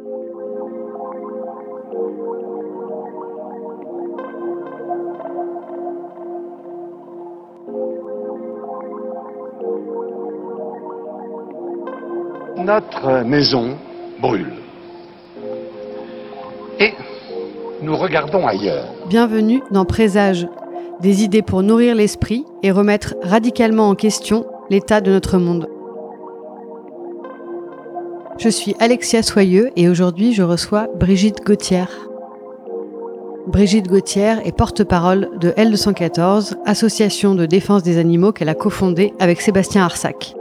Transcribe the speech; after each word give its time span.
Notre 0.00 0.06
maison 13.24 13.76
brûle. 14.20 14.52
Et 16.78 16.92
nous 17.82 17.96
regardons 17.96 18.46
ailleurs. 18.46 18.86
Bienvenue 19.08 19.64
dans 19.72 19.84
Présage, 19.84 20.46
des 21.00 21.24
idées 21.24 21.42
pour 21.42 21.64
nourrir 21.64 21.96
l'esprit 21.96 22.44
et 22.62 22.70
remettre 22.70 23.16
radicalement 23.24 23.88
en 23.88 23.96
question 23.96 24.46
l'état 24.70 25.00
de 25.00 25.10
notre 25.10 25.38
monde. 25.38 25.68
Je 28.38 28.48
suis 28.48 28.76
Alexia 28.78 29.24
Soyeux 29.24 29.70
et 29.74 29.88
aujourd'hui 29.88 30.32
je 30.32 30.44
reçois 30.44 30.86
Brigitte 30.94 31.44
Gauthier. 31.44 31.86
Brigitte 33.48 33.88
Gauthier 33.88 34.36
est 34.44 34.56
porte-parole 34.56 35.30
de 35.40 35.50
L214, 35.50 36.54
association 36.64 37.34
de 37.34 37.46
défense 37.46 37.82
des 37.82 37.98
animaux 37.98 38.30
qu'elle 38.30 38.48
a 38.48 38.54
cofondée 38.54 39.12
avec 39.18 39.40
Sébastien 39.40 39.82
Arsac. 39.82 40.36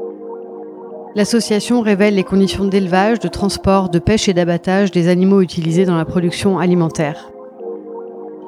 L'association 1.15 1.81
révèle 1.81 2.13
les 2.13 2.23
conditions 2.23 2.65
d'élevage, 2.65 3.17
de 3.17 3.27
transport, 3.27 3.89
de 3.89 3.97
pêche 3.97 4.29
et 4.29 4.33
d'abattage 4.35 4.91
des 4.91 5.07
animaux 5.07 5.41
utilisés 5.41 5.85
dans 5.85 5.97
la 5.97 6.05
production 6.05 6.59
alimentaire. 6.59 7.31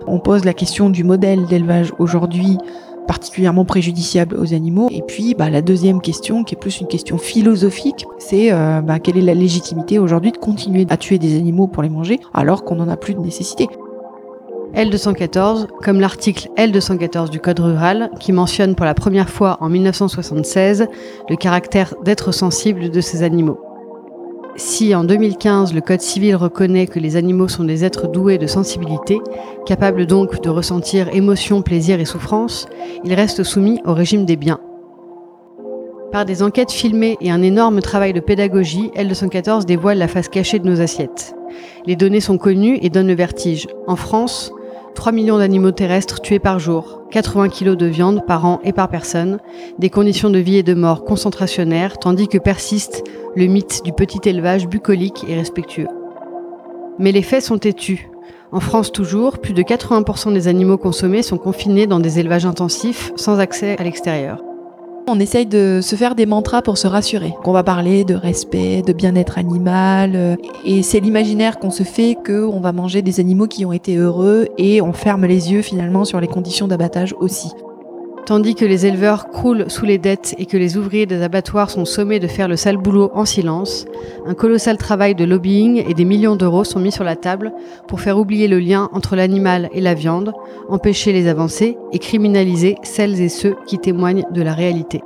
On 0.06 0.20
pose 0.20 0.46
la 0.46 0.54
question 0.54 0.92
du 0.92 1.04
modèle 1.04 1.48
d'élevage 1.48 1.92
aujourd'hui 1.98 2.60
particulièrement 3.10 3.66
préjudiciable 3.66 4.38
aux 4.38 4.54
animaux. 4.54 4.88
Et 4.92 5.02
puis 5.02 5.34
bah, 5.34 5.50
la 5.50 5.64
deuxième 5.64 6.00
question, 6.00 6.44
qui 6.44 6.54
est 6.54 6.58
plus 6.60 6.80
une 6.80 6.88
question 6.88 7.18
philosophique, 7.18 8.06
c'est 8.20 8.54
euh, 8.54 8.82
bah, 8.82 9.00
quelle 9.00 9.18
est 9.18 9.24
la 9.24 9.34
légitimité 9.34 9.98
aujourd'hui 9.98 10.32
de 10.32 10.38
continuer 10.38 10.86
à 10.92 10.96
tuer 10.96 11.18
des 11.18 11.36
animaux 11.36 11.66
pour 11.66 11.82
les 11.82 11.90
manger 11.90 12.20
alors 12.36 12.64
qu'on 12.64 12.76
n'en 12.76 12.88
a 12.88 12.98
plus 12.98 13.16
de 13.16 13.20
nécessité? 13.20 13.68
L214, 14.76 15.66
comme 15.84 16.00
l'article 16.00 16.50
L214 16.56 17.32
du 17.32 17.40
Code 17.40 17.60
rural, 17.60 18.12
qui 18.20 18.32
mentionne 18.32 18.76
pour 18.76 18.86
la 18.86 18.94
première 18.94 19.28
fois 19.28 19.58
en 19.60 19.70
1976 19.70 20.86
le 21.28 21.36
caractère 21.36 21.96
d'être 22.06 22.32
sensible 22.32 22.92
de 22.92 23.02
ces 23.02 23.24
animaux. 23.24 23.60
Si 24.60 24.94
en 24.94 25.06
2015 25.06 25.74
le 25.74 25.80
Code 25.80 26.02
civil 26.02 26.36
reconnaît 26.36 26.86
que 26.86 27.00
les 27.00 27.16
animaux 27.16 27.48
sont 27.48 27.64
des 27.64 27.86
êtres 27.86 28.10
doués 28.10 28.38
de 28.38 28.46
sensibilité, 28.46 29.18
capables 29.66 30.06
donc 30.06 30.44
de 30.44 30.50
ressentir 30.50 31.08
émotion, 31.16 31.62
plaisir 31.62 32.02
et 32.02 32.06
souffrance, 32.06 32.68
ils 33.06 33.14
restent 33.14 33.44
soumis 33.44 33.80
au 33.86 33.94
régime 33.94 34.26
des 34.26 34.36
biens. 34.36 34.60
Par 36.12 36.26
des 36.26 36.44
enquêtes 36.44 36.74
filmées 36.74 37.16
et 37.22 37.32
un 37.32 37.42
énorme 37.42 37.80
travail 37.80 38.12
de 38.12 38.20
pédagogie, 38.20 38.92
L214 38.98 39.64
dévoile 39.64 39.98
la 39.98 40.10
face 40.10 40.28
cachée 40.28 40.60
de 40.60 40.68
nos 40.68 40.82
assiettes. 40.82 41.34
Les 41.86 41.96
données 41.96 42.20
sont 42.20 42.38
connues 42.38 42.80
et 42.82 42.90
donnent 42.90 43.08
le 43.08 43.16
vertige. 43.16 43.66
En 43.88 43.96
France, 43.96 44.52
3 44.96 45.12
millions 45.12 45.38
d'animaux 45.38 45.72
terrestres 45.72 46.22
tués 46.22 46.40
par 46.40 46.60
jour, 46.60 47.02
80 47.12 47.50
kilos 47.50 47.78
de 47.78 47.86
viande 47.86 48.26
par 48.26 48.46
an 48.46 48.60
et 48.64 48.74
par 48.74 48.90
personne, 48.90 49.40
des 49.78 49.90
conditions 49.90 50.30
de 50.30 50.40
vie 50.40 50.58
et 50.58 50.64
de 50.64 50.74
mort 50.74 51.06
concentrationnaires, 51.06 51.98
tandis 51.98 52.28
que 52.28 52.38
persiste 52.38 53.04
le 53.36 53.46
mythe 53.46 53.82
du 53.84 53.94
petit 53.94 54.28
élevage 54.28 54.68
bucolique 54.68 55.26
et 55.28 55.36
respectueux. 55.36 55.88
Mais 56.98 57.12
les 57.12 57.22
faits 57.22 57.44
sont 57.44 57.58
têtus. 57.58 58.10
En 58.52 58.60
France 58.60 58.92
toujours, 58.92 59.38
plus 59.38 59.54
de 59.54 59.62
80% 59.62 60.34
des 60.34 60.48
animaux 60.48 60.78
consommés 60.78 61.22
sont 61.22 61.38
confinés 61.38 61.88
dans 61.88 62.00
des 62.00 62.20
élevages 62.20 62.46
intensifs 62.46 63.12
sans 63.16 63.40
accès 63.40 63.78
à 63.78 63.84
l'extérieur. 63.84 64.44
On 65.12 65.20
essaye 65.20 65.48
de 65.48 65.80
se 65.82 65.96
faire 65.96 66.14
des 66.14 66.28
mantras 66.28 66.62
pour 66.62 66.78
se 66.78 66.86
rassurer. 66.86 67.34
On 67.44 67.52
va 67.52 67.64
parler 67.64 68.04
de 68.04 68.14
respect, 68.14 68.84
de 68.84 68.94
bien-être 68.94 69.40
animal, 69.40 70.12
euh, 70.14 70.36
et 70.66 70.84
c'est 70.84 71.00
l'imaginaire 71.00 71.58
qu'on 71.58 71.72
se 71.72 71.82
fait 71.82 72.16
qu'on 72.16 72.60
va 72.60 72.74
manger 72.74 73.02
des 73.02 73.20
animaux 73.20 73.48
qui 73.48 73.66
ont 73.66 73.74
été 73.74 73.96
heureux 73.96 74.50
et 74.60 74.84
on 74.84 74.94
ferme 74.94 75.26
les 75.26 75.52
yeux 75.52 75.64
finalement 75.64 76.06
sur 76.06 76.22
les 76.22 76.28
conditions 76.28 76.68
d'abattage 76.68 77.16
aussi. 77.20 77.50
Tandis 78.30 78.54
que 78.54 78.64
les 78.64 78.86
éleveurs 78.86 79.30
croulent 79.30 79.72
sous 79.72 79.86
les 79.86 79.98
dettes 79.98 80.36
et 80.38 80.46
que 80.46 80.56
les 80.56 80.78
ouvriers 80.78 81.08
des 81.08 81.24
abattoirs 81.24 81.72
sont 81.72 81.84
sommés 81.84 82.20
de 82.20 82.28
faire 82.28 82.48
le 82.48 82.58
sale 82.58 82.78
boulot 82.78 83.10
en 83.16 83.26
silence, 83.26 83.88
un 84.28 84.36
colossal 84.36 84.78
travail 84.78 85.16
de 85.16 85.26
lobbying 85.26 85.84
et 85.90 85.96
des 85.96 86.06
millions 86.06 86.36
d'euros 86.36 86.64
sont 86.64 86.80
mis 86.80 86.92
sur 86.92 87.04
la 87.04 87.16
table 87.16 87.52
pour 87.88 88.02
faire 88.02 88.20
oublier 88.20 88.48
le 88.48 88.60
lien 88.60 88.88
entre 88.94 89.16
l'animal 89.16 89.68
et 89.74 89.82
la 89.82 89.96
viande, 89.96 90.32
empêcher 90.70 91.12
les 91.12 91.28
avancées 91.28 91.80
et 91.92 91.98
criminaliser 91.98 92.76
celles 92.84 93.20
et 93.20 93.30
ceux 93.30 93.56
qui 93.66 93.80
témoignent 93.80 94.28
de 94.30 94.44
la 94.44 94.54
réalité. 94.54 95.02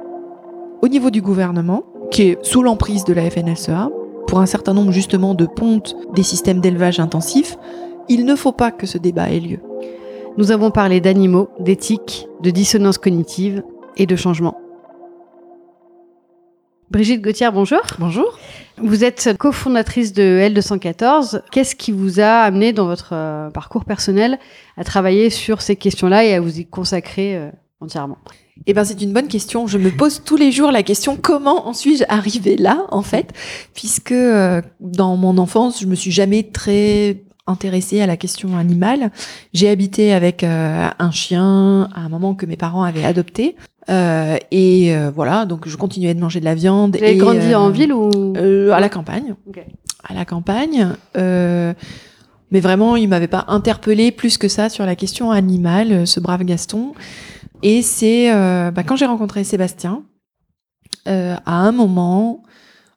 Au 0.81 0.89
niveau 0.89 1.09
du 1.09 1.21
gouvernement, 1.21 1.83
qui 2.11 2.23
est 2.23 2.37
sous 2.41 2.61
l'emprise 2.61 3.05
de 3.05 3.13
la 3.13 3.29
FNSEA, 3.29 3.89
pour 4.27 4.39
un 4.39 4.45
certain 4.45 4.73
nombre 4.73 4.91
justement 4.91 5.33
de 5.33 5.45
pontes 5.45 5.95
des 6.13 6.23
systèmes 6.23 6.59
d'élevage 6.59 6.99
intensifs, 6.99 7.55
il 8.09 8.25
ne 8.25 8.35
faut 8.35 8.51
pas 8.51 8.71
que 8.71 8.85
ce 8.85 8.97
débat 8.97 9.29
ait 9.29 9.39
lieu. 9.39 9.59
Nous 10.35 10.49
avons 10.49 10.71
parlé 10.71 10.99
d'animaux, 10.99 11.49
d'éthique, 11.59 12.27
de 12.41 12.49
dissonance 12.49 12.97
cognitive 12.97 13.61
et 13.97 14.07
de 14.07 14.15
changement. 14.15 14.57
Brigitte 16.89 17.21
Gauthier, 17.21 17.51
bonjour. 17.53 17.81
Bonjour. 17.99 18.39
Vous 18.77 19.03
êtes 19.03 19.37
cofondatrice 19.37 20.11
de 20.11 20.23
L214. 20.49 21.41
Qu'est-ce 21.51 21.75
qui 21.75 21.91
vous 21.91 22.19
a 22.19 22.41
amené 22.41 22.73
dans 22.73 22.87
votre 22.87 23.11
euh, 23.13 23.51
parcours 23.51 23.85
personnel 23.85 24.39
à 24.75 24.83
travailler 24.83 25.29
sur 25.29 25.61
ces 25.61 25.75
questions-là 25.75 26.25
et 26.25 26.33
à 26.33 26.41
vous 26.41 26.59
y 26.59 26.65
consacrer 26.65 27.37
euh, 27.37 27.51
entièrement? 27.79 28.17
Eh 28.65 28.73
ben, 28.73 28.83
c'est 28.83 29.01
une 29.03 29.13
bonne 29.13 29.27
question. 29.27 29.67
Je 29.67 29.77
me 29.77 29.91
pose 29.91 30.23
tous 30.23 30.35
les 30.35 30.51
jours 30.51 30.71
la 30.71 30.81
question 30.81 31.15
comment 31.15 31.67
en 31.67 31.73
suis-je 31.73 32.05
arrivée 32.09 32.57
là, 32.57 32.87
en 32.89 33.03
fait, 33.03 33.33
puisque 33.75 34.11
euh, 34.11 34.63
dans 34.79 35.15
mon 35.15 35.37
enfance, 35.37 35.79
je 35.79 35.85
me 35.85 35.93
suis 35.93 36.11
jamais 36.11 36.41
très 36.41 37.23
intéressée 37.47 38.01
à 38.01 38.07
la 38.07 38.17
question 38.17 38.57
animale. 38.57 39.11
J'ai 39.53 39.69
habité 39.69 40.13
avec 40.13 40.43
euh, 40.43 40.89
un 40.97 41.11
chien 41.11 41.89
à 41.93 42.01
un 42.01 42.09
moment 42.09 42.35
que 42.35 42.45
mes 42.45 42.55
parents 42.55 42.83
avaient 42.83 43.03
adopté. 43.03 43.55
Euh, 43.89 44.37
et 44.51 44.95
euh, 44.95 45.11
voilà, 45.13 45.45
donc 45.45 45.67
je 45.67 45.75
continuais 45.75 46.13
de 46.13 46.19
manger 46.19 46.39
de 46.39 46.45
la 46.45 46.55
viande. 46.55 46.95
Vous 46.95 47.03
avez 47.03 47.17
grandi 47.17 47.53
en 47.53 47.69
ville 47.69 47.93
ou 47.93 48.33
À 48.71 48.79
la 48.79 48.89
campagne. 48.89 49.35
À 50.07 50.13
la 50.13 50.25
campagne. 50.25 50.89
mais 51.15 52.59
vraiment, 52.59 52.95
il 52.95 53.09
m'avait 53.09 53.27
pas 53.27 53.45
interpellé 53.47 54.11
plus 54.11 54.37
que 54.37 54.47
ça 54.47 54.69
sur 54.69 54.85
la 54.85 54.95
question 54.95 55.31
animale, 55.31 56.07
ce 56.07 56.19
brave 56.19 56.43
Gaston. 56.43 56.93
Et 57.61 57.81
c'est 57.81 58.31
bah, 58.71 58.83
quand 58.83 58.95
j'ai 58.95 59.05
rencontré 59.05 59.43
Sébastien, 59.43 60.03
à 61.05 61.41
un 61.45 61.71
moment, 61.73 62.43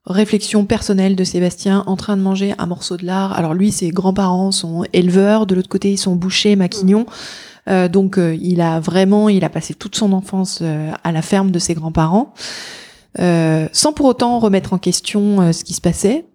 réflexion 0.07 0.65
personnelle 0.65 1.17
de 1.17 1.25
Sébastien 1.25 1.83
en 1.87 1.97
train 1.97 2.17
de 2.17 2.23
manger 2.23 2.55
un 2.59 2.67
morceau 2.67 2.97
de 2.97 3.05
lard. 3.05 3.33
Alors 3.33 3.55
lui, 3.55 3.73
ses 3.73 3.91
grands-parents 3.91 4.53
sont 4.53 4.85
éleveurs, 4.93 5.47
de 5.47 5.55
l'autre 5.55 5.69
côté, 5.69 5.93
ils 5.93 5.99
sont 5.99 6.15
bouchers, 6.15 6.57
maquignons. 6.57 7.07
Euh, 7.69 7.89
donc 7.89 8.19
euh, 8.19 8.37
il 8.41 8.61
a 8.61 8.79
vraiment, 8.79 9.29
il 9.29 9.45
a 9.45 9.49
passé 9.49 9.75
toute 9.75 9.97
son 9.97 10.13
enfance 10.13 10.61
euh, 10.63 10.93
à 11.03 11.11
la 11.11 11.23
ferme 11.23 11.51
de 11.51 11.59
ses 11.59 11.75
grands-parents, 11.75 12.33
sans 13.19 13.93
pour 13.93 14.07
autant 14.07 14.39
remettre 14.39 14.73
en 14.73 14.79
question 14.79 15.53
ce 15.53 15.65
qui 15.65 15.73
se 15.73 15.81
passait. 15.81 16.27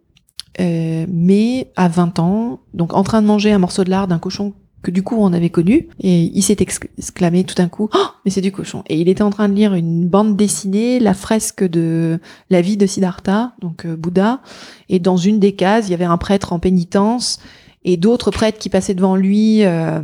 mais 0.59 1.71
à 1.75 1.87
20 1.87 2.19
ans, 2.19 2.59
donc 2.73 2.93
en 2.93 3.03
train 3.03 3.21
de 3.21 3.27
manger 3.27 3.51
un 3.51 3.59
morceau 3.59 3.83
de 3.83 3.89
lard 3.89 4.07
d'un 4.07 4.19
cochon 4.19 4.53
que 4.83 4.91
du 4.91 5.03
coup 5.03 5.15
on 5.19 5.33
avait 5.33 5.49
connu. 5.49 5.89
Et 5.99 6.31
il 6.33 6.41
s'est 6.41 6.57
exclamé 6.59 7.43
tout 7.43 7.55
d'un 7.55 7.69
coup 7.69 7.89
oh, 7.93 8.07
mais 8.25 8.31
c'est 8.31 8.41
du 8.41 8.51
cochon. 8.51 8.83
Et 8.87 8.99
il 8.99 9.09
était 9.09 9.21
en 9.21 9.29
train 9.29 9.49
de 9.49 9.53
lire 9.53 9.73
une 9.73 10.07
bande 10.07 10.35
dessinée 10.35 10.99
la 10.99 11.13
fresque 11.13 11.63
de 11.63 12.19
la 12.49 12.61
vie 12.61 12.77
de 12.77 12.85
Siddhartha 12.85 13.53
donc 13.61 13.85
euh, 13.85 13.95
Bouddha. 13.95 14.41
Et 14.89 14.99
dans 14.99 15.17
une 15.17 15.39
des 15.39 15.53
cases 15.53 15.87
il 15.87 15.91
y 15.91 15.93
avait 15.93 16.05
un 16.05 16.17
prêtre 16.17 16.53
en 16.53 16.59
pénitence 16.59 17.39
et 17.83 17.97
d'autres 17.97 18.31
prêtres 18.31 18.59
qui 18.59 18.69
passaient 18.69 18.93
devant 18.93 19.15
lui 19.15 19.63
euh, 19.63 19.99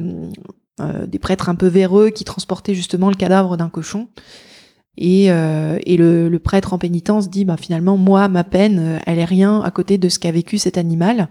euh, 0.80 1.06
des 1.08 1.20
prêtres 1.20 1.50
un 1.50 1.56
peu 1.56 1.68
véreux 1.68 2.10
qui 2.10 2.24
transportaient 2.24 2.76
justement 2.76 3.10
le 3.10 3.16
cadavre 3.16 3.58
d'un 3.58 3.70
cochon. 3.70 4.08
Et, 5.00 5.26
et 5.26 5.98
le, 5.98 6.28
le, 6.28 6.40
prêtre 6.40 6.74
en 6.74 6.80
pénitence 6.80 7.30
dit 7.30 7.46
bah 7.46 7.56
finalement 7.56 7.98
moi 7.98 8.28
ma 8.30 8.44
peine 8.44 9.00
elle 9.06 9.20
est 9.20 9.26
rien 9.26 9.62
à 9.62 9.70
côté 9.70 10.00
de 10.00 10.10
ce 10.10 10.18
qu'a 10.18 10.32
vécu 10.32 10.58
cet 10.58 10.76
animal 10.76 11.30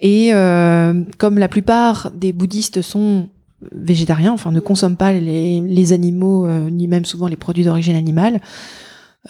et 0.00 0.34
euh, 0.34 1.02
comme 1.18 1.38
la 1.38 1.48
plupart 1.48 2.10
des 2.12 2.32
bouddhistes 2.32 2.82
sont 2.82 3.28
végétariens, 3.72 4.32
enfin 4.32 4.52
ne 4.52 4.60
consomment 4.60 4.96
pas 4.96 5.12
les, 5.12 5.60
les 5.60 5.92
animaux, 5.92 6.46
euh, 6.46 6.68
ni 6.70 6.88
même 6.88 7.04
souvent 7.04 7.26
les 7.26 7.36
produits 7.36 7.64
d'origine 7.64 7.96
animale, 7.96 8.40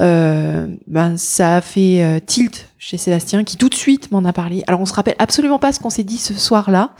euh, 0.00 0.66
ben 0.86 1.16
ça 1.16 1.56
a 1.56 1.60
fait 1.60 2.04
euh, 2.04 2.18
tilt 2.24 2.68
chez 2.78 2.96
Sébastien, 2.96 3.44
qui 3.44 3.56
tout 3.56 3.68
de 3.68 3.74
suite 3.74 4.10
m'en 4.10 4.24
a 4.24 4.32
parlé. 4.32 4.62
Alors 4.66 4.80
on 4.80 4.86
se 4.86 4.92
rappelle 4.92 5.14
absolument 5.18 5.58
pas 5.58 5.72
ce 5.72 5.80
qu'on 5.80 5.90
s'est 5.90 6.04
dit 6.04 6.18
ce 6.18 6.34
soir-là, 6.34 6.94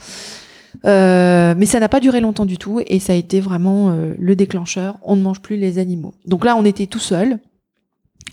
mais 0.83 1.65
ça 1.65 1.79
n'a 1.79 1.89
pas 1.89 1.99
duré 1.99 2.21
longtemps 2.21 2.45
du 2.45 2.57
tout, 2.57 2.81
et 2.85 2.99
ça 2.99 3.13
a 3.13 3.15
été 3.15 3.41
vraiment 3.41 3.95
le 4.17 4.35
déclencheur. 4.35 4.97
On 5.01 5.15
ne 5.15 5.21
mange 5.21 5.41
plus 5.41 5.57
les 5.57 5.79
animaux. 5.79 6.13
Donc 6.25 6.45
là, 6.45 6.55
on 6.55 6.65
était 6.65 6.87
tout 6.87 6.99
seul 6.99 7.39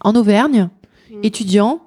en 0.03 0.15
Auvergne, 0.15 0.69
mmh. 1.11 1.15
étudiant 1.23 1.81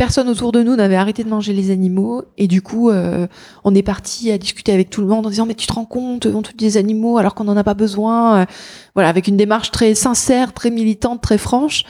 personne 0.00 0.30
autour 0.30 0.50
de 0.50 0.62
nous 0.62 0.76
n'avait 0.76 0.96
arrêté 0.96 1.24
de 1.24 1.28
manger 1.28 1.52
les 1.52 1.70
animaux 1.70 2.22
et 2.38 2.46
du 2.46 2.62
coup 2.62 2.88
euh, 2.88 3.26
on 3.64 3.74
est 3.74 3.82
parti 3.82 4.30
à 4.30 4.38
discuter 4.38 4.72
avec 4.72 4.88
tout 4.88 5.02
le 5.02 5.06
monde 5.06 5.26
en 5.26 5.28
disant 5.28 5.44
mais 5.44 5.54
tu 5.54 5.66
te 5.66 5.74
rends 5.74 5.84
compte 5.84 6.24
on 6.24 6.40
tue 6.40 6.54
des 6.54 6.78
animaux 6.78 7.18
alors 7.18 7.34
qu'on 7.34 7.44
n'en 7.44 7.56
a 7.58 7.64
pas 7.64 7.74
besoin 7.74 8.40
euh, 8.40 8.44
voilà 8.94 9.10
avec 9.10 9.28
une 9.28 9.36
démarche 9.36 9.70
très 9.70 9.94
sincère 9.94 10.54
très 10.54 10.70
militante 10.70 11.20
très 11.20 11.36
franche 11.36 11.84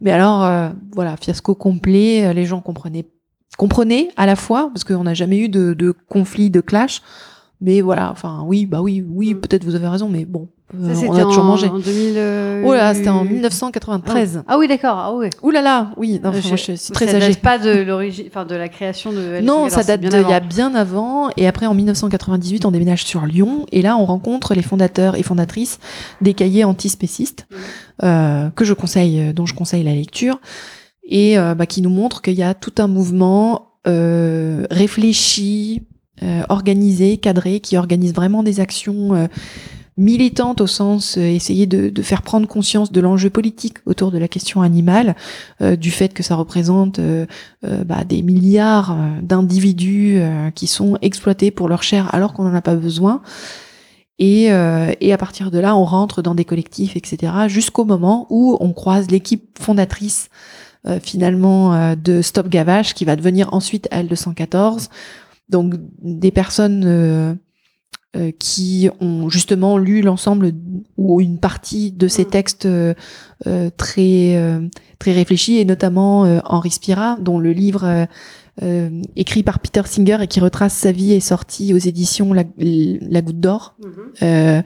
mais 0.00 0.10
alors 0.10 0.42
euh, 0.42 0.70
voilà 0.92 1.16
fiasco 1.16 1.54
complet 1.54 2.34
les 2.34 2.46
gens 2.46 2.60
comprenaient 2.60 3.06
comprenait 3.58 4.08
à 4.16 4.26
la 4.26 4.34
fois, 4.34 4.70
parce 4.72 4.82
qu'on 4.82 5.04
n'a 5.04 5.14
jamais 5.14 5.38
eu 5.38 5.48
de, 5.48 5.74
de 5.74 5.92
conflit, 6.08 6.50
de 6.50 6.60
clash. 6.60 7.02
Mais 7.60 7.80
voilà, 7.80 8.10
enfin, 8.10 8.42
oui, 8.46 8.66
bah 8.66 8.80
oui, 8.80 9.04
oui, 9.08 9.34
Mm. 9.34 9.40
peut-être 9.40 9.64
vous 9.64 9.74
avez 9.74 9.86
raison, 9.86 10.08
mais 10.08 10.24
bon, 10.24 10.42
euh, 10.42 10.61
Ça, 10.72 10.78
on 10.90 10.94
c'était 10.94 11.20
a 11.20 11.24
toujours 11.24 11.42
en, 11.44 11.48
mangé. 11.48 11.68
En 11.68 11.78
2000. 11.78 12.14
euh, 12.16 12.62
Oh 12.66 12.72
là, 12.72 12.94
c'était 12.94 13.08
en 13.10 13.24
1993. 13.24 14.42
Ah 14.48 14.56
oui, 14.58 14.68
d'accord. 14.68 14.96
Ah 14.96 15.14
ouais. 15.14 15.28
Ouh 15.42 15.50
là 15.50 15.60
là, 15.60 15.90
oui, 15.98 16.18
non, 16.22 16.30
Euh, 16.30 16.40
moi, 16.46 16.56
je 16.56 16.72
suis 16.72 16.92
très 16.92 17.06
ça 17.06 17.16
âgée. 17.18 17.28
date 17.28 17.40
pas 17.42 17.58
de 17.58 17.70
l'origine, 17.82 18.24
enfin 18.28 18.44
de 18.46 18.54
la 18.54 18.68
création 18.68 19.12
de. 19.12 19.18
L214, 19.40 19.42
Non, 19.44 19.68
ça 19.68 19.82
date 19.82 20.00
d'il 20.00 20.10
y 20.12 20.32
a 20.32 20.40
bien 20.40 20.74
avant. 20.74 21.28
Et 21.36 21.46
après, 21.46 21.66
en 21.66 21.74
1998, 21.74 22.64
on 22.64 22.70
déménage 22.70 23.04
sur 23.04 23.26
Lyon. 23.26 23.66
Et 23.70 23.82
là, 23.82 23.96
on 23.98 24.04
rencontre 24.06 24.54
les 24.54 24.62
fondateurs 24.62 25.16
et 25.16 25.22
fondatrices 25.22 25.78
des 26.22 26.32
cahiers 26.34 26.64
antispécistes, 26.64 27.46
euh, 28.02 28.48
que 28.50 28.64
je 28.64 28.72
conseille, 28.72 29.20
euh, 29.20 29.32
dont 29.32 29.44
je 29.46 29.54
conseille 29.54 29.82
la 29.84 29.94
lecture, 29.94 30.40
et 31.06 31.38
euh, 31.38 31.54
bah, 31.54 31.66
qui 31.66 31.82
nous 31.82 31.90
montrent 31.90 32.22
qu'il 32.22 32.34
y 32.34 32.42
a 32.42 32.54
tout 32.54 32.72
un 32.78 32.86
mouvement 32.86 33.72
euh, 33.86 34.64
réfléchi, 34.70 35.82
euh, 36.22 36.42
organisé, 36.48 37.16
cadré, 37.18 37.60
qui 37.60 37.76
organise 37.76 38.14
vraiment 38.14 38.42
des 38.42 38.60
actions 38.60 39.28
militantes 39.96 40.60
au 40.60 40.66
sens 40.66 41.18
euh, 41.18 41.22
essayer 41.22 41.66
de, 41.66 41.88
de 41.88 42.02
faire 42.02 42.22
prendre 42.22 42.46
conscience 42.46 42.92
de 42.92 43.00
l'enjeu 43.00 43.30
politique 43.30 43.78
autour 43.86 44.10
de 44.10 44.18
la 44.18 44.28
question 44.28 44.62
animale, 44.62 45.16
euh, 45.60 45.76
du 45.76 45.90
fait 45.90 46.14
que 46.14 46.22
ça 46.22 46.34
représente 46.34 46.98
euh, 46.98 47.26
euh, 47.64 47.84
bah, 47.84 48.04
des 48.04 48.22
milliards 48.22 48.92
euh, 48.92 49.20
d'individus 49.22 50.20
qui 50.54 50.66
sont 50.66 50.96
exploités 51.02 51.50
pour 51.50 51.68
leur 51.68 51.82
chair 51.82 52.14
alors 52.14 52.32
qu'on 52.32 52.44
n'en 52.44 52.54
a 52.54 52.62
pas 52.62 52.74
besoin. 52.74 53.22
Et, 54.18 54.44
et 54.44 55.12
à 55.12 55.18
partir 55.18 55.50
de 55.50 55.58
là, 55.58 55.74
on 55.74 55.84
rentre 55.84 56.22
dans 56.22 56.34
des 56.36 56.44
collectifs, 56.44 56.96
etc., 56.96 57.32
jusqu'au 57.48 57.84
moment 57.84 58.28
où 58.30 58.56
on 58.60 58.72
croise 58.72 59.10
l'équipe 59.10 59.58
fondatrice 59.58 60.28
finalement 61.02 61.96
de 61.96 62.22
Stop 62.22 62.48
Gavage, 62.48 62.94
qui 62.94 63.04
va 63.04 63.16
devenir 63.16 63.52
ensuite 63.52 63.88
L214. 63.90 64.90
Donc 65.48 65.74
des 66.02 66.30
personnes 66.30 67.38
qui 68.38 68.90
ont 69.00 69.30
justement 69.30 69.78
lu 69.78 70.02
l'ensemble 70.02 70.52
ou 70.98 71.20
une 71.20 71.38
partie 71.38 71.92
de 71.92 72.08
ces 72.08 72.24
Mhm. 72.24 72.30
textes 72.30 72.66
euh, 72.66 72.92
euh, 73.46 73.70
très 73.76 74.36
euh, 74.36 74.60
très 74.98 75.12
réfléchis 75.12 75.58
et 75.58 75.64
notamment 75.64 76.24
euh, 76.26 76.40
Henri 76.44 76.70
Spira 76.70 77.16
dont 77.20 77.38
le 77.38 77.52
livre 77.52 77.84
euh, 77.84 78.04
euh, 78.62 78.90
écrit 79.16 79.42
par 79.42 79.60
Peter 79.60 79.80
Singer 79.86 80.18
et 80.20 80.26
qui 80.26 80.40
retrace 80.40 80.74
sa 80.74 80.92
vie 80.92 81.12
est 81.12 81.20
sorti 81.20 81.72
aux 81.72 81.78
éditions 81.78 82.34
La, 82.34 82.44
La 82.58 83.22
Goutte 83.22 83.40
d'Or 83.40 83.76
Mhm. 83.82 83.90
euh, 84.22 84.62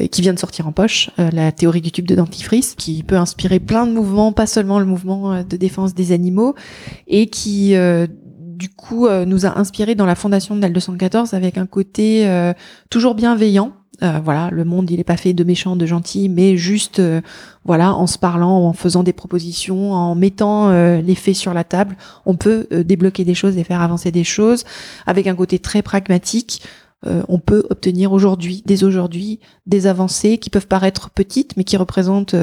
euh, 0.00 0.06
qui 0.08 0.20
vient 0.22 0.32
de 0.34 0.38
sortir 0.38 0.66
en 0.66 0.72
poche, 0.72 1.10
euh, 1.20 1.30
la 1.32 1.52
théorie 1.52 1.80
du 1.80 1.92
tube 1.92 2.06
de 2.06 2.14
dentifrice, 2.16 2.74
qui 2.76 3.02
peut 3.02 3.16
inspirer 3.16 3.60
plein 3.60 3.86
de 3.86 3.92
mouvements, 3.92 4.32
pas 4.32 4.46
seulement 4.46 4.78
le 4.80 4.84
mouvement 4.86 5.32
euh, 5.32 5.42
de 5.44 5.56
défense 5.56 5.94
des 5.94 6.10
animaux, 6.12 6.54
et 7.06 7.26
qui 7.28 7.74
euh, 7.76 8.06
du 8.60 8.68
coup 8.68 9.06
euh, 9.06 9.24
nous 9.24 9.46
a 9.46 9.58
inspiré 9.58 9.94
dans 9.94 10.04
la 10.04 10.14
fondation 10.14 10.54
de 10.54 10.60
l'Al214 10.60 11.34
avec 11.34 11.56
un 11.56 11.66
côté 11.66 12.28
euh, 12.28 12.52
toujours 12.90 13.14
bienveillant. 13.14 13.72
Euh, 14.02 14.18
voilà, 14.22 14.48
le 14.50 14.64
monde 14.64 14.90
il 14.90 15.00
est 15.00 15.04
pas 15.04 15.16
fait 15.16 15.32
de 15.32 15.44
méchants, 15.44 15.76
de 15.76 15.86
gentils, 15.86 16.28
mais 16.28 16.56
juste 16.56 17.02
voilà, 17.64 17.94
en 17.94 18.06
se 18.06 18.18
parlant, 18.18 18.66
en 18.66 18.72
faisant 18.72 19.02
des 19.02 19.12
propositions, 19.12 19.92
en 19.92 20.14
mettant 20.14 20.70
euh, 20.70 21.00
les 21.00 21.14
faits 21.14 21.34
sur 21.36 21.54
la 21.54 21.64
table, 21.64 21.96
on 22.26 22.36
peut 22.36 22.66
euh, 22.72 22.82
débloquer 22.82 23.24
des 23.24 23.34
choses 23.34 23.56
et 23.56 23.64
faire 23.64 23.82
avancer 23.82 24.10
des 24.10 24.24
choses 24.24 24.64
avec 25.06 25.26
un 25.26 25.34
côté 25.34 25.58
très 25.58 25.82
pragmatique 25.82 26.62
euh, 27.06 27.22
on 27.28 27.38
peut 27.38 27.64
obtenir 27.70 28.12
aujourd'hui, 28.12 28.62
dès 28.66 28.84
aujourd'hui, 28.84 29.40
des 29.64 29.86
avancées 29.86 30.36
qui 30.36 30.50
peuvent 30.50 30.66
paraître 30.66 31.08
petites, 31.08 31.56
mais 31.56 31.64
qui 31.64 31.78
représentent, 31.78 32.36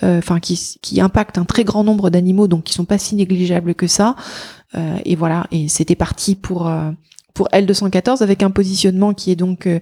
enfin, 0.00 0.38
qui, 0.38 0.76
qui 0.80 1.00
impactent 1.00 1.36
un 1.36 1.44
très 1.44 1.64
grand 1.64 1.82
nombre 1.82 2.08
d'animaux, 2.08 2.46
donc 2.46 2.62
qui 2.62 2.74
sont 2.74 2.84
pas 2.84 2.98
si 2.98 3.16
négligeables 3.16 3.74
que 3.74 3.88
ça. 3.88 4.14
Euh, 4.74 4.98
et 5.04 5.16
voilà, 5.16 5.46
et 5.50 5.68
c'était 5.68 5.94
parti 5.94 6.34
pour 6.34 6.68
euh, 6.68 6.90
pour 7.34 7.48
L214 7.48 8.22
avec 8.22 8.42
un 8.42 8.50
positionnement 8.50 9.14
qui 9.14 9.30
est 9.30 9.36
donc 9.36 9.66
euh, 9.66 9.78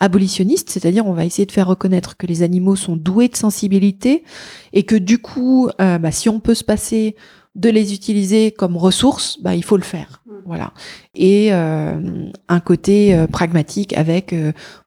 abolitionniste, 0.00 0.70
c'est-à-dire 0.70 1.06
on 1.06 1.12
va 1.12 1.24
essayer 1.24 1.46
de 1.46 1.52
faire 1.52 1.66
reconnaître 1.66 2.16
que 2.16 2.26
les 2.26 2.42
animaux 2.42 2.76
sont 2.76 2.96
doués 2.96 3.28
de 3.28 3.36
sensibilité 3.36 4.24
et 4.72 4.84
que 4.84 4.96
du 4.96 5.18
coup, 5.18 5.68
euh, 5.80 5.98
bah, 5.98 6.10
si 6.10 6.28
on 6.28 6.40
peut 6.40 6.54
se 6.54 6.64
passer 6.64 7.16
de 7.54 7.68
les 7.68 7.92
utiliser 7.92 8.50
comme 8.50 8.78
ressources, 8.78 9.38
bah, 9.42 9.54
il 9.54 9.62
faut 9.62 9.76
le 9.76 9.82
faire. 9.82 10.22
Mm. 10.26 10.32
Voilà. 10.46 10.72
Et 11.14 11.52
euh, 11.52 12.00
un 12.48 12.60
côté 12.60 13.14
euh, 13.14 13.26
pragmatique 13.26 13.92
avec 13.92 14.34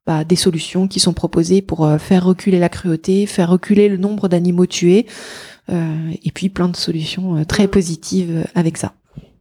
bah, 0.08 0.24
des 0.24 0.36
solutions 0.36 0.88
qui 0.88 1.00
sont 1.00 1.14
proposées 1.14 1.62
pour 1.62 1.88
faire 2.00 2.26
reculer 2.26 2.60
la 2.60 2.70
cruauté, 2.70 3.26
faire 3.26 3.50
reculer 3.50 3.90
le 3.90 3.98
nombre 3.98 4.28
d'animaux 4.28 4.66
tués, 4.66 5.06
euh, 5.70 6.12
et 6.24 6.32
puis 6.32 6.50
plein 6.50 6.70
de 6.70 6.76
solutions 6.76 7.44
très 7.46 7.68
positives 7.68 8.32
euh, 8.32 8.44
avec 8.54 8.78
ça. 8.78 8.94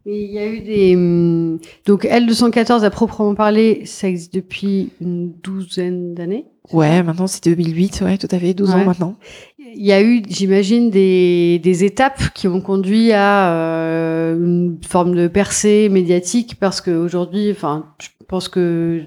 Mais 0.06 0.20
il 0.22 0.30
y 0.32 0.38
a 0.38 0.46
eu 0.46 0.60
des. 0.60 0.96
hum, 0.96 1.58
Donc 1.86 2.04
L214 2.04 2.82
à 2.82 2.90
proprement 2.90 3.34
parler, 3.34 3.82
ça 3.86 4.08
existe 4.08 4.34
depuis 4.34 4.90
une 5.00 5.32
douzaine 5.42 6.14
d'années. 6.14 6.44
Ouais, 6.72 7.02
maintenant 7.02 7.26
c'est 7.26 7.44
2008, 7.44 8.00
ouais, 8.04 8.16
tout 8.18 8.28
à 8.30 8.38
fait, 8.38 8.54
12 8.54 8.68
Ouais. 8.70 8.74
ans 8.76 8.84
maintenant. 8.84 9.16
Il 9.58 9.84
y 9.84 9.92
a 9.92 10.02
eu, 10.02 10.22
j'imagine, 10.28 10.88
des, 10.90 11.58
des 11.62 11.84
étapes 11.84 12.32
qui 12.34 12.48
ont 12.48 12.60
conduit 12.60 13.12
à 13.12 13.52
euh, 13.54 14.36
une 14.36 14.78
forme 14.86 15.14
de 15.16 15.26
percée 15.26 15.88
médiatique 15.90 16.56
parce 16.60 16.80
qu'aujourd'hui, 16.80 17.50
enfin, 17.50 17.86
je 18.00 18.08
pense 18.28 18.48
que 18.48 19.02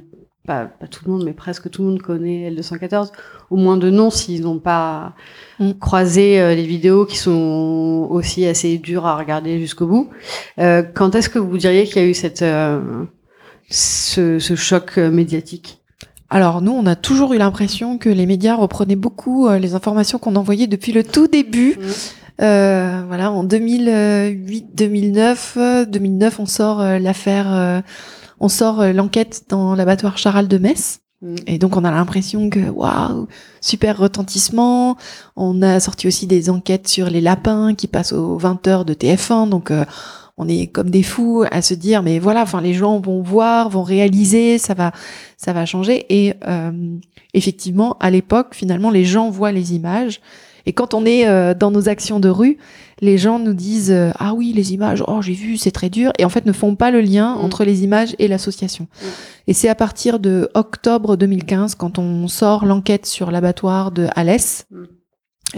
pas, 0.47 0.65
pas 0.65 0.88
tout 0.88 1.01
le 1.05 1.11
monde, 1.11 1.23
mais 1.25 1.33
presque 1.33 1.69
tout 1.69 1.83
le 1.83 1.89
monde 1.89 2.01
connaît 2.01 2.49
L214, 2.49 3.11
au 3.51 3.57
moins 3.57 3.77
de 3.77 3.91
nom 3.91 4.09
s'ils 4.09 4.41
n'ont 4.41 4.59
pas 4.59 5.13
Mm. 5.59 5.71
croisé 5.79 6.39
euh, 6.39 6.53
les 6.53 6.65
vidéos 6.65 7.05
qui 7.05 7.17
sont 7.17 8.07
aussi 8.11 8.45
assez 8.45 8.77
dures 8.77 9.05
à 9.07 9.17
regarder 9.17 9.59
jusqu'au 9.59 9.88
bout. 9.88 10.09
Euh, 10.59 10.83
quand 10.94 11.15
est-ce 11.15 11.29
que 11.29 11.39
vous 11.39 11.57
diriez 11.57 11.85
qu'il 11.85 12.01
y 12.01 12.05
a 12.05 12.07
eu 12.07 12.13
cette, 12.13 12.44
euh, 12.44 12.79
ce, 13.69 14.38
ce 14.39 14.55
choc 14.55 14.97
euh, 14.97 15.09
médiatique? 15.09 15.79
Alors 16.29 16.61
nous, 16.61 16.73
on 16.73 16.85
a 16.85 16.95
toujours 16.95 17.33
eu 17.33 17.38
l'impression 17.38 17.97
que 17.97 18.09
les 18.09 18.25
médias 18.25 18.55
reprenaient 18.55 18.95
beaucoup 18.97 19.47
euh, 19.47 19.57
les 19.57 19.73
informations 19.73 20.19
qu'on 20.19 20.35
envoyait 20.35 20.67
depuis 20.67 20.91
le 20.91 21.03
tout 21.03 21.27
début. 21.27 21.77
Euh, 22.39 23.01
voilà, 23.07 23.31
en 23.31 23.43
2008, 23.43 24.75
2009, 24.75 25.57
euh, 25.57 25.85
2009, 25.85 26.39
on 26.39 26.45
sort 26.45 26.83
l'affaire, 27.00 27.47
euh, 27.51 27.81
on 28.39 28.50
sort 28.50 28.81
euh, 28.81 28.94
l'enquête 28.94 29.45
dans 29.50 29.75
l'abattoir 29.75 30.18
Charal 30.18 30.48
de 30.48 30.57
Metz. 30.57 31.00
Mm. 31.22 31.36
Et 31.48 31.57
donc 31.57 31.75
on 31.75 31.84
a 31.84 31.92
l'impression 31.92 32.50
que 32.50 32.69
waouh, 32.69 33.28
super 33.62 33.98
retentissement. 33.98 34.98
On 35.36 35.62
a 35.62 35.80
sorti 35.80 36.07
aussi 36.07 36.28
des 36.28 36.50
enquêtes 36.50 36.88
sur 36.88 37.10
les 37.10 37.22
lapins 37.22 37.74
qui 37.75 37.88
passent 37.88 38.13
aux 38.13 38.39
20h 38.39 38.86
de 38.86 38.94
TF1. 38.94 39.50
Donc 39.50 39.72
euh, 39.72 39.86
on 40.38 40.48
est 40.48 40.68
comme 40.68 40.89
des 40.89 41.04
fous 41.04 41.44
à 41.50 41.62
se 41.62 41.74
dire 41.74 42.04
mais 42.04 42.19
voilà, 42.19 42.44
enfin 42.44 42.62
les 42.62 42.74
gens 42.74 43.00
vont 43.00 43.22
voir, 43.22 43.69
vont 43.69 43.84
réaliser, 43.84 44.58
ça 44.58 44.74
va 44.74 44.91
ça 45.38 45.53
va 45.53 45.65
changer 45.65 46.06
et 46.10 46.36
euh, 46.48 46.98
effectivement 47.34 47.98
à 48.00 48.12
l'époque 48.12 48.53
finalement 48.53 48.91
les 48.91 49.06
gens 49.06 49.29
voient 49.29 49.51
les 49.51 49.74
images 49.74 50.22
et 50.67 50.74
quand 50.74 50.93
on 50.93 51.05
est 51.05 51.27
euh, 51.27 51.53
dans 51.53 51.71
nos 51.71 51.88
actions 51.88 52.19
de 52.19 52.27
rue, 52.29 52.57
les 53.00 53.17
gens 53.17 53.39
nous 53.39 53.53
disent 53.53 53.89
euh, 53.91 54.12
ah 54.19 54.33
oui 54.33 54.51
les 54.53 54.74
images, 54.74 55.01
oh 55.07 55.21
j'ai 55.21 55.33
vu 55.33 55.55
c'est 55.55 55.71
très 55.71 55.89
dur 55.89 56.12
et 56.19 56.25
en 56.25 56.29
fait 56.29 56.45
ne 56.45 56.51
font 56.51 56.75
pas 56.75 56.91
le 56.91 57.00
lien 57.01 57.36
Mm. 57.36 57.45
entre 57.45 57.63
les 57.63 57.83
images 57.83 58.15
et 58.19 58.27
l'association. 58.27 58.83
Mm. 59.01 59.05
Et 59.47 59.53
c'est 59.53 59.69
à 59.69 59.75
partir 59.75 60.19
de 60.19 60.50
octobre 60.55 61.15
2015 61.15 61.75
quand 61.75 61.97
on 62.00 62.27
sort 62.27 62.65
l'enquête 62.65 63.05
sur 63.05 63.31
l'abattoir 63.31 63.91
de 63.91 64.07
Alès, 64.15 64.67
Mm. 64.69 64.83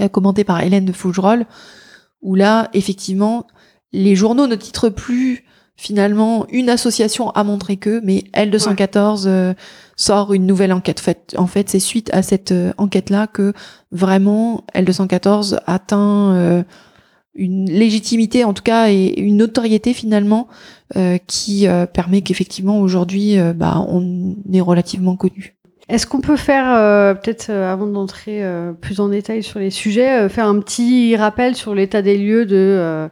euh, 0.03 0.07
commentée 0.09 0.43
par 0.43 0.61
Hélène 0.61 0.85
de 0.85 0.93
Fougerolles, 0.93 1.47
où 2.21 2.35
là 2.35 2.69
effectivement 2.73 3.47
les 3.91 4.15
journaux 4.15 4.45
ne 4.45 4.55
titrent 4.55 4.89
plus 4.89 5.43
finalement 5.79 6.45
une 6.51 6.69
association 6.69 7.29
a 7.31 7.45
montré 7.45 7.77
que, 7.77 8.01
mais 8.03 8.25
L214 8.33 9.23
euh, 9.27 9.53
sort 9.95 10.33
une 10.33 10.45
nouvelle 10.45 10.73
enquête. 10.73 10.99
Fait, 10.99 11.33
en 11.37 11.47
fait, 11.47 11.69
c'est 11.69 11.79
suite 11.79 12.09
à 12.13 12.21
cette 12.21 12.51
euh, 12.51 12.73
enquête-là 12.77 13.27
que 13.27 13.53
vraiment 13.93 14.65
L214 14.75 15.59
atteint 15.67 16.33
euh, 16.35 16.63
une 17.33 17.71
légitimité, 17.71 18.43
en 18.43 18.53
tout 18.53 18.63
cas, 18.63 18.89
et 18.89 19.17
une 19.21 19.37
notoriété 19.37 19.93
finalement 19.93 20.49
euh, 20.97 21.17
qui 21.27 21.65
euh, 21.65 21.85
permet 21.85 22.23
qu'effectivement 22.23 22.81
aujourd'hui, 22.81 23.37
bah, 23.55 23.85
on 23.87 24.35
est 24.51 24.59
relativement 24.59 25.15
connu. 25.15 25.55
Est-ce 25.89 26.05
qu'on 26.05 26.21
peut 26.21 26.35
faire, 26.35 26.71
euh, 26.71 27.15
peut-être 27.15 27.49
euh, 27.49 27.71
avant 27.71 27.87
d'entrer 27.87 28.43
euh, 28.43 28.73
plus 28.73 28.99
en 28.99 29.09
détail 29.09 29.41
sur 29.41 29.57
les 29.57 29.71
sujets, 29.71 30.19
euh, 30.19 30.29
faire 30.29 30.45
un 30.45 30.59
petit 30.59 31.15
rappel 31.15 31.55
sur 31.55 31.73
l'état 31.73 32.03
des 32.03 32.15
lieux 32.15 32.45
de, 32.45 32.55
euh, 32.55 33.07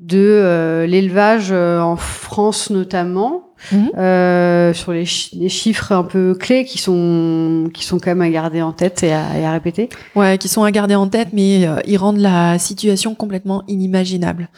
de 0.00 0.18
euh, 0.18 0.86
l'élevage 0.86 1.48
euh, 1.50 1.80
en 1.80 1.96
France 1.96 2.70
notamment, 2.70 3.44
Mhm. 3.72 3.90
euh, 3.98 4.72
sur 4.72 4.92
les, 4.92 5.04
chi- 5.04 5.36
les 5.36 5.48
chiffres 5.48 5.90
un 5.90 6.04
peu 6.04 6.34
clés 6.38 6.64
qui 6.64 6.78
sont, 6.78 7.68
qui 7.74 7.82
sont 7.84 7.98
quand 7.98 8.10
même 8.10 8.22
à 8.22 8.30
garder 8.30 8.62
en 8.62 8.70
tête 8.72 9.02
et 9.02 9.12
à, 9.12 9.36
et 9.36 9.44
à 9.44 9.50
répéter 9.50 9.88
Ouais, 10.14 10.38
qui 10.38 10.46
sont 10.46 10.62
à 10.62 10.70
garder 10.70 10.94
en 10.94 11.08
tête, 11.08 11.30
mais 11.32 11.66
ils 11.86 11.96
rendent 11.96 12.18
la 12.20 12.60
situation 12.60 13.16
complètement 13.16 13.64
inimaginable. 13.66 14.48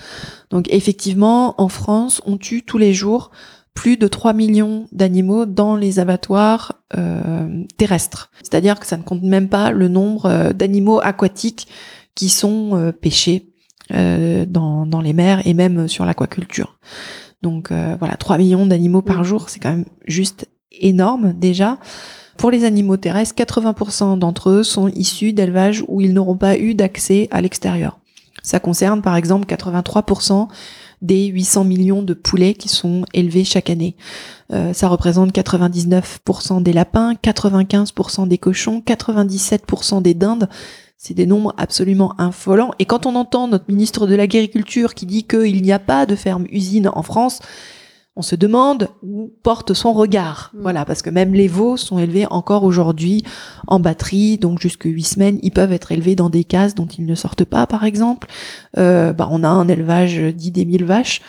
Donc 0.51 0.67
effectivement, 0.71 1.55
en 1.59 1.69
France, 1.69 2.21
on 2.27 2.37
tue 2.37 2.63
tous 2.63 2.77
les 2.77 2.93
jours 2.93 3.31
plus 3.73 3.97
de 3.97 4.07
3 4.07 4.35
millions 4.35 4.87
d'animaux 4.93 5.47
dans 5.47 5.77
les 5.77 5.99
abattoirs 5.99 6.75
euh, 6.99 7.65
terrestres. 7.79 8.31
C'est-à-dire 8.43 8.79
que 8.79 8.87
ça 8.87 8.99
ne 8.99 9.03
compte 9.03 9.23
même 9.23 9.49
pas 9.49 9.71
le 9.71 9.89
nombre 9.89 10.27
euh, 10.27 10.53
d'animaux 10.53 11.01
aquatiques 11.03 11.69
qui 12.15 12.29
sont 12.29 12.73
euh, 12.75 12.93
pêchés 12.93 13.47
euh, 13.93 14.47
dans, 14.47 14.87
dans 14.87 15.01
les 15.01 15.13
mers 15.13 15.47
et 15.47 15.55
même 15.55 15.89
sur 15.89 16.05
l'aquaculture. 16.05 16.79
Donc 17.43 17.73
euh, 17.73 17.97
voilà, 17.99 18.17
3 18.17 18.39
millions 18.39 18.67
d'animaux 18.67 19.03
par 19.03 19.25
jour, 19.25 19.49
c'est 19.49 19.61
quand 19.61 19.71
même 19.71 19.87
juste 20.07 20.49
énorme 20.73 21.33
déjà. 21.33 21.79
Pour 22.37 22.51
les 22.51 22.65
animaux 22.65 22.97
terrestres, 22.97 23.35
80% 23.35 24.19
d'entre 24.19 24.51
eux 24.51 24.63
sont 24.63 24.89
issus 24.89 25.33
d'élevages 25.33 25.85
où 25.89 26.01
ils 26.01 26.13
n'auront 26.13 26.37
pas 26.37 26.57
eu 26.57 26.75
d'accès 26.75 27.29
à 27.31 27.41
l'extérieur. 27.41 27.99
Ça 28.43 28.61
concerne 28.61 29.03
par 29.03 29.17
exemple 29.17 29.47
83% 29.47 30.49
des 31.03 31.27
800 31.27 31.65
millions 31.65 32.03
de 32.03 32.15
poulets 32.15 32.55
qui 32.55 32.69
sont 32.69 33.05
élevés 33.15 33.45
chaque 33.45 33.71
année. 33.71 33.97
Euh, 34.53 34.73
ça 34.73 34.89
représente 34.89 35.33
99% 35.33 36.63
des 36.63 36.73
lapins, 36.73 37.15
95% 37.15 38.29
des 38.29 38.39
cochons, 38.39 38.83
97% 38.87 40.03
des 40.03 40.15
dindes. 40.15 40.49
C'est 41.03 41.15
des 41.15 41.25
nombres 41.25 41.55
absolument 41.57 42.13
infolents. 42.21 42.73
Et 42.79 42.85
quand 42.85 43.07
on 43.07 43.15
entend 43.15 43.49
notre 43.49 43.65
ministre 43.69 44.07
de 44.07 44.15
l'Agriculture 44.15 44.93
qui 44.93 45.07
dit 45.07 45.25
qu'il 45.25 45.63
n'y 45.63 45.73
a 45.73 45.79
pas 45.79 46.05
de 46.05 46.15
ferme-usine 46.15 46.91
en 46.93 47.03
France, 47.03 47.39
on 48.17 48.23
se 48.23 48.37
demande 48.37 48.91
où 49.03 49.33
porte 49.43 49.73
son 49.73 49.95
regard. 49.95 50.51
Mm. 50.53 50.61
Voilà, 50.61 50.85
parce 50.85 51.01
que 51.01 51.09
même 51.09 51.33
les 51.33 51.49
veaux 51.49 51.79
sont 51.79 51.99
élevés 51.99 52.27
encore 52.29 52.65
aujourd'hui 52.65 53.25
en 53.67 53.81
batterie, 53.81 54.37
donc 54.37 54.61
jusque 54.61 54.85
huit 54.85 55.05
semaines, 55.05 55.39
ils 55.43 55.53
peuvent 55.53 55.73
être 55.73 55.91
élevés 55.91 56.17
dans 56.17 56.29
des 56.29 56.45
cases 56.45 56.75
dont 56.75 56.87
ils 56.87 57.07
ne 57.07 57.15
sortent 57.15 57.47
pas, 57.47 57.67
par 57.67 57.85
exemple. 57.85 58.29
Euh, 58.77 59.15
bah, 59.15 59.27
on 59.31 59.43
a 59.43 59.49
un 59.49 59.69
élevage 59.69 60.19
dit 60.19 60.51
des 60.51 60.67
mille 60.67 60.85
vaches. 60.85 61.23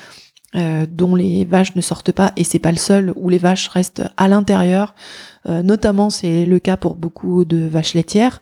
euh, 0.54 0.86
dont 0.86 1.16
les 1.16 1.46
vaches 1.46 1.78
ne 1.78 1.82
sortent 1.82 2.12
pas 2.12 2.34
et 2.36 2.44
c'est 2.44 2.60
pas 2.60 2.74
le 2.74 2.78
seul 2.78 3.14
où 3.16 3.30
les 3.30 3.38
vaches 3.38 3.70
restent 3.70 4.04
à 4.18 4.28
l'intérieur 4.28 4.96
Euh, 5.50 5.64
notamment 5.64 6.12
c'est 6.12 6.46
le 6.46 6.60
cas 6.60 6.78
pour 6.78 6.94
beaucoup 6.94 7.46
de 7.46 7.66
vaches 7.66 7.96
laitières 7.96 8.42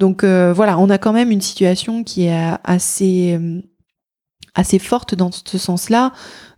donc 0.00 0.24
euh, 0.24 0.52
voilà 0.52 0.78
on 0.78 0.90
a 0.90 0.98
quand 0.98 1.12
même 1.12 1.30
une 1.30 1.40
situation 1.40 2.02
qui 2.02 2.24
est 2.24 2.54
assez 2.64 3.38
euh, 3.38 3.60
assez 4.54 4.78
forte 4.78 5.14
dans 5.14 5.30
ce 5.32 5.58
sens-là. 5.58 6.12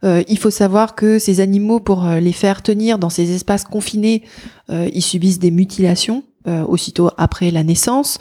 Euh, 0.04 0.22
il 0.28 0.38
faut 0.38 0.50
savoir 0.50 0.94
que 0.94 1.18
ces 1.18 1.40
animaux, 1.40 1.80
pour 1.80 2.06
euh, 2.06 2.20
les 2.20 2.32
faire 2.32 2.62
tenir 2.62 2.98
dans 2.98 3.10
ces 3.10 3.34
espaces 3.34 3.64
confinés, 3.64 4.22
euh, 4.70 4.88
ils 4.92 5.02
subissent 5.02 5.38
des 5.38 5.50
mutilations 5.50 6.24
euh, 6.46 6.64
aussitôt 6.64 7.10
après 7.18 7.50
la 7.50 7.62
naissance. 7.62 8.18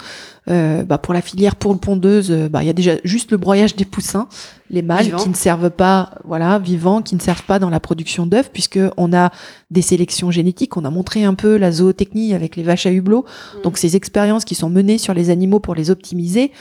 Euh, 0.49 0.83
bah, 0.83 0.97
pour 0.97 1.13
la 1.13 1.21
filière 1.21 1.55
pour 1.55 1.71
le 1.71 1.79
pondeuse, 1.79 2.31
euh, 2.31 2.49
bah, 2.49 2.63
il 2.63 2.67
y 2.67 2.69
a 2.69 2.73
déjà 2.73 2.93
juste 3.03 3.29
le 3.29 3.37
broyage 3.37 3.75
des 3.75 3.85
poussins, 3.85 4.27
les 4.71 4.81
mâles 4.81 5.05
Vivants. 5.05 5.17
qui 5.17 5.29
ne 5.29 5.35
servent 5.35 5.69
pas, 5.69 6.15
voilà, 6.23 6.57
vivants, 6.57 7.03
qui 7.03 7.13
ne 7.13 7.19
servent 7.19 7.43
pas 7.43 7.59
dans 7.59 7.69
la 7.69 7.79
production 7.79 8.25
d'œufs, 8.25 8.49
puisque 8.51 8.79
on 8.97 9.13
a 9.13 9.31
des 9.69 9.83
sélections 9.83 10.31
génétiques. 10.31 10.77
On 10.77 10.85
a 10.85 10.89
montré 10.89 11.23
un 11.23 11.35
peu 11.35 11.57
la 11.57 11.71
zootechnie 11.71 12.33
avec 12.33 12.55
les 12.55 12.63
vaches 12.63 12.87
à 12.87 12.91
hublot. 12.91 13.23
Donc 13.63 13.77
ces 13.77 13.95
expériences 13.95 14.43
qui 14.43 14.55
sont 14.55 14.69
menées 14.69 14.97
sur 14.97 15.13
les 15.13 15.29
animaux 15.29 15.59
pour 15.59 15.75
les 15.75 15.91
optimiser, 15.91 16.51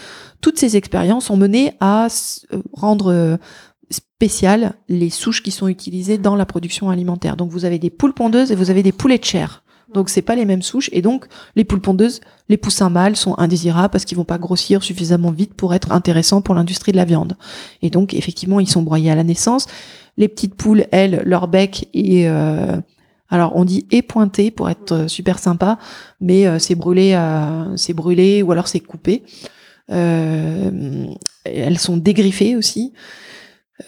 toutes 0.43 0.59
ces 0.59 0.77
expériences 0.77 1.27
sont 1.27 1.39
menées 1.39 1.73
à 1.81 2.07
euh, 2.53 2.63
rendre 2.75 3.13
euh, 3.13 3.37
spéciales 3.91 4.75
les 4.89 5.11
souches 5.11 5.43
qui 5.43 5.51
sont 5.51 5.69
utilisées 5.69 6.19
dans 6.19 6.37
la 6.37 6.45
production 6.45 6.91
alimentaire. 6.91 7.37
Donc 7.37 7.51
vous 7.51 7.65
avez 7.65 7.79
des 7.79 7.91
poules 7.91 8.15
pondeuses 8.15 8.53
et 8.53 8.55
vous 8.55 8.71
avez 8.71 8.83
des 8.83 8.93
poulets 8.93 9.19
de 9.19 9.25
chair. 9.25 9.63
Donc 9.95 10.09
c'est 10.09 10.23
pas 10.23 10.37
les 10.37 10.45
mêmes 10.45 10.63
souches 10.63 10.91
et 10.93 11.03
donc 11.03 11.27
les 11.57 11.65
poules 11.65 11.81
pondeuses, 11.81 12.21
les 12.49 12.57
poussins 12.57 12.91
mâles 12.91 13.17
sont 13.17 13.37
indésirables 13.39 13.91
parce 13.91 14.05
qu'ils 14.05 14.17
vont 14.17 14.25
pas 14.25 14.39
grossir 14.39 14.83
suffisamment 14.83 15.31
vite 15.31 15.55
pour 15.55 15.75
être 15.75 15.93
intéressants 15.93 16.43
pour 16.43 16.55
l'industrie 16.55 16.93
de 16.93 16.97
la 16.97 17.05
viande. 17.05 17.37
Et 17.83 17.91
donc 17.91 18.15
effectivement 18.15 18.61
ils 18.61 18.69
sont 18.69 18.83
broyés 18.83 19.11
à 19.11 19.15
la 19.15 19.25
naissance. 19.25 19.67
Les 20.17 20.29
petites 20.29 20.55
poules, 20.55 20.85
elles, 20.91 21.23
leur 21.25 21.49
bec 21.49 21.89
est 21.95 22.29
euh, 22.29 22.77
alors 23.31 23.53
on 23.55 23.65
dit 23.65 23.87
épointé 23.91 24.51
pour 24.51 24.69
être 24.69 24.93
euh, 24.93 25.09
super 25.09 25.39
sympa, 25.39 25.79
mais 26.21 26.47
euh, 26.47 26.59
c'est 26.59 26.75
brûlé, 26.75 27.15
euh, 27.15 27.77
c'est 27.77 27.95
brûlé 27.95 28.43
ou 28.43 28.51
alors 28.53 28.69
c'est 28.69 28.81
coupé. 28.81 29.23
Elles 29.89 31.79
sont 31.79 31.97
dégriffées 31.97 32.55
aussi. 32.55 32.93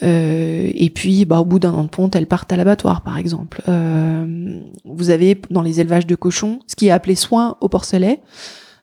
Euh, 0.03 0.71
et 0.75 0.91
puis, 0.91 1.25
bah, 1.25 1.41
au 1.41 1.45
bout 1.45 1.59
d'un 1.59 1.73
an 1.73 1.85
de 1.85 1.89
ponte, 1.89 2.17
elles 2.17 2.27
partent 2.27 2.53
à 2.53 2.57
l'abattoir, 2.57 3.03
par 3.03 3.19
exemple. 3.19 3.63
Euh, 3.69 4.61
vous 4.85 5.11
avez 5.11 5.41
dans 5.51 5.63
les 5.63 5.81
élevages 5.81 6.07
de 6.07 6.15
cochons 6.15 6.61
ce 6.67 6.77
qui 6.77 6.89
est 6.89 6.91
appelé 6.91 7.15
soin 7.15 7.57
au 7.61 7.69
porcelet. 7.69 8.21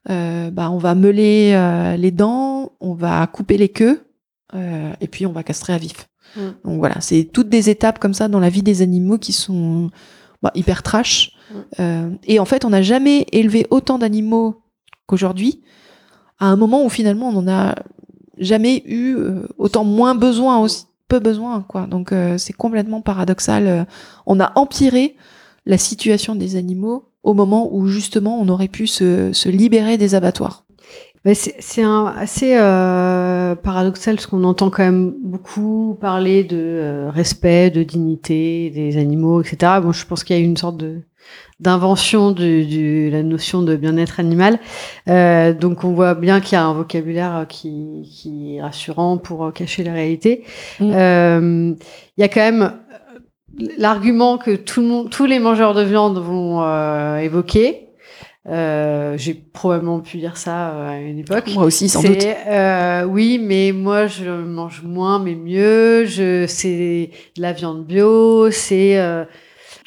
Euh, 0.09 0.49
bah, 0.51 0.69
on 0.71 0.77
va 0.77 0.95
meuler 0.95 1.51
les 1.97 2.11
dents, 2.11 2.73
on 2.79 2.93
va 2.93 3.25
couper 3.27 3.57
les 3.57 3.69
queues, 3.69 4.01
et 4.53 5.07
puis 5.07 5.25
on 5.25 5.31
va 5.31 5.43
castrer 5.43 5.73
à 5.73 5.77
vif. 5.77 6.09
Mm. 6.35 6.41
Donc 6.65 6.79
voilà, 6.79 7.01
c'est 7.01 7.23
toutes 7.25 7.49
des 7.49 7.69
étapes 7.69 7.99
comme 7.99 8.13
ça 8.13 8.27
dans 8.27 8.39
la 8.39 8.49
vie 8.49 8.63
des 8.63 8.81
animaux 8.81 9.17
qui 9.17 9.33
sont 9.33 9.89
bah, 10.41 10.51
hyper 10.55 10.83
trash. 10.83 11.31
Mm. 11.51 11.55
Euh, 11.79 12.09
et 12.25 12.39
en 12.39 12.45
fait, 12.45 12.65
on 12.65 12.69
n'a 12.69 12.81
jamais 12.81 13.25
élevé 13.31 13.67
autant 13.69 13.97
d'animaux 13.97 14.63
qu'aujourd'hui, 15.05 15.61
à 16.39 16.47
un 16.47 16.55
moment 16.55 16.85
où 16.85 16.89
finalement 16.89 17.29
on 17.29 17.41
n'en 17.41 17.51
a 17.51 17.75
jamais 18.37 18.83
eu 18.85 19.17
autant 19.57 19.83
moins 19.83 20.15
besoin 20.15 20.59
aussi 20.59 20.85
peu 21.09 21.19
besoin 21.19 21.65
quoi 21.67 21.87
donc 21.87 22.13
euh, 22.13 22.37
c'est 22.37 22.53
complètement 22.53 23.01
paradoxal 23.01 23.67
Euh, 23.67 23.83
on 24.25 24.39
a 24.39 24.51
empiré 24.55 25.15
la 25.65 25.77
situation 25.77 26.35
des 26.35 26.55
animaux 26.55 27.09
au 27.23 27.33
moment 27.33 27.69
où 27.73 27.87
justement 27.87 28.39
on 28.39 28.47
aurait 28.47 28.69
pu 28.69 28.87
se, 28.87 29.33
se 29.33 29.49
libérer 29.49 29.97
des 29.97 30.15
abattoirs 30.15 30.63
c'est 31.33 31.83
assez 31.83 32.55
euh, 32.57 33.53
paradoxal 33.55 34.15
parce 34.15 34.27
qu'on 34.27 34.45
entend 34.45 34.69
quand 34.69 34.83
même 34.83 35.13
beaucoup 35.21 35.97
parler 35.99 36.45
de 36.45 37.07
respect, 37.09 37.69
de 37.69 37.83
dignité 37.83 38.69
des 38.69 38.97
animaux, 38.97 39.41
etc. 39.41 39.79
Bon, 39.83 39.91
je 39.91 40.05
pense 40.05 40.23
qu'il 40.23 40.37
y 40.37 40.39
a 40.39 40.41
une 40.41 40.55
sorte 40.55 40.77
de 40.77 41.01
d'invention 41.59 42.31
de, 42.31 43.09
la 43.11 43.23
notion 43.23 43.61
de 43.61 43.75
bien-être 43.75 44.19
animal. 44.19 44.59
Euh, 45.09 45.53
donc 45.53 45.83
on 45.83 45.91
voit 45.91 46.15
bien 46.15 46.39
qu'il 46.39 46.53
y 46.53 46.55
a 46.55 46.63
un 46.63 46.73
vocabulaire 46.73 47.35
euh, 47.35 47.45
qui, 47.45 48.09
qui 48.11 48.55
est 48.55 48.61
rassurant 48.61 49.17
pour 49.17 49.45
euh, 49.45 49.51
cacher 49.51 49.83
la 49.83 49.93
réalité. 49.93 50.43
Mm. 50.79 50.91
Euh, 50.93 51.73
Il 52.17 52.21
y 52.21 52.23
a 52.23 52.29
quand 52.29 52.39
même 52.39 52.73
l'argument 53.77 54.37
que 54.37 54.55
tout 54.55 54.81
le 54.81 54.87
monde, 54.87 55.09
tous 55.09 55.25
les 55.25 55.39
mangeurs 55.39 55.73
de 55.73 55.83
viande 55.83 56.17
vont 56.17 56.61
euh, 56.63 57.17
évoquer. 57.17 57.87
Euh, 58.47 59.15
J'ai 59.17 59.33
probablement 59.33 59.99
pu 59.99 60.17
dire 60.17 60.37
ça 60.37 60.91
à 60.91 60.97
une 60.97 61.19
époque. 61.19 61.51
moi 61.53 61.65
aussi 61.65 61.89
sans 61.89 62.01
C'est, 62.01 62.07
doute 62.09 63.11
oui, 63.11 63.37
mais 63.37 63.73
moi 63.73 64.07
je 64.07 64.29
mange 64.29 64.81
moins 64.83 65.19
mais 65.19 65.35
mieux. 65.35 66.05
Je 66.05 66.45
c'est 66.47 67.11
de 67.35 67.41
la 67.41 67.51
viande 67.51 67.85
bio, 67.85 68.49
c'est 68.49 68.97
euh, 68.97 69.25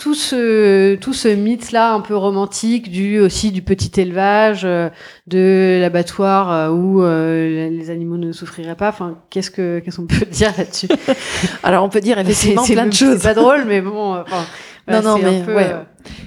tout 0.03 0.15
ce 0.17 0.97
tout 0.97 1.13
ce 1.13 1.29
mythe 1.29 1.71
là 1.71 1.93
un 1.93 2.01
peu 2.01 2.17
romantique 2.17 2.91
du 2.91 3.21
aussi 3.21 3.53
du 3.53 3.63
petit 3.63 4.01
élevage, 4.01 4.63
euh, 4.65 4.89
de 5.29 5.79
l'abattoir 5.81 6.51
euh, 6.51 6.71
où 6.71 7.05
euh, 7.05 7.69
les 7.71 7.89
animaux 7.89 8.17
ne 8.17 8.33
souffriraient 8.33 8.75
pas. 8.75 8.89
Enfin, 8.89 9.19
qu'est-ce 9.31 9.53
que 9.53 9.79
qu'est-ce 9.79 9.99
qu'on 9.99 10.07
peut 10.09 10.27
dire 10.31 10.53
là-dessus? 10.59 10.89
Alors 11.63 11.85
on 11.85 11.89
peut 11.89 12.01
dire 12.01 12.19
effectivement 12.19 12.65
C'est- 12.65 12.73
plein 12.73 12.87
de 12.87 12.93
choses 12.93 13.19
C'est 13.21 13.29
pas 13.29 13.41
drôle, 13.41 13.65
mais 13.65 13.81
bon. 13.81 14.17
enfin, 14.17 14.45
voilà, 14.87 15.03
non, 15.03 15.17
c'est 15.19 15.25
un 15.25 15.31
mais 15.31 15.43
peu, 15.43 15.55
ouais. 15.55 15.71
euh, 15.73 15.83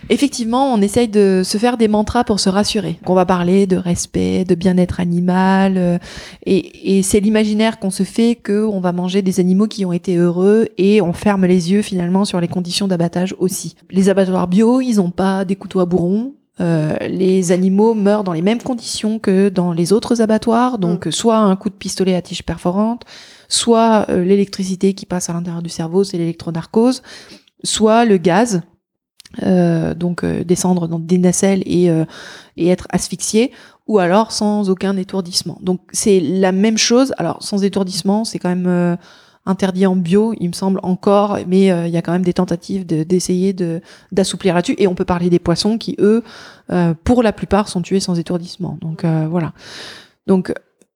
Effectivement, 0.10 0.74
on 0.74 0.82
essaye 0.82 1.08
de 1.08 1.42
se 1.44 1.58
faire 1.58 1.78
des 1.78 1.88
mantras 1.88 2.24
pour 2.24 2.40
se 2.40 2.50
rassurer. 2.50 3.00
On 3.06 3.14
va 3.14 3.26
parler 3.26 3.68
de 3.68 3.76
respect, 3.76 4.46
de 4.46 4.56
bien-être 4.56 5.00
animal, 5.00 5.74
euh, 5.78 5.98
et, 6.46 6.98
et 6.98 7.04
c'est 7.04 7.20
l'imaginaire 7.20 7.80
qu'on 7.80 7.90
se 7.90 8.04
fait 8.04 8.36
que 8.36 8.66
on 8.66 8.80
va 8.80 8.92
manger 8.94 9.22
des 9.22 9.40
animaux 9.40 9.68
qui 9.68 9.84
ont 9.86 9.92
été 9.92 10.16
heureux, 10.16 10.70
et 10.78 11.02
on 11.02 11.12
ferme 11.12 11.46
les 11.46 11.72
yeux 11.72 11.82
finalement 11.82 12.24
sur 12.24 12.40
les 12.40 12.48
conditions 12.48 12.88
d'abattage 12.88 13.36
aussi. 13.40 13.76
Les 13.92 14.10
abattoirs 14.10 14.48
bio, 14.48 14.80
ils 14.80 15.02
ont 15.02 15.12
pas 15.12 15.44
des 15.44 15.56
couteaux 15.56 15.82
à 15.82 15.86
bourron. 15.86 16.34
Euh, 16.62 16.96
les 17.10 17.52
animaux 17.52 17.94
meurent 17.96 18.24
dans 18.24 18.32
les 18.32 18.42
mêmes 18.42 18.62
conditions 18.62 19.20
que 19.20 19.50
dans 19.50 19.74
les 19.74 19.92
autres 19.92 20.22
abattoirs, 20.22 20.78
donc 20.78 21.08
soit 21.12 21.36
un 21.38 21.54
coup 21.58 21.70
de 21.70 21.76
pistolet 21.76 22.16
à 22.16 22.22
tige 22.22 22.44
perforante, 22.44 23.04
soit 23.50 24.06
euh, 24.10 24.24
l'électricité 24.24 24.94
qui 24.94 25.06
passe 25.06 25.30
à 25.30 25.34
l'intérieur 25.34 25.62
du 25.62 25.68
cerveau, 25.70 26.06
c'est 26.06 26.18
l'électronarcose, 26.18 27.02
soit 27.66 28.06
le 28.06 28.16
gaz, 28.18 28.62
euh, 29.44 29.94
donc 29.94 30.24
euh, 30.24 30.46
descendre 30.46 30.88
dans 30.88 31.00
des 31.00 31.18
nacelles 31.18 31.62
et, 31.66 31.90
euh, 31.90 32.06
et 32.56 32.70
être 32.70 32.88
asphyxié, 32.92 33.52
ou 33.88 34.00
alors 34.00 34.32
sans 34.32 34.70
aucun 34.70 34.96
étourdissement. 34.96 35.58
Donc 35.62 35.82
c'est 35.92 36.22
la 36.22 36.54
même 36.54 36.78
chose. 36.78 37.14
Alors 37.18 37.44
sans 37.44 37.64
étourdissement, 37.64 38.24
c'est 38.24 38.40
quand 38.40 38.56
même 38.56 38.98
interdit 39.46 39.86
en 39.86 39.96
bio, 39.96 40.34
il 40.40 40.48
me 40.48 40.54
semble 40.54 40.80
encore, 40.82 41.38
mais 41.48 41.66
il 41.66 41.90
y 41.90 41.98
a 41.98 42.02
quand 42.02 42.14
même 42.14 42.24
des 42.24 42.34
tentatives 42.34 42.86
de- 42.86 43.04
d'essayer 43.04 43.54
de 43.54 43.82
d'assouplir 44.12 44.56
là-dessus. 44.56 44.76
Et 44.80 44.88
on 44.88 44.96
peut 44.96 45.06
parler 45.06 45.30
des 45.30 45.38
poissons 45.38 45.78
qui 45.78 45.96
eux, 46.00 46.24
pour 47.04 47.22
la 47.22 47.32
plupart, 47.32 47.68
sont 47.68 47.84
tués 47.84 48.00
sans 48.00 48.18
étourdissement. 48.18 48.80
Donc 48.82 49.06
voilà. 49.06 49.54
Donc 50.26 50.52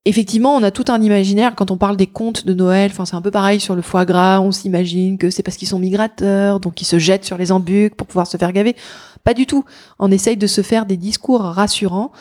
effectivement, 0.10 0.56
on 0.56 0.64
a 0.64 0.72
tout 0.72 0.86
un 0.88 1.02
imaginaire 1.02 1.54
quand 1.56 1.70
on 1.70 1.78
parle 1.78 1.96
des 1.96 2.08
contes 2.08 2.46
de 2.46 2.54
Noël. 2.54 2.90
Enfin, 2.92 3.06
c'est 3.06 3.16
un 3.16 3.22
peu 3.22 3.32
pareil 3.32 3.60
sur 3.60 3.76
le 3.76 3.82
foie 3.82 4.06
gras. 4.06 4.42
On 4.42 4.52
s'imagine 4.52 5.18
que 5.18 5.30
c'est 5.30 5.44
parce 5.44 5.56
qu'ils 5.56 5.68
sont 5.68 5.80
migrateurs, 5.80 6.60
donc 6.60 6.82
ils 6.82 6.86
se 6.86 6.98
jettent 6.98 7.26
sur 7.26 7.38
les 7.38 7.52
embucs 7.52 7.96
pour 7.96 8.08
pouvoir 8.08 8.26
se 8.26 8.36
faire 8.38 8.52
gaver. 8.52 8.76
Pas 9.24 9.36
du 9.36 9.46
tout. 9.46 9.64
On 10.00 10.10
essaye 10.12 10.36
de 10.36 10.48
se 10.48 10.62
faire 10.62 10.86
des 10.88 10.98
discours 10.98 11.42
rassurants. 11.42 12.12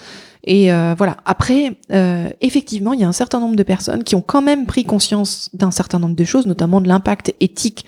Et 0.44 0.70
euh, 0.70 0.94
voilà. 0.96 1.16
Après, 1.24 1.78
euh, 1.90 2.28
effectivement, 2.42 2.92
il 2.92 3.00
y 3.00 3.04
a 3.04 3.08
un 3.08 3.12
certain 3.12 3.40
nombre 3.40 3.56
de 3.56 3.62
personnes 3.62 4.04
qui 4.04 4.14
ont 4.14 4.22
quand 4.22 4.42
même 4.42 4.66
pris 4.66 4.84
conscience 4.84 5.48
d'un 5.54 5.70
certain 5.70 5.98
nombre 5.98 6.14
de 6.14 6.24
choses, 6.24 6.46
notamment 6.46 6.80
de 6.80 6.88
l'impact 6.88 7.34
éthique 7.40 7.86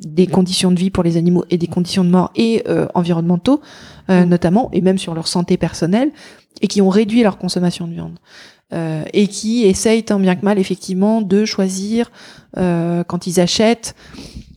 des 0.00 0.26
conditions 0.26 0.70
de 0.70 0.78
vie 0.78 0.90
pour 0.90 1.02
les 1.02 1.16
animaux 1.16 1.44
et 1.48 1.56
des 1.56 1.66
conditions 1.66 2.04
de 2.04 2.10
mort 2.10 2.30
et 2.36 2.62
euh, 2.68 2.86
environnementaux, 2.94 3.62
notamment, 4.08 4.68
et 4.72 4.82
même 4.82 4.98
sur 4.98 5.14
leur 5.14 5.26
santé 5.26 5.56
personnelle, 5.56 6.12
et 6.60 6.68
qui 6.68 6.82
ont 6.82 6.90
réduit 6.90 7.22
leur 7.22 7.38
consommation 7.38 7.86
de 7.86 7.94
viande. 7.94 8.18
Euh, 8.74 9.04
et 9.12 9.28
qui 9.28 9.64
essayent 9.64 10.02
tant 10.02 10.18
bien 10.18 10.34
que 10.34 10.44
mal 10.44 10.58
effectivement 10.58 11.22
de 11.22 11.44
choisir 11.44 12.10
euh, 12.56 13.04
quand 13.04 13.28
ils 13.28 13.38
achètent 13.38 13.94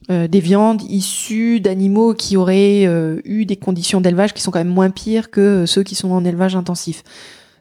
euh, 0.10 0.28
des 0.28 0.40
viandes 0.40 0.82
issues 0.90 1.60
d'animaux 1.60 2.16
qui 2.16 2.36
auraient 2.36 2.84
eu 3.26 3.46
des 3.46 3.58
conditions 3.58 4.02
d'élevage 4.02 4.34
qui 4.34 4.42
sont 4.42 4.50
quand 4.50 4.60
même 4.60 4.70
moins 4.70 4.90
pires 4.90 5.30
que 5.30 5.66
ceux 5.68 5.84
qui 5.84 5.94
sont 5.94 6.12
en 6.12 6.26
élevage 6.26 6.56
intensif. 6.56 7.04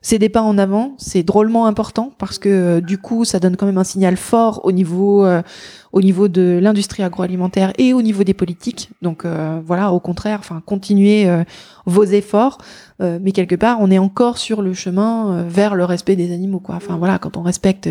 C'est 0.00 0.18
des 0.18 0.28
pas 0.28 0.42
en 0.42 0.56
avant, 0.56 0.94
c'est 0.98 1.24
drôlement 1.24 1.66
important 1.66 2.12
parce 2.16 2.38
que 2.38 2.78
du 2.78 2.96
coup, 2.96 3.24
ça 3.24 3.40
donne 3.40 3.56
quand 3.56 3.66
même 3.66 3.78
un 3.78 3.84
signal 3.84 4.16
fort 4.16 4.60
au 4.64 4.70
niveau, 4.70 5.26
au 5.92 6.00
niveau 6.00 6.28
de 6.28 6.60
l'industrie 6.62 7.02
agroalimentaire 7.02 7.72
et 7.76 7.92
au 7.92 8.02
niveau 8.02 8.22
des 8.22 8.34
politiques. 8.34 8.90
Donc 9.02 9.26
voilà, 9.26 9.90
au 9.90 9.98
contraire, 9.98 10.38
enfin, 10.38 10.62
continuez 10.64 11.28
vos 11.86 12.04
efforts, 12.04 12.58
mais 13.00 13.32
quelque 13.32 13.54
part, 13.54 13.78
on 13.80 13.90
est 13.90 13.98
encore 13.98 14.38
sur 14.38 14.62
le 14.62 14.72
chemin 14.72 15.42
vers 15.42 15.74
le 15.74 15.84
respect 15.84 16.16
des 16.16 16.32
animaux, 16.32 16.60
quoi. 16.60 16.76
Enfin 16.76 16.96
voilà, 16.96 17.18
quand 17.18 17.36
on 17.36 17.42
respecte 17.42 17.88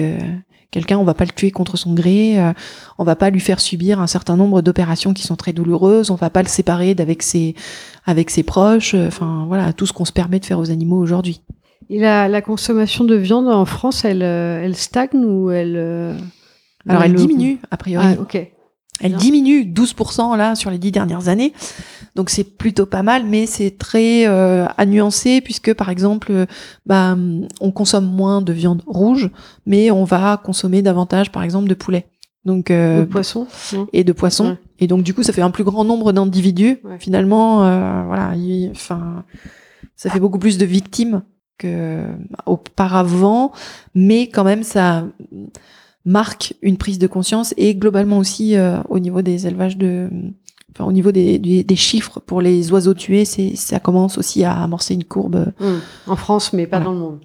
Quelqu'un, 0.75 0.97
on 0.97 1.05
va 1.05 1.13
pas 1.13 1.24
le 1.24 1.31
tuer 1.31 1.51
contre 1.51 1.77
son 1.77 1.93
gré, 1.93 2.38
euh, 2.38 2.51
on 2.97 3.05
va 3.05 3.15
pas 3.15 3.29
lui 3.29 3.39
faire 3.39 3.62
subir 3.62 4.01
un 4.01 4.07
certain 4.07 4.35
nombre 4.35 4.62
d'opérations 4.62 5.13
qui 5.13 5.24
sont 5.24 5.38
très 5.38 5.53
douloureuses, 5.53 6.12
on 6.12 6.15
va 6.15 6.29
pas 6.29 6.41
le 6.41 6.50
séparer 6.50 6.95
d'avec 6.95 7.24
ses 7.24 7.55
avec 8.05 8.29
ses 8.29 8.43
proches. 8.43 8.93
Euh, 8.93 9.07
enfin 9.07 9.45
voilà, 9.47 9.71
tout 9.71 9.85
ce 9.85 9.93
qu'on 9.93 10.03
se 10.03 10.12
permet 10.12 10.38
de 10.41 10.45
faire 10.45 10.59
aux 10.59 10.71
animaux 10.71 10.97
aujourd'hui. 10.97 11.39
Et 11.89 11.97
la, 11.97 12.27
la, 12.27 12.41
consommation 12.41 13.05
de 13.05 13.15
viande 13.15 13.47
en 13.47 13.63
France, 13.63 14.03
elle, 14.03 14.21
euh, 14.21 14.62
elle 14.62 14.75
stagne 14.75 15.24
ou 15.24 15.50
elle 15.50 15.77
Alors 16.89 17.03
elle, 17.03 17.13
diminue 17.13 17.59
a 17.71 17.77
priori. 17.77 18.05
Ah, 18.17 18.21
ok. 18.21 18.51
Elle 19.01 19.15
diminue 19.15 19.63
12% 19.63 20.37
là 20.37 20.55
sur 20.55 20.71
les 20.71 20.77
dix 20.77 20.91
dernières 20.91 21.27
années. 21.27 21.53
Donc 22.15 22.29
c'est 22.29 22.45
plutôt 22.45 22.85
pas 22.85 23.03
mal, 23.03 23.25
mais 23.25 23.45
c'est 23.45 23.77
très 23.77 24.25
euh, 24.25 24.65
à 24.77 24.85
nuancer 24.85 25.41
puisque 25.41 25.73
par 25.73 25.89
exemple, 25.89 26.31
euh, 26.31 26.45
bah, 26.85 27.17
on 27.59 27.71
consomme 27.71 28.05
moins 28.05 28.41
de 28.41 28.53
viande 28.53 28.83
rouge, 28.87 29.29
mais 29.65 29.91
on 29.91 30.05
va 30.05 30.41
consommer 30.41 30.81
davantage 30.81 31.31
par 31.31 31.43
exemple 31.43 31.67
de 31.67 31.73
poulet. 31.73 32.07
Donc 32.45 32.69
euh, 32.69 33.01
de 33.01 33.05
poisson 33.05 33.47
et 33.91 34.03
de 34.03 34.13
poisson. 34.13 34.57
Et 34.79 34.87
donc 34.87 35.03
du 35.03 35.13
coup, 35.13 35.23
ça 35.23 35.33
fait 35.33 35.41
un 35.41 35.51
plus 35.51 35.63
grand 35.63 35.83
nombre 35.83 36.13
d'individus. 36.13 36.79
Finalement, 36.99 37.65
euh, 37.65 38.03
voilà, 38.05 38.33
enfin, 38.71 39.23
ça 39.95 40.09
fait 40.09 40.19
beaucoup 40.19 40.39
plus 40.39 40.57
de 40.57 40.65
victimes 40.65 41.23
que 41.57 42.03
auparavant, 42.45 43.51
mais 43.95 44.29
quand 44.29 44.43
même 44.43 44.63
ça 44.63 45.05
marque 46.05 46.53
une 46.62 46.77
prise 46.77 47.00
de 47.00 47.07
conscience 47.07 47.53
et 47.57 47.75
globalement 47.75 48.19
aussi 48.19 48.55
euh, 48.55 48.77
au 48.89 49.00
niveau 49.00 49.21
des 49.21 49.47
élevages 49.47 49.77
de 49.77 50.09
enfin, 50.74 50.85
au 50.85 50.91
niveau 50.91 51.12
des, 51.12 51.39
des, 51.39 51.75
chiffres 51.75 52.19
pour 52.19 52.41
les 52.41 52.71
oiseaux 52.71 52.93
tués 52.93 53.25
c'est 53.25 53.55
ça 53.55 53.79
commence 53.79 54.17
aussi 54.17 54.43
à 54.43 54.62
amorcer 54.62 54.93
une 54.93 55.03
courbe. 55.03 55.51
Mmh. 55.59 55.65
en 56.07 56.15
France 56.15 56.53
mais 56.53 56.67
pas 56.67 56.79
dans 56.79 56.91
le 56.91 57.00
monde. 57.00 57.19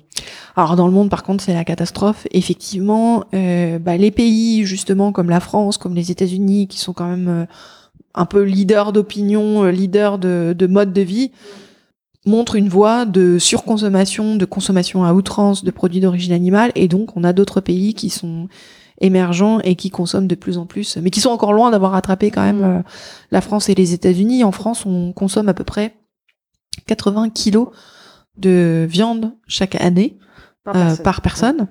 Alors 0.56 0.76
dans 0.76 0.86
le 0.86 0.92
monde 0.92 1.10
par 1.10 1.22
contre 1.22 1.44
c'est 1.44 1.54
la 1.54 1.64
catastrophe. 1.64 2.26
Effectivement 2.30 3.24
euh, 3.34 3.78
bah, 3.78 3.96
les 3.96 4.10
pays 4.10 4.64
justement 4.64 5.12
comme 5.12 5.28
la 5.28 5.40
France 5.40 5.76
comme 5.76 5.94
les 5.94 6.10
États-Unis 6.10 6.66
qui 6.66 6.78
sont 6.78 6.94
quand 6.94 7.08
même 7.08 7.28
euh, 7.28 7.44
un 8.14 8.24
peu 8.24 8.42
leaders 8.42 8.92
d'opinion 8.92 9.64
leaders 9.66 10.18
de, 10.18 10.54
de 10.56 10.66
mode 10.66 10.92
de 10.92 11.02
vie 11.02 11.30
montre 12.26 12.56
une 12.56 12.68
voie 12.68 13.06
de 13.06 13.38
surconsommation, 13.38 14.36
de 14.36 14.44
consommation 14.44 15.04
à 15.04 15.14
outrance 15.14 15.64
de 15.64 15.70
produits 15.70 16.00
d'origine 16.00 16.32
animale, 16.32 16.72
et 16.74 16.88
donc 16.88 17.16
on 17.16 17.24
a 17.24 17.32
d'autres 17.32 17.60
pays 17.60 17.94
qui 17.94 18.10
sont 18.10 18.48
émergents 19.00 19.60
et 19.60 19.74
qui 19.76 19.90
consomment 19.90 20.26
de 20.26 20.34
plus 20.34 20.58
en 20.58 20.66
plus, 20.66 20.98
mais 20.98 21.10
qui 21.10 21.20
sont 21.20 21.30
encore 21.30 21.52
loin 21.52 21.70
d'avoir 21.70 21.92
rattrapé 21.92 22.30
quand 22.30 22.42
même 22.42 22.60
mm. 22.60 22.78
euh, 22.78 22.82
la 23.30 23.40
France 23.40 23.68
et 23.68 23.74
les 23.74 23.94
États-Unis. 23.94 24.44
En 24.44 24.52
France, 24.52 24.84
on 24.86 25.12
consomme 25.12 25.48
à 25.48 25.54
peu 25.54 25.64
près 25.64 25.94
80 26.86 27.30
kilos 27.30 27.68
de 28.36 28.86
viande 28.88 29.32
chaque 29.46 29.80
année 29.80 30.18
par 30.64 31.20
personne. 31.22 31.62
Euh, 31.62 31.66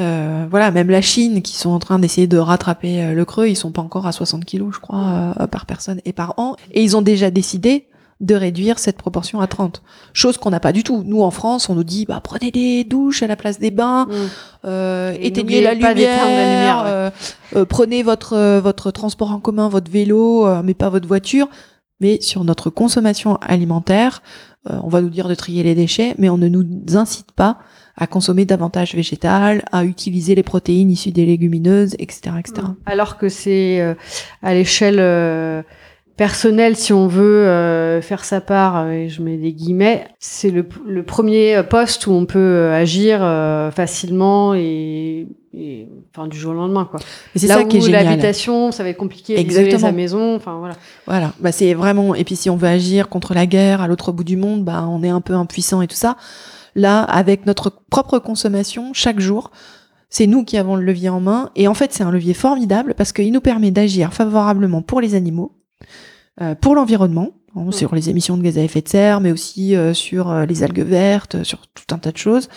euh, 0.00 0.46
voilà, 0.48 0.70
même 0.70 0.90
la 0.90 1.02
Chine, 1.02 1.42
qui 1.42 1.56
sont 1.56 1.70
en 1.70 1.80
train 1.80 1.98
d'essayer 1.98 2.28
de 2.28 2.38
rattraper 2.38 3.12
le 3.12 3.24
creux, 3.24 3.48
ils 3.48 3.56
sont 3.56 3.72
pas 3.72 3.82
encore 3.82 4.06
à 4.06 4.12
60 4.12 4.44
kilos, 4.44 4.72
je 4.72 4.78
crois, 4.78 5.34
par 5.50 5.66
personne 5.66 6.00
et 6.04 6.12
par 6.12 6.38
an. 6.38 6.54
Et 6.70 6.84
ils 6.84 6.96
ont 6.96 7.02
déjà 7.02 7.32
décidé 7.32 7.87
de 8.20 8.34
réduire 8.34 8.78
cette 8.78 8.96
proportion 8.96 9.40
à 9.40 9.46
30. 9.46 9.82
Chose 10.12 10.38
qu'on 10.38 10.50
n'a 10.50 10.58
pas 10.60 10.72
du 10.72 10.82
tout. 10.82 11.02
Nous, 11.04 11.22
en 11.22 11.30
France, 11.30 11.68
on 11.68 11.74
nous 11.74 11.84
dit, 11.84 12.04
bah, 12.04 12.20
prenez 12.22 12.50
des 12.50 12.82
douches 12.84 13.22
à 13.22 13.28
la 13.28 13.36
place 13.36 13.60
des 13.60 13.70
bains, 13.70 14.06
mm. 14.06 14.12
euh, 14.64 15.16
éteignez 15.20 15.60
la 15.60 15.74
lumière, 15.74 16.82
euh, 16.84 17.10
euh, 17.54 17.64
prenez 17.64 18.02
votre, 18.02 18.32
euh, 18.32 18.60
votre 18.60 18.90
transport 18.90 19.30
en 19.30 19.38
commun, 19.38 19.68
votre 19.68 19.90
vélo, 19.90 20.48
mais 20.62 20.74
pas 20.74 20.88
votre 20.88 21.06
voiture. 21.06 21.48
Mais 22.00 22.20
sur 22.20 22.44
notre 22.44 22.70
consommation 22.70 23.36
alimentaire, 23.36 24.22
on 24.66 24.88
va 24.88 25.00
nous 25.00 25.08
dire 25.08 25.28
de 25.28 25.34
trier 25.34 25.62
les 25.62 25.74
déchets, 25.74 26.14
mais 26.18 26.28
on 26.28 26.38
ne 26.38 26.46
nous 26.46 26.64
incite 26.94 27.32
pas 27.32 27.58
à 27.96 28.06
consommer 28.06 28.44
davantage 28.44 28.94
végétal, 28.94 29.64
à 29.72 29.84
utiliser 29.84 30.36
les 30.36 30.44
protéines 30.44 30.90
issues 30.90 31.10
des 31.10 31.26
légumineuses, 31.26 31.94
etc., 31.98 32.36
etc. 32.38 32.68
Alors 32.86 33.18
que 33.18 33.28
c'est 33.28 33.96
à 34.42 34.54
l'échelle 34.54 35.64
personnel, 36.18 36.76
si 36.76 36.92
on 36.92 37.06
veut 37.06 37.46
euh, 37.46 38.02
faire 38.02 38.24
sa 38.24 38.42
part, 38.42 38.76
euh, 38.76 38.90
et 38.90 39.08
je 39.08 39.22
mets 39.22 39.38
des 39.38 39.52
guillemets, 39.52 40.06
c'est 40.18 40.50
le, 40.50 40.68
le, 40.86 41.02
premier 41.04 41.62
poste 41.62 42.06
où 42.08 42.12
on 42.12 42.26
peut 42.26 42.38
euh, 42.38 42.74
agir 42.74 43.20
facilement 43.72 44.52
et, 44.54 45.28
et, 45.54 45.88
enfin 46.10 46.26
du 46.26 46.36
jour 46.36 46.50
au 46.50 46.54
lendemain 46.54 46.86
quoi. 46.90 46.98
C'est 47.36 47.46
ça 47.46 47.64
qui 47.64 47.78
est 47.78 47.80
génial. 47.80 48.04
L'habitation, 48.04 48.72
ça 48.72 48.82
va 48.82 48.90
être 48.90 48.98
compliqué. 48.98 49.38
Exactement. 49.38 49.78
sa 49.78 49.92
maison, 49.92 50.34
enfin 50.34 50.58
voilà. 50.58 50.74
Voilà, 51.06 51.32
bah 51.40 51.52
c'est 51.52 51.72
vraiment. 51.72 52.14
Et 52.14 52.24
puis 52.24 52.36
si 52.36 52.50
on 52.50 52.56
veut 52.56 52.68
agir 52.68 53.08
contre 53.08 53.32
la 53.32 53.46
guerre 53.46 53.80
à 53.80 53.86
l'autre 53.86 54.10
bout 54.12 54.24
du 54.24 54.36
monde, 54.36 54.64
bah 54.64 54.86
on 54.88 55.02
est 55.04 55.08
un 55.08 55.20
peu 55.20 55.34
impuissant 55.34 55.80
et 55.82 55.86
tout 55.86 55.96
ça. 55.96 56.16
Là, 56.74 57.02
avec 57.02 57.46
notre 57.46 57.72
propre 57.90 58.18
consommation, 58.18 58.90
chaque 58.92 59.20
jour, 59.20 59.52
c'est 60.10 60.26
nous 60.26 60.44
qui 60.44 60.58
avons 60.58 60.74
le 60.74 60.82
levier 60.82 61.08
en 61.10 61.20
main. 61.20 61.50
Et 61.54 61.68
en 61.68 61.74
fait, 61.74 61.92
c'est 61.92 62.02
un 62.02 62.10
levier 62.10 62.34
formidable 62.34 62.94
parce 62.96 63.12
qu'il 63.12 63.32
nous 63.32 63.40
permet 63.40 63.70
d'agir 63.70 64.12
favorablement 64.12 64.82
pour 64.82 65.00
les 65.00 65.14
animaux, 65.14 65.52
euh, 65.82 65.86
pour 66.60 66.74
l'environnement, 66.74 67.32
hein, 67.56 67.64
mm. 67.66 67.72
sur 67.72 67.94
les 67.94 68.10
émissions 68.10 68.36
de 68.36 68.42
gaz 68.42 68.58
à 68.58 68.62
effet 68.62 68.80
de 68.80 68.88
serre, 68.88 69.20
mais 69.20 69.32
aussi 69.32 69.74
euh, 69.74 69.94
sur 69.94 70.30
euh, 70.30 70.46
les 70.46 70.62
algues 70.62 70.80
vertes, 70.80 71.42
sur 71.42 71.66
tout 71.68 71.94
un 71.94 71.98
tas 71.98 72.12
de 72.12 72.16
choses. 72.16 72.48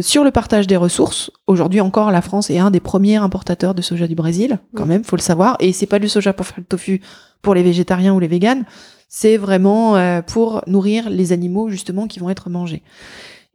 sur 0.00 0.24
le 0.24 0.30
partage 0.30 0.66
des 0.66 0.76
ressources, 0.76 1.30
aujourd'hui 1.46 1.80
encore, 1.80 2.10
la 2.10 2.22
France 2.22 2.50
est 2.50 2.58
un 2.58 2.70
des 2.70 2.80
premiers 2.80 3.16
importateurs 3.16 3.74
de 3.74 3.82
soja 3.82 4.06
du 4.06 4.14
Brésil, 4.14 4.58
quand 4.74 4.86
mm. 4.86 4.88
même, 4.88 5.04
faut 5.04 5.16
le 5.16 5.22
savoir. 5.22 5.56
Et 5.60 5.72
c'est 5.72 5.86
pas 5.86 5.98
du 5.98 6.08
soja 6.08 6.32
pour 6.32 6.46
faire 6.46 6.58
le 6.58 6.64
tofu 6.64 7.00
pour 7.42 7.54
les 7.54 7.62
végétariens 7.62 8.14
ou 8.14 8.20
les 8.20 8.28
véganes, 8.28 8.64
c'est 9.08 9.36
vraiment 9.36 9.94
pour 10.26 10.62
nourrir 10.66 11.08
les 11.08 11.32
animaux 11.32 11.70
justement 11.70 12.06
qui 12.08 12.18
vont 12.18 12.28
être 12.30 12.50
mangés. 12.50 12.82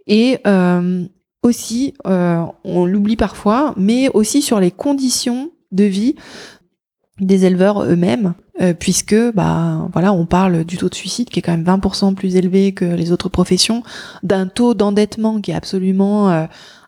Et 0.08 0.40
aussi, 1.44 1.94
on 2.06 2.86
l'oublie 2.86 3.18
parfois, 3.18 3.74
mais 3.78 4.10
aussi 4.14 4.42
sur 4.42 4.60
les 4.60 4.72
conditions 4.72 5.52
de 5.72 5.84
vie 5.84 6.16
des 7.20 7.46
éleveurs 7.46 7.84
eux-mêmes, 7.84 8.34
euh, 8.62 8.74
puisque 8.74 9.16
bah 9.34 9.88
voilà, 9.94 10.14
on 10.14 10.26
parle 10.26 10.64
du 10.64 10.78
taux 10.78 10.90
de 10.90 10.96
suicide 10.96 11.30
qui 11.30 11.40
est 11.40 11.42
quand 11.42 11.56
même 11.56 11.64
20% 11.64 12.16
plus 12.16 12.36
élevé 12.36 12.72
que 12.72 12.86
les 12.86 13.12
autres 13.12 13.30
professions, 13.30 13.84
d'un 14.24 14.48
taux 14.48 14.74
d'endettement 14.74 15.40
qui 15.40 15.52
est 15.52 15.56
absolument 15.56 16.30
euh, 16.32 16.46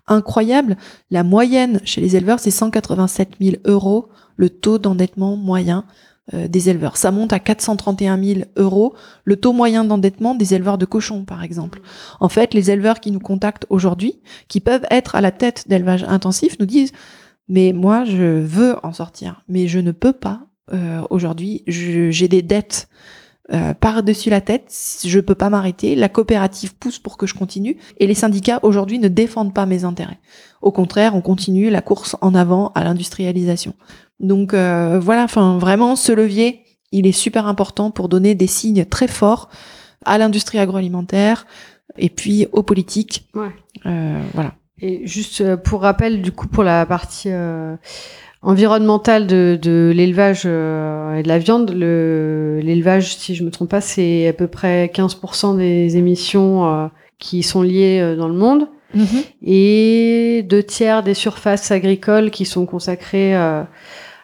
incroyable. 0.07 0.77
La 1.11 1.23
moyenne 1.23 1.79
chez 1.83 2.01
les 2.01 2.15
éleveurs, 2.15 2.39
c'est 2.39 2.51
187 2.51 3.33
000 3.39 3.57
euros 3.65 4.09
le 4.37 4.49
taux 4.49 4.79
d'endettement 4.79 5.35
moyen 5.35 5.85
euh, 6.33 6.47
des 6.47 6.69
éleveurs. 6.69 6.97
Ça 6.97 7.11
monte 7.11 7.33
à 7.33 7.39
431 7.39 8.21
000 8.21 8.39
euros 8.55 8.95
le 9.25 9.35
taux 9.35 9.53
moyen 9.53 9.83
d'endettement 9.83 10.33
des 10.33 10.55
éleveurs 10.55 10.79
de 10.79 10.85
cochons, 10.85 11.23
par 11.23 11.43
exemple. 11.43 11.81
En 12.19 12.29
fait, 12.29 12.55
les 12.55 12.71
éleveurs 12.71 12.99
qui 12.99 13.11
nous 13.11 13.19
contactent 13.19 13.67
aujourd'hui, 13.69 14.19
qui 14.47 14.59
peuvent 14.59 14.87
être 14.89 15.13
à 15.15 15.21
la 15.21 15.31
tête 15.31 15.65
d'élevage 15.67 16.03
intensif, 16.03 16.57
nous 16.59 16.65
disent 16.65 16.93
mais 17.47 17.73
moi, 17.73 18.05
je 18.05 18.39
veux 18.39 18.75
en 18.83 18.93
sortir, 18.93 19.43
mais 19.47 19.67
je 19.67 19.79
ne 19.79 19.91
peux 19.91 20.13
pas. 20.13 20.47
Euh, 20.73 21.01
Aujourd'hui, 21.09 21.63
j'ai 21.67 22.27
des 22.27 22.41
dettes 22.41 22.89
euh, 23.53 23.75
par-dessus 23.75 24.31
la 24.31 24.41
tête, 24.41 24.73
je 25.05 25.19
peux 25.19 25.35
pas 25.35 25.51
m'arrêter. 25.51 25.95
La 25.95 26.09
coopérative 26.09 26.75
pousse 26.75 26.97
pour 26.97 27.15
que 27.17 27.27
je 27.27 27.35
continue, 27.35 27.77
et 27.99 28.07
les 28.07 28.15
syndicats 28.15 28.59
aujourd'hui 28.63 28.97
ne 28.97 29.07
défendent 29.07 29.53
pas 29.53 29.67
mes 29.67 29.83
intérêts. 29.83 30.19
Au 30.63 30.71
contraire, 30.71 31.15
on 31.15 31.21
continue 31.21 31.69
la 31.69 31.81
course 31.81 32.15
en 32.21 32.33
avant 32.33 32.71
à 32.73 32.83
l'industrialisation. 32.83 33.75
Donc 34.19 34.53
euh, 34.53 34.99
voilà, 34.99 35.23
enfin 35.23 35.59
vraiment, 35.59 35.95
ce 35.95 36.11
levier, 36.11 36.61
il 36.91 37.05
est 37.05 37.11
super 37.11 37.45
important 37.45 37.91
pour 37.91 38.09
donner 38.09 38.33
des 38.33 38.47
signes 38.47 38.85
très 38.85 39.07
forts 39.07 39.49
à 40.05 40.17
l'industrie 40.17 40.57
agroalimentaire 40.57 41.45
et 41.97 42.09
puis 42.09 42.47
aux 42.51 42.63
politiques. 42.63 43.29
Ouais. 43.35 43.51
Euh, 43.85 44.23
voilà. 44.33 44.55
Et 44.81 45.07
juste 45.07 45.41
euh, 45.41 45.57
pour 45.57 45.81
rappel, 45.81 46.21
du 46.21 46.31
coup, 46.31 46.47
pour 46.47 46.63
la 46.63 46.85
partie 46.85 47.29
euh, 47.31 47.75
environnementale 48.41 49.25
de, 49.25 49.57
de 49.61 49.93
l'élevage 49.95 50.43
euh, 50.45 51.15
et 51.15 51.23
de 51.23 51.27
la 51.27 51.39
viande, 51.39 51.71
l'élevage, 51.71 53.15
si 53.15 53.35
je 53.35 53.43
me 53.43 53.51
trompe 53.51 53.69
pas, 53.69 53.81
c'est 53.81 54.27
à 54.27 54.33
peu 54.33 54.47
près 54.47 54.91
15% 54.93 55.57
des 55.57 55.97
émissions 55.97 56.89
qui 57.19 57.43
sont 57.43 57.61
liées 57.61 58.15
dans 58.17 58.27
le 58.27 58.33
monde. 58.33 58.67
Mm-hmm. 58.95 59.23
Et 59.43 60.45
deux 60.47 60.63
tiers 60.63 61.03
des 61.03 61.13
surfaces 61.13 61.71
agricoles 61.71 62.29
qui 62.29 62.45
sont 62.45 62.65
consacrées 62.65 63.33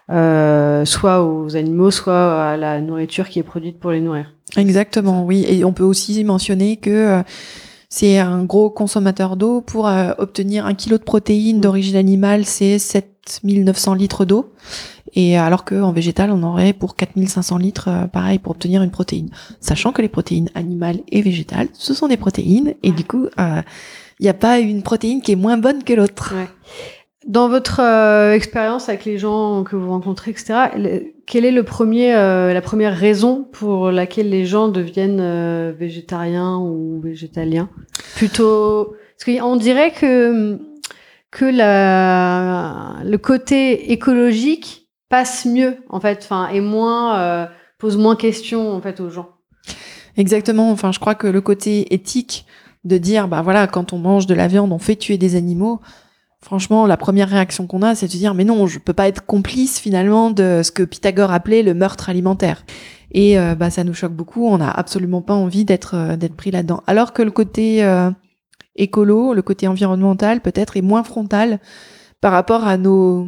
soit 0.10 1.24
aux 1.24 1.56
animaux, 1.56 1.92
soit 1.92 2.52
à 2.52 2.58
la 2.58 2.82
nourriture 2.82 3.30
qui 3.30 3.40
est 3.40 3.44
produite 3.44 3.80
pour 3.80 3.92
les 3.92 4.02
nourrir. 4.02 4.34
Exactement, 4.58 5.24
oui. 5.24 5.46
Et 5.48 5.64
on 5.64 5.72
peut 5.72 5.84
aussi 5.84 6.22
mentionner 6.26 6.76
que 6.76 7.24
c'est 7.94 8.20
un 8.20 8.46
gros 8.46 8.70
consommateur 8.70 9.36
d'eau. 9.36 9.60
Pour 9.60 9.86
euh, 9.88 10.14
obtenir 10.18 10.66
un 10.66 10.74
kilo 10.74 10.98
de 10.98 11.04
protéines 11.04 11.58
mm. 11.58 11.62
d'origine 11.62 11.98
animale, 11.98 12.46
c'est 12.46 12.80
7900 12.80 13.96
litres 13.96 14.24
d'eau. 14.24 14.54
Et 15.14 15.38
alors 15.38 15.66
qu'en 15.66 15.92
végétal, 15.92 16.32
on 16.32 16.42
aurait 16.42 16.72
pour 16.72 16.96
4500 16.96 17.58
litres, 17.58 17.90
euh, 17.90 18.08
pareil, 18.08 18.40
pour 18.40 18.54
obtenir 18.54 18.82
une 18.82 18.92
protéine. 18.92 19.30
Sachant 19.60 19.92
que 19.92 20.02
les 20.02 20.08
protéines 20.08 20.50
animales 20.56 21.02
et 21.10 21.22
végétales, 21.22 21.68
ce 21.74 21.94
sont 21.94 22.08
des 22.08 22.16
protéines, 22.16 22.76
et 22.82 22.92
du 22.92 23.04
coup, 23.04 23.28
il 23.38 24.24
n'y 24.24 24.30
a 24.30 24.34
pas 24.34 24.60
une 24.60 24.84
protéine 24.84 25.22
qui 25.22 25.34
est 25.34 25.36
moins 25.36 25.58
bonne 25.58 25.84
que 25.84 25.92
l'autre. 25.92 26.34
Dans 27.28 27.50
votre 27.50 27.82
euh, 27.82 28.34
expérience 28.34 28.90
avec 28.90 29.06
les 29.06 29.20
gens 29.20 29.64
que 29.64 29.76
vous 29.76 29.90
rencontrez, 29.90 30.32
etc., 30.32 30.54
quelle 31.28 31.46
est 31.46 31.52
le 31.52 31.64
premier, 31.64 32.16
euh, 32.16 32.52
la 32.52 32.62
première 32.62 32.98
raison 32.98 33.48
pour 33.52 33.92
laquelle 33.92 34.30
les 34.30 34.46
gens 34.46 34.70
deviennent 34.70 35.20
euh, 35.22 35.72
végétariens 35.78 36.58
ou 36.58 37.00
végétaliens? 37.00 37.70
Plutôt, 38.16 38.96
parce 39.18 39.38
qu'on 39.38 39.56
dirait 39.56 39.92
que 39.92 40.60
que 41.30 41.46
la, 41.46 42.96
le 43.06 43.18
côté 43.18 43.92
écologique 43.94 44.90
passe 45.08 45.46
mieux 45.46 45.78
en 45.90 46.00
fait, 46.00 46.22
enfin, 46.24 46.50
et 46.50 46.60
moins 46.60 47.48
pose 47.78 47.98
moins 47.98 48.16
questions 48.16 48.72
en 48.72 48.82
fait 48.82 49.00
aux 49.00 49.10
gens. 49.10 49.30
Exactement. 50.18 50.72
Enfin, 50.72 50.92
je 50.92 51.00
crois 51.00 51.16
que 51.16 51.28
le 51.28 51.40
côté 51.40 51.94
éthique 51.94 52.46
de 52.84 52.98
dire, 52.98 53.28
bah 53.28 53.42
voilà, 53.44 53.68
quand 53.68 53.94
on 53.94 53.98
mange 54.00 54.26
de 54.26 54.34
la 54.34 54.48
viande, 54.48 54.72
on 54.74 54.80
fait 54.80 54.96
tuer 54.96 55.18
des 55.18 55.36
animaux 55.36 55.80
franchement, 56.44 56.88
la 56.88 56.98
première 56.98 57.30
réaction 57.30 57.68
qu'on 57.68 57.82
a, 57.82 57.96
c'est 57.96 58.08
de 58.08 58.12
se 58.12 58.18
dire, 58.18 58.34
mais 58.34 58.44
non, 58.44 58.68
je 58.68 58.80
peux 58.80 58.94
pas 58.94 59.08
être 59.08 59.26
complice 59.26 59.80
finalement 59.80 60.32
de 60.32 60.62
ce 60.64 60.72
que 60.72 60.84
Pythagore 60.84 61.32
appelait 61.32 61.64
le 61.64 61.74
meurtre 61.74 62.10
alimentaire. 62.10 62.64
Et 63.12 63.38
euh, 63.38 63.56
bah, 63.56 63.70
ça 63.70 63.84
nous 63.84 63.94
choque 63.94 64.14
beaucoup. 64.14 64.48
On 64.48 64.58
n'a 64.58 64.72
absolument 64.72 65.22
pas 65.22 65.34
envie 65.34 65.66
d'être 65.66 65.96
euh, 65.96 66.16
d'être 66.16 66.36
pris 66.36 66.52
là-dedans. 66.52 66.82
Alors 66.88 67.14
que 67.14 67.22
le 67.22 67.32
côté 67.32 67.84
euh, 67.84 68.10
écolo, 68.76 69.34
le 69.34 69.42
côté 69.42 69.68
environnemental, 69.68 70.42
peut-être 70.42 70.78
est 70.78 70.82
moins 70.82 71.04
frontal 71.04 71.60
par 72.22 72.32
rapport 72.32 72.66
à 72.66 72.78
nos 72.78 73.28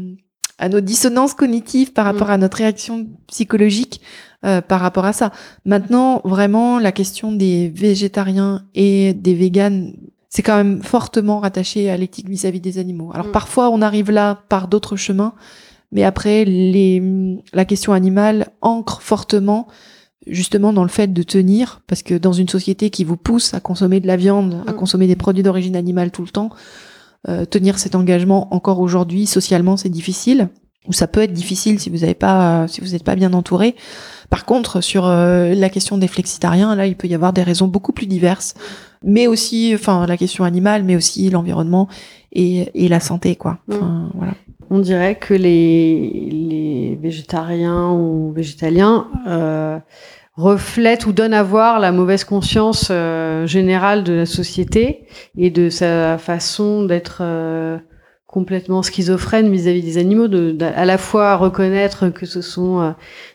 à 0.59 0.69
nos 0.69 0.81
dissonances 0.81 1.33
cognitives, 1.33 1.93
par 1.93 2.05
rapport 2.05 2.27
mm. 2.27 2.31
à 2.31 2.37
notre 2.37 2.57
réaction 2.57 3.07
psychologique, 3.27 4.01
par 4.41 4.79
rapport 4.79 5.03
à 5.05 5.11
ça. 5.11 5.31
Maintenant, 5.65 6.21
vraiment, 6.23 6.77
la 6.77 6.91
question 6.91 7.31
des 7.31 7.69
végétariens 7.69 8.63
et 8.75 9.13
des 9.13 9.33
véganes 9.33 9.93
c'est 10.33 10.41
quand 10.41 10.57
même 10.57 10.81
fortement 10.81 11.41
rattaché 11.41 11.91
à 11.91 11.97
l'éthique 11.97 12.27
vis-à-vis 12.27 12.59
des 12.59 12.79
animaux. 12.79 13.11
Alors 13.13 13.27
mm. 13.27 13.31
parfois 13.31 13.69
on 13.69 13.83
arrive 13.83 14.09
là 14.09 14.39
par 14.49 14.67
d'autres 14.67 14.95
chemins, 14.95 15.33
mais 15.91 16.03
après 16.03 16.43
les, 16.43 17.37
la 17.53 17.65
question 17.65 17.93
animale 17.93 18.47
ancre 18.61 19.03
fortement 19.03 19.67
justement 20.25 20.73
dans 20.73 20.81
le 20.81 20.89
fait 20.89 21.13
de 21.13 21.21
tenir, 21.21 21.81
parce 21.85 22.01
que 22.01 22.15
dans 22.15 22.33
une 22.33 22.49
société 22.49 22.89
qui 22.89 23.03
vous 23.03 23.17
pousse 23.17 23.53
à 23.53 23.59
consommer 23.59 23.99
de 23.99 24.07
la 24.07 24.15
viande, 24.15 24.63
à 24.65 24.71
mm. 24.71 24.75
consommer 24.75 25.05
des 25.05 25.15
produits 25.15 25.43
d'origine 25.43 25.75
animale 25.75 26.09
tout 26.09 26.23
le 26.23 26.29
temps, 26.29 26.49
euh, 27.29 27.45
tenir 27.45 27.77
cet 27.77 27.93
engagement 27.93 28.51
encore 28.55 28.79
aujourd'hui 28.79 29.27
socialement 29.27 29.77
c'est 29.77 29.89
difficile 29.89 30.49
ou 30.87 30.93
ça 30.93 31.07
peut 31.07 31.21
être 31.21 31.31
difficile 31.31 31.79
si 31.79 31.89
vous 31.89 31.99
n'avez 31.99 32.15
pas 32.15 32.67
si 32.67 32.81
vous 32.81 32.87
n'êtes 32.87 33.03
pas 33.03 33.15
bien 33.15 33.33
entouré. 33.33 33.75
Par 34.29 34.45
contre, 34.45 34.81
sur 34.81 35.05
euh, 35.05 35.53
la 35.53 35.69
question 35.69 35.99
des 35.99 36.07
flexitariens, 36.07 36.75
là, 36.75 36.87
il 36.87 36.95
peut 36.95 37.07
y 37.07 37.13
avoir 37.13 37.33
des 37.33 37.43
raisons 37.43 37.67
beaucoup 37.67 37.91
plus 37.91 38.07
diverses, 38.07 38.55
mais 39.03 39.27
aussi, 39.27 39.71
enfin, 39.75 40.05
la 40.05 40.17
question 40.17 40.43
animale, 40.43 40.83
mais 40.83 40.95
aussi 40.95 41.29
l'environnement 41.29 41.87
et, 42.31 42.69
et, 42.73 42.87
la 42.87 42.99
santé, 42.99 43.35
quoi. 43.35 43.59
Mm. 43.67 44.09
voilà. 44.13 44.33
On 44.69 44.79
dirait 44.79 45.15
que 45.15 45.33
les, 45.33 46.29
les 46.31 46.97
végétariens 47.01 47.91
ou 47.91 48.31
végétaliens 48.31 49.07
euh, 49.27 49.77
reflètent 50.35 51.05
ou 51.05 51.11
donnent 51.11 51.33
à 51.33 51.43
voir 51.43 51.79
la 51.79 51.91
mauvaise 51.91 52.23
conscience 52.23 52.87
euh, 52.89 53.45
générale 53.45 54.03
de 54.03 54.13
la 54.13 54.25
société 54.25 55.05
et 55.37 55.51
de 55.51 55.69
sa 55.69 56.17
façon 56.17 56.85
d'être 56.85 57.19
euh, 57.21 57.77
complètement 58.33 58.81
schizophrène 58.81 59.51
vis-à-vis 59.51 59.83
des 59.83 59.99
animaux, 59.99 60.27
de, 60.27 60.57
à 60.75 60.85
la 60.85 60.97
fois 60.97 61.35
reconnaître 61.35 62.09
que 62.09 62.25
ce 62.25 62.41
sont 62.41 62.81
euh, 62.81 62.91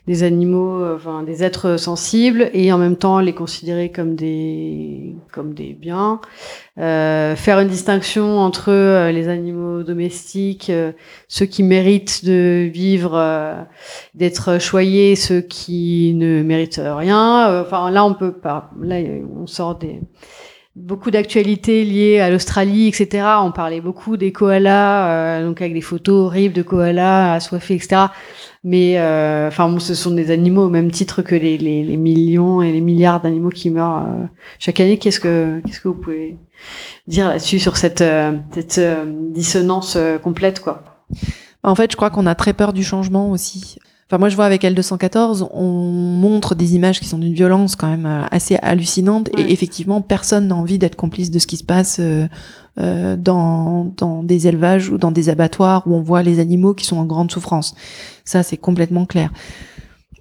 des 0.08 0.24
animaux, 0.24 0.82
euh, 0.82 0.96
enfin 0.96 1.22
des 1.22 1.44
êtres 1.44 1.76
sensibles, 1.76 2.50
et 2.52 2.72
en 2.72 2.78
même 2.78 2.96
temps 2.96 3.20
les 3.20 3.32
considérer 3.32 3.92
comme 3.92 4.16
des 4.16 5.14
comme 5.30 5.54
des 5.54 5.72
biens, 5.72 6.20
euh, 6.78 7.36
faire 7.36 7.60
une 7.60 7.68
distinction 7.68 8.40
entre 8.40 8.72
euh, 8.72 9.12
les 9.12 9.28
animaux 9.28 9.84
domestiques, 9.84 10.72
ceux 11.28 11.46
qui 11.46 11.62
méritent 11.62 12.24
de 12.24 12.68
vivre, 12.68 13.14
d'être 14.16 14.58
choyés, 14.58 15.14
ceux 15.14 15.42
qui 15.42 16.12
ne 16.16 16.42
méritent 16.42 16.82
rien. 16.84 17.62
Enfin 17.62 17.92
là 17.92 18.04
on 18.04 18.14
peut 18.14 18.32
pas, 18.32 18.72
là 18.82 18.96
on 19.40 19.46
sort 19.46 19.76
des 19.76 20.00
beaucoup 20.78 21.10
d'actualités 21.10 21.84
liées 21.84 22.20
à 22.20 22.30
l'Australie, 22.30 22.88
etc. 22.88 23.26
On 23.42 23.52
parlait 23.52 23.80
beaucoup 23.80 24.16
des 24.16 24.32
koalas, 24.32 25.08
euh, 25.08 25.46
donc 25.46 25.60
avec 25.60 25.74
des 25.74 25.80
photos 25.80 26.26
horribles 26.26 26.54
de 26.54 26.62
koalas 26.62 27.34
assoiffés, 27.34 27.74
etc. 27.74 28.06
Mais 28.64 28.98
euh, 28.98 29.48
enfin, 29.48 29.78
ce 29.78 29.94
sont 29.94 30.12
des 30.12 30.30
animaux 30.30 30.64
au 30.64 30.68
même 30.68 30.90
titre 30.90 31.22
que 31.22 31.34
les, 31.34 31.58
les, 31.58 31.84
les 31.84 31.96
millions 31.96 32.62
et 32.62 32.72
les 32.72 32.80
milliards 32.80 33.20
d'animaux 33.20 33.50
qui 33.50 33.70
meurent 33.70 34.06
euh, 34.06 34.26
chaque 34.58 34.80
année. 34.80 34.98
Qu'est-ce 34.98 35.20
que 35.20 35.60
qu'est-ce 35.66 35.80
que 35.80 35.88
vous 35.88 35.94
pouvez 35.94 36.36
dire 37.06 37.28
là-dessus 37.28 37.58
sur 37.58 37.76
cette, 37.76 38.04
cette 38.52 38.80
dissonance 39.32 39.98
complète, 40.22 40.60
quoi? 40.60 41.04
En 41.62 41.74
fait, 41.74 41.90
je 41.90 41.96
crois 41.96 42.10
qu'on 42.10 42.26
a 42.26 42.34
très 42.34 42.52
peur 42.52 42.72
du 42.72 42.82
changement 42.82 43.30
aussi. 43.30 43.78
Enfin, 44.10 44.18
moi, 44.18 44.30
je 44.30 44.36
vois 44.36 44.46
avec 44.46 44.62
L214, 44.62 45.48
on 45.52 45.66
montre 45.66 46.54
des 46.54 46.74
images 46.74 46.98
qui 46.98 47.06
sont 47.06 47.18
d'une 47.18 47.34
violence 47.34 47.76
quand 47.76 47.88
même 47.88 48.06
euh, 48.06 48.24
assez 48.30 48.56
hallucinante. 48.62 49.28
Et 49.36 49.52
effectivement, 49.52 50.00
personne 50.00 50.48
n'a 50.48 50.56
envie 50.56 50.78
d'être 50.78 50.96
complice 50.96 51.30
de 51.30 51.38
ce 51.38 51.46
qui 51.46 51.58
se 51.58 51.64
passe 51.64 51.98
euh, 52.00 52.26
euh, 52.80 53.16
dans, 53.16 53.92
dans 53.96 54.22
des 54.22 54.46
élevages 54.46 54.88
ou 54.88 54.96
dans 54.96 55.10
des 55.10 55.28
abattoirs 55.28 55.82
où 55.86 55.94
on 55.94 56.00
voit 56.00 56.22
les 56.22 56.40
animaux 56.40 56.72
qui 56.72 56.86
sont 56.86 56.96
en 56.96 57.04
grande 57.04 57.30
souffrance. 57.30 57.74
Ça, 58.24 58.42
c'est 58.42 58.56
complètement 58.56 59.04
clair. 59.04 59.30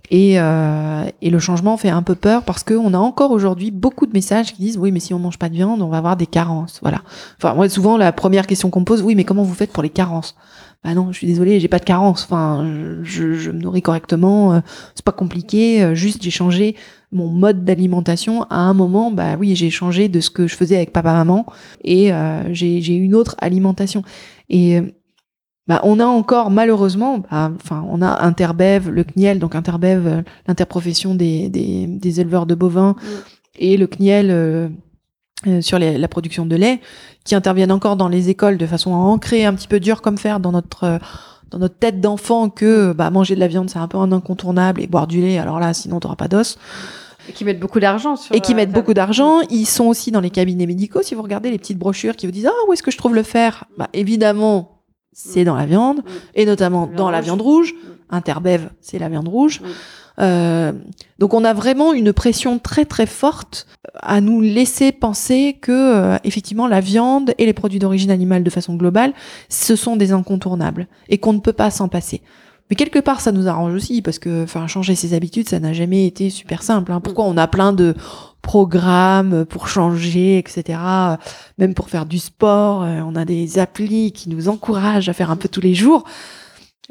Et, 0.09 0.39
euh, 0.39 1.05
et, 1.21 1.29
le 1.29 1.39
changement 1.39 1.75
fait 1.77 1.89
un 1.89 2.01
peu 2.01 2.15
peur 2.15 2.43
parce 2.43 2.63
qu'on 2.63 2.93
a 2.93 2.97
encore 2.97 3.31
aujourd'hui 3.31 3.71
beaucoup 3.71 4.05
de 4.05 4.13
messages 4.13 4.53
qui 4.53 4.61
disent 4.61 4.77
oui 4.77 4.93
mais 4.93 5.01
si 5.01 5.13
on 5.13 5.19
mange 5.19 5.37
pas 5.37 5.49
de 5.49 5.53
viande 5.53 5.81
on 5.81 5.89
va 5.89 5.97
avoir 5.97 6.15
des 6.15 6.25
carences 6.25 6.79
voilà 6.81 7.01
enfin 7.37 7.53
moi 7.55 7.67
souvent 7.67 7.97
la 7.97 8.13
première 8.13 8.47
question 8.47 8.69
qu'on 8.69 8.85
pose 8.85 9.01
oui 9.01 9.15
mais 9.15 9.25
comment 9.25 9.43
vous 9.43 9.53
faites 9.53 9.73
pour 9.73 9.83
les 9.83 9.89
carences? 9.89 10.37
Bah 10.83 10.93
non, 10.93 11.11
je 11.11 11.17
suis 11.17 11.27
désolée, 11.27 11.59
j'ai 11.59 11.67
pas 11.67 11.79
de 11.79 11.85
carence. 11.85 12.23
Enfin, 12.23 12.99
je, 13.03 13.33
je 13.33 13.51
me 13.51 13.59
nourris 13.59 13.81
correctement, 13.81 14.53
euh, 14.53 14.59
c'est 14.95 15.03
pas 15.03 15.11
compliqué. 15.11 15.83
Euh, 15.83 15.95
juste, 15.95 16.23
j'ai 16.23 16.31
changé 16.31 16.75
mon 17.11 17.27
mode 17.27 17.65
d'alimentation. 17.65 18.43
À 18.43 18.59
un 18.59 18.73
moment, 18.73 19.11
bah 19.11 19.35
oui, 19.39 19.55
j'ai 19.55 19.69
changé 19.69 20.07
de 20.07 20.19
ce 20.19 20.29
que 20.29 20.47
je 20.47 20.55
faisais 20.55 20.75
avec 20.75 20.93
papa 20.93 21.13
maman 21.13 21.45
et 21.83 22.13
euh, 22.13 22.53
j'ai 22.53 22.95
une 22.95 23.15
autre 23.15 23.35
alimentation. 23.39 24.03
Et 24.49 24.79
bah, 25.67 25.81
on 25.83 25.99
a 25.99 26.05
encore 26.05 26.51
malheureusement, 26.51 27.19
bah, 27.19 27.51
enfin, 27.55 27.85
on 27.89 28.01
a 28.01 28.23
Interbev, 28.23 28.89
le 28.89 29.03
CNIEL, 29.03 29.39
donc 29.39 29.55
Interbev, 29.55 30.23
l'interprofession 30.47 31.15
des, 31.15 31.49
des, 31.49 31.87
des, 31.87 32.21
éleveurs 32.21 32.45
de 32.45 32.55
bovins, 32.55 32.95
et 33.59 33.75
le 33.75 33.87
CNIEL 33.87 34.71
euh, 35.45 35.61
sur 35.61 35.77
les, 35.77 35.99
la 35.99 36.07
production 36.07 36.47
de 36.47 36.55
lait, 36.55 36.81
qui 37.23 37.35
interviennent 37.35 37.71
encore 37.71 37.95
dans 37.95 38.07
les 38.07 38.29
écoles 38.29 38.57
de 38.57 38.65
façon 38.65 38.95
à 38.95 38.97
ancrer 38.97 39.45
un 39.45 39.53
petit 39.53 39.67
peu 39.67 39.79
dur 39.79 40.01
comme 40.01 40.17
faire 40.17 40.39
dans 40.39 40.51
notre 40.51 40.83
euh, 40.83 40.97
dans 41.51 41.59
notre 41.59 41.77
tête 41.77 42.01
d'enfant 42.01 42.49
que 42.49 42.91
bah, 42.91 43.11
manger 43.11 43.35
de 43.35 43.39
la 43.39 43.47
viande 43.47 43.69
c'est 43.69 43.77
un 43.77 43.87
peu 43.87 43.97
un 43.99 44.11
incontournable 44.11 44.81
et 44.81 44.87
boire 44.87 45.05
du 45.05 45.21
lait 45.21 45.37
alors 45.37 45.59
là 45.59 45.75
sinon 45.75 45.99
t'auras 45.99 46.15
pas 46.15 46.27
d'os. 46.27 46.57
Et 47.29 47.33
qui 47.33 47.45
mettent 47.45 47.59
beaucoup 47.59 47.79
d'argent 47.79 48.15
sur 48.15 48.33
Et 48.35 48.39
qui 48.39 48.55
mettent 48.55 48.71
beaucoup 48.71 48.95
d'argent. 48.95 49.41
Ils 49.51 49.67
sont 49.67 49.85
aussi 49.85 50.11
dans 50.11 50.21
les 50.21 50.29
cabinets 50.29 50.65
médicaux. 50.65 51.03
Si 51.03 51.13
vous 51.13 51.21
regardez 51.21 51.51
les 51.51 51.57
petites 51.57 51.77
brochures 51.77 52.15
qui 52.15 52.25
vous 52.25 52.31
disent 52.31 52.47
ah 52.47 52.67
où 52.67 52.73
est-ce 52.73 52.81
que 52.81 52.91
je 52.91 52.97
trouve 52.97 53.13
le 53.13 53.23
fer, 53.23 53.65
bah 53.77 53.89
évidemment 53.93 54.81
c'est 55.13 55.43
dans 55.43 55.55
la 55.55 55.67
viande 55.67 56.01
et 56.33 56.45
notamment 56.45 56.87
dans 56.87 57.11
la 57.11 57.21
viande 57.21 57.41
rouge. 57.41 57.75
Interbev 58.09 58.69
c'est 58.81 58.97
la 58.97 59.07
viande 59.07 59.27
rouge. 59.27 59.61
Euh, 60.19 60.71
donc 61.19 61.33
on 61.33 61.43
a 61.43 61.53
vraiment 61.53 61.93
une 61.93 62.11
pression 62.11 62.57
très 62.57 62.85
très 62.85 63.05
forte 63.05 63.67
à 63.95 64.19
nous 64.19 64.41
laisser 64.41 64.91
penser 64.91 65.57
que 65.61 65.71
euh, 65.71 66.17
effectivement 66.23 66.67
la 66.67 66.79
viande 66.79 67.35
et 67.37 67.45
les 67.45 67.53
produits 67.53 67.77
d'origine 67.77 68.09
animale 68.09 68.43
de 68.43 68.49
façon 68.49 68.75
globale, 68.75 69.13
ce 69.49 69.75
sont 69.75 69.95
des 69.95 70.11
incontournables 70.11 70.87
et 71.09 71.17
qu'on 71.17 71.33
ne 71.33 71.39
peut 71.39 71.53
pas 71.53 71.69
s'en 71.69 71.87
passer. 71.87 72.21
Mais 72.69 72.75
quelque 72.75 72.99
part, 72.99 73.21
ça 73.21 73.31
nous 73.31 73.47
arrange 73.47 73.73
aussi 73.73 74.01
parce 74.01 74.19
que, 74.19 74.43
enfin, 74.43 74.67
changer 74.67 74.95
ses 74.95 75.13
habitudes, 75.13 75.47
ça 75.47 75.59
n'a 75.59 75.71
jamais 75.71 76.05
été 76.05 76.29
super 76.29 76.63
simple. 76.63 76.91
Hein. 76.91 76.99
Pourquoi 76.99 77.23
on 77.23 77.37
a 77.37 77.47
plein 77.47 77.71
de 77.71 77.95
programmes 78.41 79.45
pour 79.45 79.67
changer, 79.67 80.37
etc. 80.37 80.79
Même 81.57 81.73
pour 81.73 81.89
faire 81.89 82.05
du 82.05 82.19
sport, 82.19 82.83
euh, 82.83 83.01
on 83.05 83.15
a 83.15 83.25
des 83.25 83.59
applis 83.59 84.11
qui 84.11 84.29
nous 84.29 84.49
encouragent 84.49 85.09
à 85.09 85.13
faire 85.13 85.31
un 85.31 85.37
peu 85.37 85.47
tous 85.47 85.61
les 85.61 85.75
jours 85.75 86.03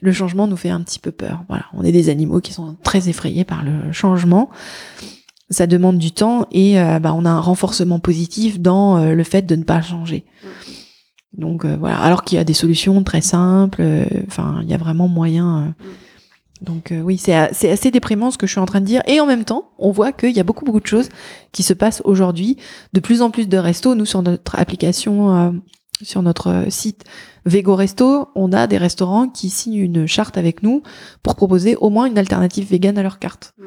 le 0.01 0.13
changement 0.13 0.47
nous 0.47 0.57
fait 0.57 0.71
un 0.71 0.81
petit 0.81 0.99
peu 0.99 1.11
peur. 1.11 1.45
Voilà, 1.49 1.67
on 1.73 1.83
est 1.83 1.93
des 1.93 2.09
animaux 2.09 2.41
qui 2.41 2.53
sont 2.53 2.77
très 2.83 3.09
effrayés 3.09 3.45
par 3.45 3.65
le 3.65 3.93
changement. 3.93 4.51
Ça 5.49 5.67
demande 5.67 5.99
du 5.99 6.11
temps 6.11 6.47
et 6.51 6.81
euh, 6.81 6.99
bah, 6.99 7.15
on 7.15 7.25
a 7.25 7.31
un 7.31 7.41
renforcement 7.41 8.01
positif 8.01 8.61
dans 8.61 8.99
euh, 8.99 9.15
le 9.15 9.25
fait 9.25 9.43
de 9.43 9.57
ne 9.57 9.63
pas 9.63 9.81
changer. 9.81 10.25
Donc 11.33 11.65
euh, 11.65 11.77
voilà, 11.79 11.99
alors 11.99 12.25
qu'il 12.25 12.37
y 12.37 12.41
a 12.41 12.45
des 12.45 12.55
solutions 12.55 13.03
très 13.05 13.21
simples. 13.21 13.83
Enfin, 14.27 14.61
il 14.63 14.69
y 14.69 14.75
a 14.75 14.79
vraiment 14.79 15.09
moyen. 15.09 15.75
donc 16.63 16.93
oui, 17.03 17.17
c'est 17.17 17.35
assez 17.35 17.91
déprimant 17.91 18.31
ce 18.31 18.39
que 18.39 18.47
je 18.47 18.53
suis 18.53 18.61
en 18.61 18.67
train 18.67 18.81
de 18.81 18.87
dire. 18.87 19.03
Et 19.07 19.21
en 19.21 19.27
même 19.27 19.45
temps, 19.45 19.71
on 19.79 19.93
voit 19.93 20.13
qu'il 20.13 20.33
y 20.33 20.41
a 20.41 20.45
beaucoup 20.45 20.65
beaucoup 20.65 20.81
de 20.81 20.87
choses 20.87 21.09
qui 21.53 21.63
se 21.63 21.75
passent 21.75 22.03
aujourd'hui. 22.05 22.57
De 22.93 23.01
plus 23.01 23.23
en 23.23 23.31
plus 23.31 23.49
de 23.49 23.59
restos, 23.59 23.95
nous 23.95 24.07
sur 24.07 24.23
notre 24.23 24.59
application 24.59 25.61
sur 26.03 26.23
notre 26.23 26.67
site 26.69 27.05
Vego 27.45 27.75
Resto, 27.75 28.29
on 28.35 28.53
a 28.53 28.67
des 28.67 28.79
restaurants 28.79 29.29
qui 29.29 29.51
signent 29.51 29.79
une 29.79 30.07
charte 30.07 30.37
avec 30.37 30.63
nous 30.63 30.83
pour 31.23 31.37
proposer 31.37 31.77
au 31.77 31.91
moins 31.91 32.07
une 32.07 32.19
alternative 32.19 32.69
végane 32.69 32.99
à 32.99 33.03
leur 33.03 33.19
carte. 33.19 33.55
Mm. 33.59 33.65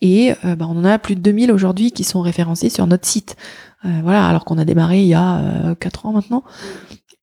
Et 0.00 0.34
euh, 0.44 0.56
bah, 0.56 0.66
on 0.68 0.78
en 0.78 0.84
a 0.84 0.98
plus 0.98 1.16
de 1.16 1.20
2000 1.20 1.52
aujourd'hui 1.52 1.90
qui 1.90 2.04
sont 2.04 2.20
référencés 2.20 2.70
sur 2.70 2.86
notre 2.86 3.06
site. 3.06 3.36
Euh, 3.84 4.00
voilà, 4.02 4.28
alors 4.28 4.44
qu'on 4.44 4.58
a 4.58 4.64
démarré 4.64 5.02
il 5.02 5.08
y 5.08 5.14
a 5.14 5.38
euh, 5.38 5.74
4 5.74 6.06
ans 6.06 6.12
maintenant. 6.12 6.44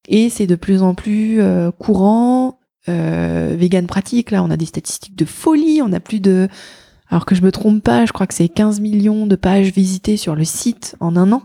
Et 0.08 0.30
c'est 0.30 0.48
de 0.48 0.56
plus 0.56 0.82
en 0.82 0.94
plus 0.94 1.42
euh, 1.42 1.72
courant, 1.72 2.60
euh, 2.90 3.56
vegan 3.58 3.88
pratique. 3.88 4.32
Là, 4.32 4.44
on 4.44 4.52
a 4.52 4.58
des 4.58 4.66
statistiques 4.66 5.16
de 5.16 5.26
folie. 5.26 5.82
On 5.82 5.92
a 5.94 6.00
plus 6.00 6.20
de... 6.20 6.48
Alors 7.10 7.26
que 7.26 7.36
je 7.36 7.42
me 7.42 7.52
trompe 7.52 7.84
pas, 7.84 8.06
je 8.06 8.12
crois 8.12 8.28
que 8.28 8.34
c'est 8.34 8.50
15 8.50 8.80
millions 8.80 9.28
de 9.28 9.36
pages 9.36 9.72
visitées 9.72 10.18
sur 10.18 10.36
le 10.36 10.44
site 10.44 10.96
en 11.00 11.16
un 11.16 11.32
an, 11.32 11.44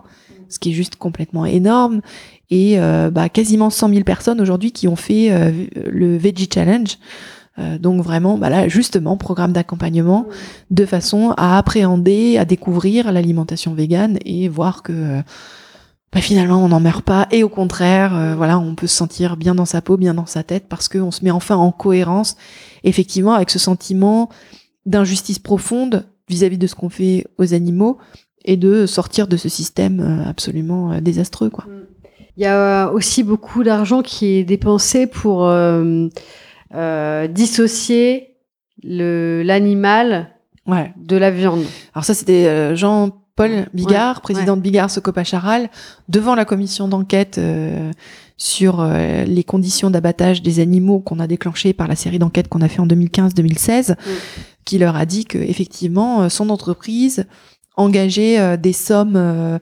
ce 0.50 0.58
qui 0.58 0.70
est 0.70 0.74
juste 0.74 0.96
complètement 0.96 1.46
énorme. 1.46 2.02
Et 2.50 2.78
euh, 2.78 3.10
bah, 3.10 3.28
quasiment 3.28 3.70
100 3.70 3.90
000 3.90 4.04
personnes 4.04 4.40
aujourd'hui 4.40 4.72
qui 4.72 4.88
ont 4.88 4.96
fait 4.96 5.30
euh, 5.30 5.66
le 5.90 6.16
Veggie 6.18 6.48
Challenge. 6.52 6.98
Euh, 7.58 7.78
donc 7.78 8.02
vraiment, 8.02 8.36
bah 8.36 8.50
là, 8.50 8.68
justement, 8.68 9.16
programme 9.16 9.52
d'accompagnement 9.52 10.26
de 10.70 10.84
façon 10.84 11.32
à 11.36 11.56
appréhender, 11.56 12.36
à 12.38 12.44
découvrir 12.44 13.12
l'alimentation 13.12 13.74
végane 13.74 14.18
et 14.24 14.48
voir 14.48 14.82
que 14.82 15.20
bah, 16.12 16.20
finalement 16.20 16.64
on 16.64 16.68
n'en 16.68 16.80
meurt 16.80 17.04
pas 17.04 17.28
et 17.30 17.44
au 17.44 17.48
contraire, 17.48 18.34
voilà, 18.36 18.58
on 18.58 18.74
peut 18.74 18.88
se 18.88 18.96
sentir 18.96 19.36
bien 19.36 19.54
dans 19.54 19.64
sa 19.64 19.80
peau, 19.80 19.96
bien 19.96 20.14
dans 20.14 20.26
sa 20.26 20.42
tête 20.42 20.66
parce 20.68 20.88
qu'on 20.88 21.12
se 21.12 21.24
met 21.24 21.30
enfin 21.30 21.56
en 21.56 21.70
cohérence, 21.70 22.36
effectivement, 22.82 23.34
avec 23.34 23.50
ce 23.50 23.60
sentiment 23.60 24.28
d'injustice 24.86 25.38
profonde 25.38 26.06
vis-à-vis 26.28 26.58
de 26.58 26.66
ce 26.66 26.74
qu'on 26.74 26.88
fait 26.88 27.26
aux 27.38 27.54
animaux 27.54 27.98
et 28.50 28.56
de 28.56 28.84
sortir 28.86 29.28
de 29.28 29.36
ce 29.36 29.48
système 29.48 30.00
euh, 30.00 30.28
absolument 30.28 30.90
euh, 30.92 31.00
désastreux, 31.00 31.50
quoi. 31.50 31.64
Il 32.36 32.42
y 32.42 32.46
a 32.46 32.90
aussi 32.90 33.22
beaucoup 33.22 33.62
d'argent 33.62 34.02
qui 34.02 34.26
est 34.38 34.44
dépensé 34.44 35.06
pour 35.06 35.46
euh, 35.46 36.08
euh, 36.74 37.28
dissocier 37.28 38.36
l'animal 38.82 40.30
Ouais. 40.66 40.92
de 40.96 41.16
la 41.16 41.30
viande. 41.30 41.64
Alors 41.94 42.04
ça, 42.04 42.14
c'était 42.14 42.46
euh, 42.46 42.76
Jean-Paul 42.76 43.66
Bigard, 43.74 44.16
Ouais, 44.16 44.22
président 44.22 44.56
de 44.56 44.62
Bigard 44.62 44.90
Socopa 44.90 45.24
Charal, 45.24 45.68
devant 46.08 46.34
la 46.34 46.44
commission 46.44 46.86
d'enquête 46.88 47.38
euh, 47.38 47.90
sur 48.36 48.80
euh, 48.80 49.24
les 49.24 49.42
conditions 49.44 49.90
d'abattage 49.90 50.42
des 50.42 50.60
animaux 50.60 51.00
qu'on 51.00 51.18
a 51.18 51.26
déclenché 51.26 51.72
par 51.72 51.88
la 51.88 51.96
série 51.96 52.18
d'enquêtes 52.18 52.48
qu'on 52.48 52.60
a 52.62 52.68
fait 52.68 52.80
en 52.80 52.86
2015-2016, 52.86 53.96
qui 54.64 54.78
leur 54.78 54.96
a 54.96 55.06
dit 55.06 55.24
que 55.24 55.38
effectivement 55.38 56.22
euh, 56.22 56.28
son 56.28 56.50
entreprise 56.50 57.26
engageait 57.80 58.38
euh, 58.38 58.56
des 58.56 58.72
sommes 58.72 59.16
euh, 59.16 59.58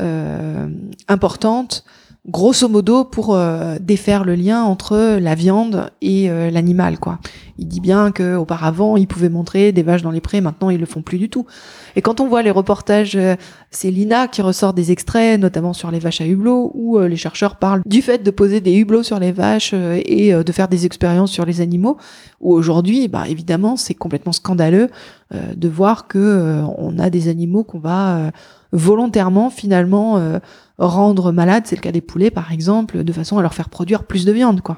euh, 0.00 0.68
importantes 1.08 1.84
grosso 2.26 2.68
modo 2.68 3.04
pour 3.04 3.38
défaire 3.80 4.24
le 4.24 4.34
lien 4.34 4.62
entre 4.62 5.18
la 5.18 5.34
viande 5.34 5.90
et 6.00 6.26
l'animal 6.50 6.98
quoi. 6.98 7.18
Il 7.58 7.68
dit 7.68 7.82
bien 7.82 8.12
que 8.12 8.36
auparavant 8.36 8.96
ils 8.96 9.06
pouvaient 9.06 9.28
montrer 9.28 9.72
des 9.72 9.82
vaches 9.82 10.00
dans 10.00 10.10
les 10.10 10.22
prés, 10.22 10.40
maintenant 10.40 10.70
ils 10.70 10.80
le 10.80 10.86
font 10.86 11.02
plus 11.02 11.18
du 11.18 11.28
tout. 11.28 11.44
Et 11.96 12.02
quand 12.02 12.20
on 12.20 12.28
voit 12.28 12.42
les 12.42 12.50
reportages, 12.50 13.16
euh, 13.16 13.36
c'est 13.70 13.90
Lina 13.90 14.28
qui 14.28 14.42
ressort 14.42 14.74
des 14.74 14.92
extraits, 14.92 15.40
notamment 15.40 15.72
sur 15.72 15.90
les 15.90 15.98
vaches 15.98 16.20
à 16.20 16.26
hublots, 16.26 16.70
où 16.74 16.98
euh, 16.98 17.08
les 17.08 17.16
chercheurs 17.16 17.56
parlent 17.56 17.82
du 17.86 18.02
fait 18.02 18.22
de 18.22 18.30
poser 18.30 18.60
des 18.60 18.74
hublots 18.74 19.02
sur 19.02 19.18
les 19.18 19.32
vaches 19.32 19.72
euh, 19.74 20.00
et 20.04 20.32
de 20.32 20.52
faire 20.52 20.68
des 20.68 20.86
expériences 20.86 21.30
sur 21.30 21.44
les 21.44 21.60
animaux. 21.60 21.96
Où 22.40 22.52
aujourd'hui, 22.52 23.08
bah 23.08 23.24
évidemment, 23.28 23.76
c'est 23.76 23.94
complètement 23.94 24.32
scandaleux 24.32 24.88
de 25.32 25.68
voir 25.68 26.06
que 26.06 26.62
on 26.78 26.98
a 26.98 27.10
des 27.10 27.28
animaux 27.28 27.64
qu'on 27.64 27.78
va 27.78 28.30
volontairement 28.72 29.50
finalement 29.50 30.20
rendre 30.78 31.32
malades. 31.32 31.64
C'est 31.66 31.76
le 31.76 31.80
cas 31.80 31.92
des 31.92 32.00
poulets, 32.00 32.30
par 32.30 32.52
exemple, 32.52 33.02
de 33.02 33.12
façon 33.12 33.38
à 33.38 33.42
leur 33.42 33.54
faire 33.54 33.68
produire 33.68 34.04
plus 34.04 34.24
de 34.24 34.32
viande, 34.32 34.60
quoi. 34.60 34.76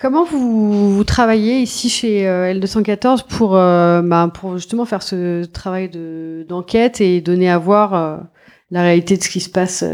Comment 0.00 0.24
vous, 0.24 0.94
vous 0.94 1.04
travaillez 1.04 1.58
ici 1.60 1.90
chez 1.90 2.26
euh, 2.26 2.54
L214 2.54 3.24
pour, 3.28 3.54
euh, 3.54 4.00
bah, 4.00 4.30
pour 4.32 4.56
justement 4.56 4.86
faire 4.86 5.02
ce 5.02 5.44
travail 5.44 5.90
de- 5.90 6.46
d'enquête 6.48 7.02
et 7.02 7.20
donner 7.20 7.50
à 7.50 7.58
voir 7.58 7.94
euh, 7.94 8.16
la 8.70 8.80
réalité 8.80 9.18
de 9.18 9.22
ce 9.22 9.28
qui 9.28 9.40
se 9.40 9.50
passe 9.50 9.84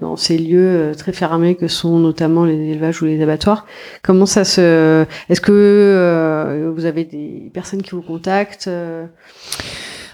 dans 0.00 0.16
ces 0.16 0.38
lieux 0.38 0.92
très 0.96 1.12
fermés 1.12 1.54
que 1.56 1.68
sont 1.68 1.98
notamment 1.98 2.44
les 2.46 2.54
élevages 2.70 3.02
ou 3.02 3.04
les 3.04 3.20
abattoirs? 3.20 3.66
Comment 4.02 4.26
ça 4.26 4.44
se... 4.44 5.04
Est-ce 5.28 5.40
que 5.40 6.72
vous 6.74 6.84
avez 6.84 7.04
des 7.04 7.50
personnes 7.52 7.82
qui 7.82 7.90
vous 7.90 8.00
contactent 8.00 8.70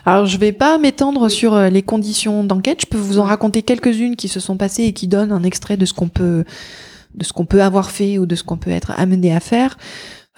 Alors, 0.06 0.24
je 0.24 0.38
vais 0.38 0.52
pas 0.52 0.78
m'étendre 0.78 1.28
sur 1.28 1.58
les 1.58 1.82
conditions 1.82 2.44
d'enquête. 2.44 2.80
Je 2.80 2.86
peux 2.86 2.96
vous 2.96 3.18
en 3.18 3.24
raconter 3.24 3.60
quelques-unes 3.60 4.16
qui 4.16 4.28
se 4.28 4.40
sont 4.40 4.56
passées 4.56 4.84
et 4.84 4.94
qui 4.94 5.06
donnent 5.06 5.32
un 5.32 5.42
extrait 5.42 5.76
de 5.76 5.84
ce 5.84 5.92
qu'on 5.92 6.08
peut, 6.08 6.44
de 7.18 7.24
ce 7.24 7.32
qu'on 7.32 7.44
peut 7.44 7.62
avoir 7.62 7.90
fait 7.90 8.18
ou 8.18 8.26
de 8.26 8.34
ce 8.34 8.44
qu'on 8.44 8.56
peut 8.56 8.70
être 8.70 8.92
amené 8.96 9.34
à 9.34 9.40
faire. 9.40 9.76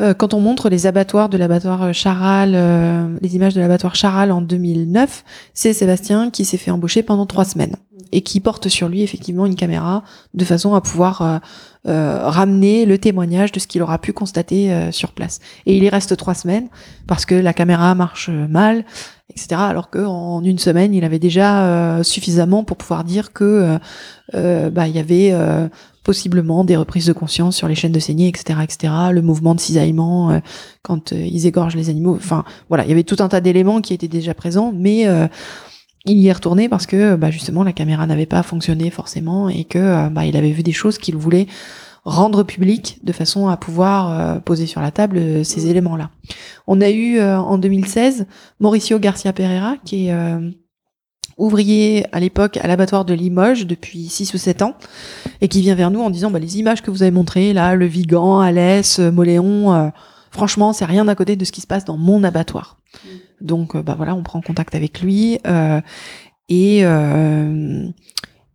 Euh, 0.00 0.14
quand 0.14 0.32
on 0.32 0.40
montre 0.40 0.70
les 0.70 0.86
abattoirs 0.86 1.28
de 1.28 1.36
l'abattoir 1.36 1.92
Charal, 1.92 2.52
euh, 2.54 3.16
les 3.20 3.36
images 3.36 3.54
de 3.54 3.60
l'abattoir 3.60 3.94
Charal 3.94 4.32
en 4.32 4.40
2009, 4.40 5.24
c'est 5.52 5.72
Sébastien 5.72 6.30
qui 6.30 6.44
s'est 6.44 6.56
fait 6.56 6.70
embaucher 6.70 7.02
pendant 7.02 7.26
trois 7.26 7.44
semaines 7.44 7.76
et 8.12 8.22
qui 8.22 8.40
porte 8.40 8.68
sur 8.68 8.88
lui 8.88 9.02
effectivement 9.02 9.46
une 9.46 9.54
caméra 9.54 10.02
de 10.34 10.44
façon 10.44 10.74
à 10.74 10.80
pouvoir 10.80 11.22
euh, 11.22 11.38
euh, 11.88 12.28
ramener 12.28 12.84
le 12.84 12.98
témoignage 12.98 13.52
de 13.52 13.60
ce 13.60 13.66
qu'il 13.66 13.82
aura 13.82 13.98
pu 13.98 14.12
constater 14.12 14.72
euh, 14.72 14.92
sur 14.92 15.12
place. 15.12 15.38
Et 15.66 15.76
il 15.76 15.84
y 15.84 15.88
reste 15.88 16.16
trois 16.16 16.34
semaines 16.34 16.68
parce 17.06 17.24
que 17.24 17.34
la 17.34 17.52
caméra 17.52 17.94
marche 17.94 18.28
euh, 18.28 18.46
mal, 18.48 18.84
etc. 19.30 19.60
Alors 19.60 19.90
que 19.90 20.04
en 20.04 20.42
une 20.42 20.58
semaine, 20.58 20.92
il 20.92 21.04
avait 21.04 21.18
déjà 21.18 21.64
euh, 21.64 22.02
suffisamment 22.02 22.64
pour 22.64 22.76
pouvoir 22.76 23.04
dire 23.04 23.32
que 23.32 23.44
euh, 23.44 23.78
euh, 24.34 24.70
bah 24.70 24.88
il 24.88 24.94
y 24.94 24.98
avait 24.98 25.30
euh, 25.32 25.68
possiblement 26.04 26.64
des 26.64 26.76
reprises 26.76 27.06
de 27.06 27.12
conscience 27.12 27.56
sur 27.56 27.68
les 27.68 27.74
chaînes 27.74 27.92
de 27.92 28.00
saignée, 28.00 28.28
etc., 28.28 28.60
etc. 28.62 28.92
Le 29.12 29.22
mouvement 29.22 29.54
de 29.54 29.60
cisaillement 29.60 30.30
euh, 30.30 30.38
quand 30.82 31.12
euh, 31.12 31.16
ils 31.16 31.46
égorgent 31.46 31.76
les 31.76 31.90
animaux. 31.90 32.14
Enfin, 32.16 32.44
voilà, 32.68 32.84
il 32.84 32.88
y 32.88 32.92
avait 32.92 33.04
tout 33.04 33.16
un 33.20 33.28
tas 33.28 33.40
d'éléments 33.40 33.80
qui 33.80 33.94
étaient 33.94 34.08
déjà 34.08 34.34
présents, 34.34 34.72
mais 34.74 35.06
euh, 35.06 35.26
il 36.06 36.18
y 36.18 36.28
est 36.28 36.32
retourné 36.32 36.68
parce 36.68 36.86
que 36.86 37.16
bah, 37.16 37.30
justement 37.30 37.62
la 37.62 37.72
caméra 37.72 38.06
n'avait 38.06 38.26
pas 38.26 38.42
fonctionné 38.42 38.90
forcément 38.90 39.48
et 39.48 39.64
que 39.64 39.78
euh, 39.78 40.08
bah, 40.08 40.24
il 40.24 40.36
avait 40.36 40.50
vu 40.50 40.62
des 40.62 40.72
choses 40.72 40.98
qu'il 40.98 41.16
voulait 41.16 41.46
rendre 42.04 42.44
publiques 42.44 42.98
de 43.04 43.12
façon 43.12 43.48
à 43.48 43.58
pouvoir 43.58 44.10
euh, 44.10 44.40
poser 44.40 44.66
sur 44.66 44.80
la 44.80 44.90
table 44.90 45.44
ces 45.44 45.68
éléments-là. 45.68 46.10
On 46.66 46.80
a 46.80 46.88
eu 46.88 47.20
en 47.20 47.58
2016 47.58 48.26
Mauricio 48.58 48.98
Garcia 48.98 49.34
Pereira 49.34 49.76
qui 49.84 50.08
est 50.08 50.14
ouvrier 51.40 52.04
à 52.12 52.20
l'époque 52.20 52.58
à 52.58 52.68
l'abattoir 52.68 53.04
de 53.04 53.14
Limoges 53.14 53.66
depuis 53.66 54.08
6 54.08 54.34
ou 54.34 54.38
7 54.38 54.62
ans 54.62 54.76
et 55.40 55.48
qui 55.48 55.60
vient 55.62 55.74
vers 55.74 55.90
nous 55.90 56.00
en 56.00 56.10
disant 56.10 56.30
bah, 56.30 56.38
les 56.38 56.58
images 56.58 56.82
que 56.82 56.90
vous 56.90 57.02
avez 57.02 57.10
montrées 57.10 57.52
là, 57.52 57.74
le 57.74 57.86
Vigan, 57.86 58.40
Alès, 58.40 59.00
euh, 59.00 59.10
Moléon, 59.10 59.72
euh, 59.72 59.88
franchement 60.30 60.72
c'est 60.72 60.84
rien 60.84 61.08
à 61.08 61.14
côté 61.14 61.36
de 61.36 61.44
ce 61.44 61.50
qui 61.50 61.62
se 61.62 61.66
passe 61.66 61.84
dans 61.84 61.96
mon 61.96 62.22
abattoir. 62.22 62.78
Donc 63.40 63.74
euh, 63.74 63.82
bah 63.82 63.94
voilà, 63.96 64.14
on 64.14 64.22
prend 64.22 64.40
contact 64.42 64.74
avec 64.74 65.00
lui 65.00 65.38
euh, 65.46 65.80
et 66.48 66.84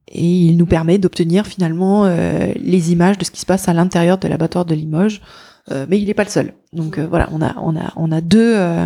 et 0.07 0.45
il 0.45 0.55
nous 0.55 0.67
permet 0.67 0.97
d'obtenir 0.97 1.45
finalement 1.47 2.05
les 2.05 2.91
images 2.91 3.17
de 3.17 3.25
ce 3.25 3.31
qui 3.31 3.41
se 3.41 3.45
passe 3.45 3.67
à 3.67 3.73
l'intérieur 3.73 4.17
de 4.17 4.27
l'abattoir 4.27 4.63
de 4.63 4.75
Limoges. 4.75 5.21
Euh, 5.71 5.87
mais 5.89 5.99
il 5.99 6.05
n'est 6.05 6.13
pas 6.13 6.23
le 6.23 6.29
seul. 6.29 6.53
Donc 6.73 6.99
euh, 6.99 7.07
voilà, 7.07 7.27
on 7.31 7.41
a 7.41 7.55
on 7.57 7.75
a 7.75 7.91
on 7.95 8.11
a 8.11 8.21
deux 8.21 8.53
euh, 8.55 8.85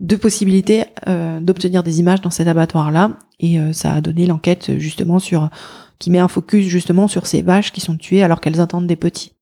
deux 0.00 0.16
possibilités 0.16 0.84
euh, 1.06 1.38
d'obtenir 1.40 1.82
des 1.82 2.00
images 2.00 2.22
dans 2.22 2.30
cet 2.30 2.48
abattoir 2.48 2.90
là 2.90 3.18
et 3.40 3.60
euh, 3.60 3.74
ça 3.74 3.92
a 3.92 4.00
donné 4.00 4.26
l'enquête 4.26 4.78
justement 4.78 5.18
sur 5.18 5.50
qui 5.98 6.10
met 6.10 6.18
un 6.18 6.28
focus 6.28 6.66
justement 6.66 7.08
sur 7.08 7.26
ces 7.26 7.42
vaches 7.42 7.72
qui 7.72 7.82
sont 7.82 7.96
tuées 7.96 8.22
alors 8.22 8.40
qu'elles 8.40 8.60
attendent 8.60 8.86
des 8.86 8.96
petits. 8.96 9.32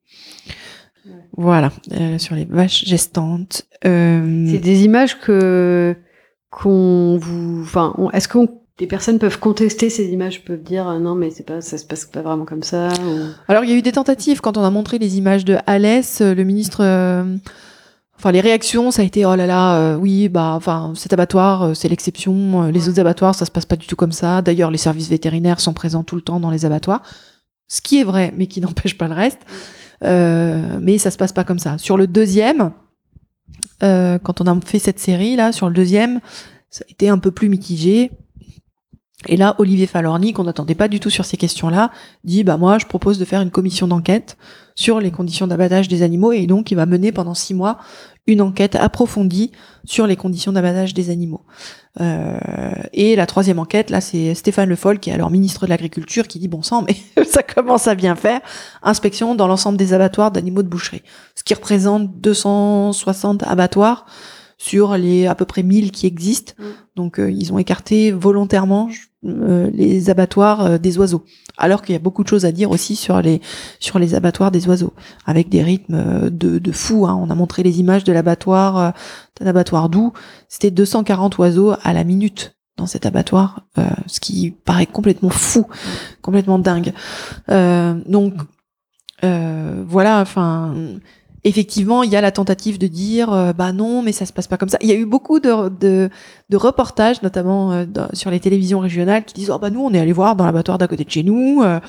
Voilà, 1.37 1.73
euh, 1.92 2.18
sur 2.18 2.35
les 2.35 2.45
vaches 2.45 2.85
gestantes. 2.85 3.66
C'est 3.83 4.59
des 4.59 4.85
images 4.85 5.18
que 5.18 5.97
qu'on 6.51 7.16
vous, 7.18 7.62
enfin, 7.62 7.95
est-ce 8.12 8.29
que 8.29 8.38
des 8.83 8.88
personnes 8.88 9.21
peuvent 9.21 9.38
contester 9.38 9.90
ces 9.90 10.09
images, 10.09 10.42
peuvent 10.42 10.61
dire 10.61 10.88
euh, 10.88 10.99
non 10.99 11.14
mais 11.14 11.31
c'est 11.31 11.47
pas, 11.47 11.61
ça 11.61 11.79
se 11.79 11.85
passe 11.85 12.05
pas 12.05 12.21
vraiment 12.21 12.45
comme 12.45 12.64
ça. 12.64 12.88
Alors, 13.47 13.62
il 13.62 13.71
y 13.71 13.73
a 13.73 13.77
eu 13.77 13.83
des 13.83 13.92
tentatives 13.92 14.40
quand 14.40 14.57
on 14.57 14.64
a 14.64 14.71
montré 14.71 14.99
les 14.99 15.18
images 15.18 15.45
de 15.45 15.57
Alès, 15.68 16.21
euh, 16.21 16.35
le 16.35 16.42
ministre. 16.42 16.81
euh, 16.83 17.37
Enfin, 18.18 18.33
les 18.33 18.40
réactions, 18.40 18.90
ça 18.90 19.03
a 19.03 19.05
été 19.05 19.25
oh 19.25 19.35
là 19.35 19.47
là, 19.47 19.97
oui, 19.97 20.29
bah, 20.29 20.61
cet 20.95 21.12
abattoir, 21.12 21.75
c'est 21.75 21.88
l'exception. 21.88 22.71
les 22.71 22.88
autres 22.88 23.01
abattoirs, 23.01 23.35
ça 23.35 23.45
se 23.45 23.51
passe 23.51 23.66
pas 23.66 23.75
du 23.75 23.88
tout 23.88 23.97
comme 23.97 24.12
ça. 24.12 24.42
D'ailleurs, 24.42 24.71
les 24.71 24.79
services 24.79 25.09
vétérinaires 25.09 25.59
sont 25.59 25.73
présents 25.73 26.05
tout 26.05 26.14
le 26.14 26.23
temps 26.23 26.38
dans 26.38 26.51
les 26.51 26.64
abattoirs, 26.64 27.03
ce 27.66 27.81
qui 27.81 27.99
est 27.99 28.05
vrai, 28.05 28.33
mais 28.37 28.47
qui 28.47 28.61
n'empêche 28.66 28.97
pas 28.97 29.09
le 29.09 29.14
reste. 29.14 29.40
Mais 30.03 30.99
ça 30.99 31.11
se 31.11 31.16
passe 31.16 31.33
pas 31.33 31.42
comme 31.42 31.59
ça. 31.59 31.79
Sur 31.79 31.97
le 31.97 32.07
deuxième, 32.07 32.71
quand 33.81 34.40
on 34.40 34.47
a 34.47 34.61
fait 34.64 34.79
cette 34.79 35.01
série 35.01 35.35
là, 35.35 35.51
sur 35.51 35.66
le 35.66 35.75
deuxième, 35.75 36.21
ça 36.71 36.85
a 36.88 36.92
été 36.92 37.09
un 37.09 37.18
peu 37.18 37.33
plus 37.33 37.49
mitigé. 37.49 38.12
Et 39.29 39.37
là, 39.37 39.55
Olivier 39.59 39.87
Falorni, 39.87 40.33
qu'on 40.33 40.45
n'attendait 40.45 40.75
pas 40.75 40.89
du 40.89 41.01
tout 41.01 41.11
sur 41.11 41.25
ces 41.25 41.37
questions-là, 41.37 41.91
dit 42.25 42.45
bah 42.45 42.57
moi, 42.57 42.79
je 42.79 42.87
propose 42.87 43.19
de 43.19 43.25
faire 43.25 43.41
une 43.41 43.51
commission 43.51 43.87
d'enquête 43.87 44.37
sur 44.75 45.01
les 45.01 45.11
conditions 45.11 45.47
d'abattage 45.47 45.89
des 45.89 46.03
animaux, 46.03 46.33
et 46.33 46.47
donc 46.47 46.71
il 46.71 46.77
va 46.77 46.87
mener 46.87 47.13
pendant 47.13 47.35
six 47.35 47.55
mois 47.55 47.79
une 48.27 48.41
enquête 48.41 48.77
approfondie 48.77 49.51
sur 49.85 50.07
les 50.07 50.17
conditions 50.17 50.53
d'abattage 50.53 50.95
des 50.95 51.11
animaux. 51.11 51.45
Euh, 52.01 52.39
et 52.93 53.17
la 53.17 53.27
troisième 53.27 53.59
enquête, 53.59 53.91
là, 53.91 54.01
c'est 54.01 54.35
Stéphane 54.35 54.69
Le 54.69 54.77
Foll, 54.77 54.99
qui 54.99 55.11
est 55.11 55.13
alors 55.13 55.31
ministre 55.31 55.67
de 55.67 55.71
l'Agriculture, 55.71 56.29
qui 56.29 56.39
dit 56.39 56.49
bon 56.49 56.63
sang, 56.63 56.85
mais 56.87 57.25
ça 57.25 57.43
commence 57.43 57.89
à 57.89 57.95
bien 57.95 58.15
faire. 58.15 58.41
Inspection 58.83 59.35
dans 59.35 59.49
l'ensemble 59.49 59.77
des 59.77 59.93
abattoirs 59.93 60.31
d'animaux 60.31 60.63
de 60.63 60.69
boucherie, 60.69 61.03
ce 61.35 61.43
qui 61.43 61.55
représente 61.55 62.21
260 62.21 63.43
abattoirs 63.43 64.07
sur 64.57 64.97
les 64.97 65.27
à 65.27 65.35
peu 65.35 65.45
près 65.45 65.65
1000 65.65 65.91
qui 65.91 66.07
existent. 66.07 66.55
Mm. 66.59 66.65
Donc 66.95 67.19
euh, 67.19 67.31
ils 67.31 67.53
ont 67.53 67.59
écarté 67.59 68.13
volontairement 68.13 68.89
les 69.23 70.11
abattoirs 70.11 70.63
euh, 70.63 70.79
des 70.79 70.99
oiseaux. 70.99 71.25
Alors 71.57 71.83
qu'il 71.83 71.93
y 71.93 71.97
a 71.97 72.01
beaucoup 72.01 72.23
de 72.23 72.29
choses 72.29 72.45
à 72.45 72.53
dire 72.53 72.71
aussi 72.71 72.97
sur 72.97 73.21
les 73.21 73.41
sur 73.79 73.99
les 73.99 74.15
abattoirs 74.15 74.51
des 74.51 74.67
oiseaux, 74.69 74.95
avec 75.27 75.49
des 75.49 75.63
rythmes 75.63 75.95
euh, 75.95 76.31
de, 76.31 76.59
de 76.59 76.73
fou. 76.73 77.07
Hein. 77.07 77.19
On 77.21 77.31
a 77.31 77.35
montré 77.35 77.63
les 77.63 77.81
images 77.81 78.05
de 78.05 78.13
l'abattoir 78.13 78.79
euh, 78.79 78.91
d'un 79.41 79.47
abattoir 79.47 79.89
doux. 79.89 80.13
C'était 80.49 80.71
240 80.71 81.39
oiseaux 81.39 81.75
à 81.83 81.93
la 81.93 82.05
minute 82.05 82.57
dans 82.77 82.87
cet 82.87 83.07
abattoir, 83.07 83.67
euh, 83.79 83.85
ce 84.07 84.19
qui 84.21 84.51
paraît 84.51 84.87
complètement 84.87 85.31
fou, 85.31 85.67
complètement 86.23 86.59
dingue. 86.59 86.93
Euh, 87.51 87.95
donc 88.07 88.35
euh, 89.25 89.85
voilà, 89.87 90.21
enfin 90.21 90.75
effectivement, 91.44 92.02
il 92.02 92.11
y 92.11 92.16
a 92.16 92.20
la 92.20 92.31
tentative 92.31 92.78
de 92.78 92.87
dire 92.87 93.33
euh, 93.33 93.52
bah 93.52 93.72
non, 93.72 94.02
mais 94.02 94.12
ça 94.12 94.26
se 94.26 94.33
passe 94.33 94.46
pas 94.46 94.57
comme 94.57 94.68
ça. 94.68 94.78
Il 94.81 94.88
y 94.88 94.92
a 94.92 94.96
eu 94.96 95.07
beaucoup 95.07 95.40
de, 95.40 95.68
de, 95.68 96.09
de 96.50 96.57
reportages, 96.57 97.22
notamment 97.22 97.72
euh, 97.72 97.85
dans- 97.87 98.09
sur 98.12 98.31
les 98.31 98.40
télévisions 98.40 98.81
régionales, 98.81 99.24
qui 99.24 99.35
disent 99.35 99.50
oh 99.50 99.59
bah 99.59 99.70
nous 99.70 99.81
on 99.81 99.92
est 99.92 99.98
allé 100.00 100.12
voir 100.12 100.37
dans 100.37 100.44
l'abattoir 100.44 100.78
d'à 100.78 100.87
côté 100.88 101.05
de 101.05 101.11
chez 101.11 101.22
nous. 101.22 101.62
euh, 101.62 101.81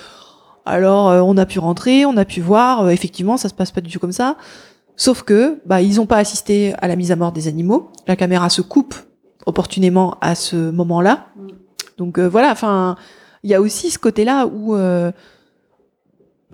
alors 0.65 1.27
on 1.27 1.35
a 1.37 1.45
pu 1.45 1.59
rentrer, 1.59 2.05
on 2.05 2.15
a 2.15 2.23
pu 2.25 2.39
voir. 2.39 2.89
effectivement, 2.89 3.35
ça 3.35 3.49
se 3.49 3.53
passe 3.53 3.71
pas 3.71 3.81
du 3.81 3.91
tout 3.91 3.99
comme 3.99 4.13
ça. 4.13 4.37
Sauf 4.95 5.23
que 5.23 5.59
bah 5.65 5.81
ils 5.81 5.99
ont 5.99 6.05
pas 6.05 6.17
assisté 6.17 6.73
à 6.77 6.87
la 6.87 6.95
mise 6.95 7.11
à 7.11 7.15
mort 7.17 7.31
des 7.33 7.47
animaux. 7.49 7.91
La 8.07 8.15
caméra 8.15 8.49
se 8.49 8.61
coupe 8.61 8.95
opportunément 9.45 10.15
à 10.21 10.35
ce 10.35 10.71
moment-là. 10.71 11.27
Mm. 11.35 11.47
Donc 11.97 12.17
voilà, 12.19 12.51
enfin 12.51 12.95
il 13.43 13.49
y 13.49 13.53
a 13.53 13.59
aussi 13.61 13.91
ce 13.91 13.99
côté-là 13.99 14.47
où 14.47 14.75
euh, 14.75 15.11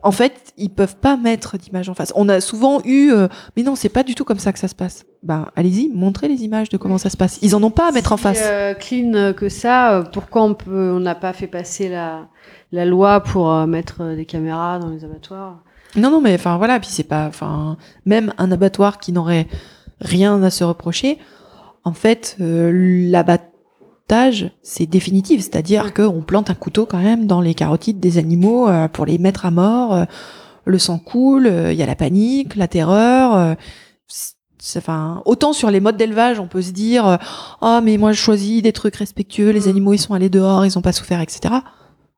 en 0.03 0.11
fait, 0.11 0.53
ils 0.57 0.69
peuvent 0.69 0.95
pas 0.97 1.17
mettre 1.17 1.57
d'image 1.57 1.89
en 1.89 1.93
face. 1.93 2.11
On 2.15 2.29
a 2.29 2.41
souvent 2.41 2.81
eu, 2.85 3.11
euh, 3.11 3.27
mais 3.55 3.63
non, 3.63 3.75
c'est 3.75 3.89
pas 3.89 4.03
du 4.03 4.15
tout 4.15 4.23
comme 4.25 4.39
ça 4.39 4.53
que 4.53 4.59
ça 4.59 4.67
se 4.67 4.75
passe. 4.75 5.05
Ben, 5.23 5.47
allez-y, 5.55 5.89
montrez 5.93 6.27
les 6.27 6.43
images 6.43 6.69
de 6.69 6.77
comment 6.77 6.97
ça 6.97 7.09
se 7.09 7.17
passe. 7.17 7.39
Ils 7.41 7.55
en 7.55 7.63
ont 7.63 7.71
pas 7.71 7.89
à 7.89 7.91
mettre 7.91 8.11
en 8.13 8.17
face. 8.17 8.39
euh, 8.41 8.73
clean 8.73 9.33
que 9.33 9.49
ça, 9.49 9.93
euh, 9.95 10.03
pourquoi 10.03 10.43
on 10.43 10.53
peut, 10.53 10.93
on 10.95 10.99
n'a 10.99 11.15
pas 11.15 11.33
fait 11.33 11.47
passer 11.47 11.89
la, 11.89 12.27
la 12.71 12.85
loi 12.85 13.21
pour 13.21 13.51
euh, 13.51 13.65
mettre 13.65 14.01
euh, 14.01 14.15
des 14.15 14.25
caméras 14.25 14.79
dans 14.79 14.89
les 14.89 15.03
abattoirs? 15.03 15.59
Non, 15.95 16.11
non, 16.11 16.21
mais 16.21 16.35
enfin 16.35 16.57
voilà, 16.57 16.79
puis 16.79 16.89
c'est 16.91 17.03
pas, 17.03 17.25
enfin, 17.27 17.75
même 18.05 18.33
un 18.37 18.51
abattoir 18.51 18.99
qui 18.99 19.11
n'aurait 19.11 19.47
rien 19.99 20.41
à 20.43 20.49
se 20.49 20.63
reprocher, 20.63 21.17
en 21.83 21.93
fait, 21.93 22.37
euh, 22.39 22.71
c'est 24.63 24.85
définitif, 24.85 25.41
c'est-à-dire 25.41 25.93
qu'on 25.93 26.21
plante 26.21 26.49
un 26.49 26.55
couteau 26.55 26.85
quand 26.85 26.97
même 26.99 27.27
dans 27.27 27.41
les 27.41 27.53
carotides 27.53 27.99
des 27.99 28.17
animaux 28.17 28.67
euh, 28.67 28.87
pour 28.87 29.05
les 29.05 29.17
mettre 29.17 29.45
à 29.45 29.51
mort. 29.51 29.93
euh, 29.93 30.05
le 30.65 30.77
sang 30.77 30.99
coule, 30.99 31.47
euh, 31.47 31.71
il 31.73 31.79
y 31.79 31.83
a 31.83 31.85
la 31.85 31.95
panique, 31.95 32.55
la 32.55 32.67
terreur. 32.67 33.35
euh, 33.35 33.55
Enfin, 34.75 35.21
autant 35.25 35.53
sur 35.53 35.71
les 35.71 35.79
modes 35.79 35.95
d'élevage, 35.95 36.37
on 36.39 36.47
peut 36.47 36.61
se 36.61 36.71
dire, 36.71 37.07
euh, 37.07 37.15
ah 37.61 37.79
mais 37.81 37.95
moi 37.97 38.11
je 38.11 38.19
choisis 38.19 38.61
des 38.61 38.73
trucs 38.73 38.97
respectueux, 38.97 39.51
les 39.51 39.61
Mm. 39.67 39.69
animaux 39.69 39.93
ils 39.93 39.99
sont 39.99 40.13
allés 40.13 40.29
dehors, 40.29 40.65
ils 40.65 40.77
ont 40.77 40.81
pas 40.81 40.91
souffert, 40.91 41.21
etc. 41.21 41.53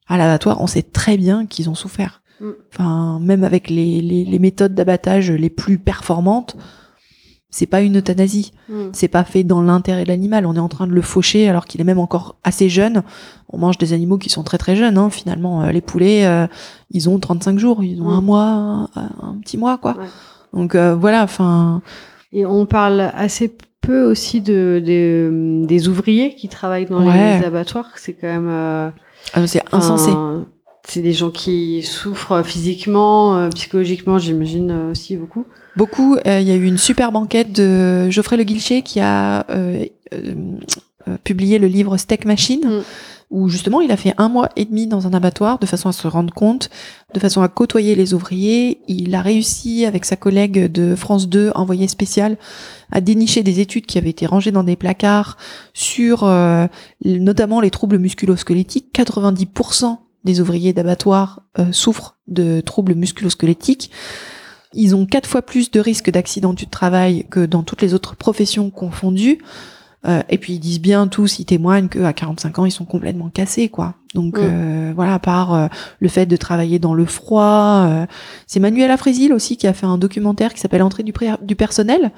À 0.07 0.17
l'abattoir, 0.17 0.59
on 0.59 0.65
sait 0.65 0.81
très 0.81 1.17
bien 1.17 1.45
qu'ils 1.45 1.69
ont 1.69 1.75
souffert. 1.75 2.23
Mm. 2.39 2.49
Enfin, 2.73 3.19
même 3.21 3.43
avec 3.43 3.69
les, 3.69 4.01
les, 4.01 4.25
les 4.25 4.39
méthodes 4.39 4.73
d'abattage 4.73 5.29
les 5.31 5.51
plus 5.51 5.77
performantes, 5.77 6.57
c'est 7.51 7.65
pas 7.67 7.81
une 7.81 7.97
euthanasie. 7.97 8.53
Mm. 8.69 8.73
C'est 8.93 9.07
pas 9.09 9.23
fait 9.23 9.43
dans 9.43 9.61
l'intérêt 9.61 10.03
de 10.03 10.07
l'animal. 10.07 10.45
On 10.45 10.55
est 10.55 10.59
en 10.59 10.69
train 10.69 10.87
de 10.87 10.93
le 10.93 11.01
faucher 11.01 11.47
alors 11.49 11.65
qu'il 11.65 11.79
est 11.81 11.83
même 11.83 11.99
encore 11.99 12.35
assez 12.43 12.69
jeune. 12.69 13.03
On 13.49 13.57
mange 13.57 13.77
des 13.77 13.93
animaux 13.93 14.17
qui 14.17 14.29
sont 14.29 14.43
très 14.43 14.57
très 14.57 14.75
jeunes. 14.75 14.97
Hein. 14.97 15.09
Finalement, 15.09 15.61
euh, 15.63 15.71
les 15.71 15.81
poulets, 15.81 16.25
euh, 16.25 16.47
ils 16.91 17.09
ont 17.09 17.19
35 17.19 17.59
jours, 17.59 17.83
ils 17.83 18.01
ont 18.01 18.05
Mm. 18.09 18.13
un 18.13 18.21
mois, 18.21 18.43
un, 18.45 18.89
un 19.21 19.37
petit 19.43 19.57
mois, 19.57 19.77
quoi. 19.77 19.97
Ouais. 19.97 20.05
Donc 20.53 20.73
euh, 20.75 20.95
voilà. 20.95 21.23
Enfin, 21.23 21.81
Et 22.33 22.45
on 22.45 22.65
parle 22.65 23.11
assez 23.13 23.53
peu 23.81 24.03
aussi 24.03 24.39
de, 24.41 24.81
de- 24.85 25.65
des 25.65 25.87
ouvriers 25.89 26.35
qui 26.35 26.47
travaillent 26.47 26.85
dans 26.85 27.05
Ouais. 27.05 27.39
les 27.39 27.45
abattoirs. 27.45 27.89
C'est 27.95 28.13
quand 28.13 28.27
même 28.27 28.47
euh, 28.49 28.89
euh, 29.37 29.47
c'est 29.47 29.63
insensé. 29.73 30.11
c'est 30.87 31.01
des 31.01 31.13
gens 31.13 31.29
qui 31.31 31.81
souffrent 31.83 32.43
physiquement, 32.43 33.35
euh, 33.35 33.49
psychologiquement, 33.49 34.17
j'imagine 34.19 34.71
aussi 34.91 35.17
beaucoup. 35.17 35.45
Beaucoup. 35.75 36.17
euh, 36.25 36.39
Il 36.39 36.47
y 36.47 36.51
a 36.51 36.55
eu 36.55 36.65
une 36.65 36.77
super 36.77 37.11
banquette 37.11 37.51
de 37.51 38.09
Geoffrey 38.09 38.37
Le 38.37 38.43
Guilcher 38.43 38.81
qui 38.81 38.99
a 38.99 39.45
euh, 39.49 39.85
euh, 40.13 41.17
publié 41.23 41.59
le 41.59 41.67
livre 41.67 41.97
Steak 41.97 42.25
Machine, 42.25 42.61
Mm. 42.63 42.81
où 43.31 43.49
justement 43.49 43.81
il 43.81 43.91
a 43.91 43.97
fait 43.97 44.13
un 44.17 44.29
mois 44.29 44.49
et 44.55 44.65
demi 44.65 44.87
dans 44.87 45.07
un 45.07 45.13
abattoir 45.13 45.57
de 45.57 45.65
façon 45.65 45.89
à 45.89 45.93
se 45.93 46.07
rendre 46.07 46.33
compte, 46.33 46.69
de 47.13 47.19
façon 47.19 47.41
à 47.41 47.47
côtoyer 47.47 47.95
les 47.95 48.13
ouvriers. 48.13 48.81
Il 48.87 49.15
a 49.15 49.21
réussi 49.21 49.85
avec 49.85 50.05
sa 50.05 50.15
collègue 50.15 50.71
de 50.71 50.95
France 50.95 51.29
2, 51.29 51.51
envoyée 51.55 51.87
spéciale, 51.87 52.37
à 52.91 53.01
dénicher 53.01 53.41
des 53.41 53.59
études 53.61 53.85
qui 53.85 53.97
avaient 53.97 54.09
été 54.09 54.25
rangées 54.25 54.51
dans 54.51 54.63
des 54.63 54.75
placards 54.75 55.37
sur 55.73 56.23
euh, 56.23 56.67
notamment 57.05 57.61
les 57.61 57.71
troubles 57.71 57.97
musculo-squelettiques. 57.97 58.93
90% 58.93 59.97
des 60.23 60.39
ouvriers 60.39 60.73
d'abattoir 60.73 61.41
euh, 61.57 61.71
souffrent 61.71 62.17
de 62.27 62.61
troubles 62.61 62.93
musculo-squelettiques. 62.95 63.91
Ils 64.73 64.95
ont 64.95 65.05
quatre 65.05 65.27
fois 65.27 65.41
plus 65.41 65.69
de 65.71 65.79
risques 65.79 66.09
d'accident 66.11 66.53
du 66.53 66.67
travail 66.67 67.25
que 67.29 67.45
dans 67.45 67.63
toutes 67.63 67.81
les 67.81 67.93
autres 67.93 68.15
professions 68.15 68.69
confondues. 68.69 69.39
Euh, 70.07 70.23
et 70.29 70.39
puis 70.39 70.53
ils 70.53 70.59
disent 70.59 70.81
bien 70.81 71.07
tous, 71.07 71.37
ils 71.37 71.45
témoignent 71.45 71.87
qu'à 71.87 72.11
45 72.13 72.57
ans, 72.59 72.65
ils 72.65 72.71
sont 72.71 72.85
complètement 72.85 73.29
cassés, 73.29 73.69
quoi. 73.69 73.93
Donc 74.15 74.37
Mm. 74.37 74.41
euh, 74.41 74.93
voilà, 74.95 75.13
à 75.13 75.19
part 75.19 75.53
euh, 75.53 75.67
le 75.99 76.07
fait 76.09 76.25
de 76.25 76.35
travailler 76.37 76.79
dans 76.79 76.95
le 76.95 77.05
froid. 77.05 77.85
euh, 77.87 78.05
c'est 78.47 78.59
Manuel 78.59 78.89
Afrésil 78.89 79.31
aussi 79.31 79.57
qui 79.57 79.67
a 79.67 79.73
fait 79.73 79.85
un 79.85 79.99
documentaire 79.99 80.53
qui 80.55 80.59
s'appelle 80.59 80.81
Entrée 80.81 81.03
du, 81.03 81.13
personnel 81.55 82.11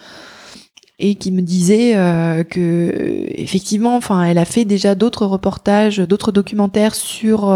et 0.97 1.15
qui 1.15 1.31
me 1.33 1.41
disait 1.41 1.97
euh, 1.97 2.45
que 2.45 2.59
euh, 2.61 3.25
effectivement, 3.31 3.97
enfin, 3.97 4.23
elle 4.23 4.37
a 4.37 4.45
fait 4.45 4.63
déjà 4.63 4.95
d'autres 4.95 5.25
reportages, 5.25 5.97
d'autres 5.97 6.31
documentaires 6.31 6.95
sur 6.95 7.51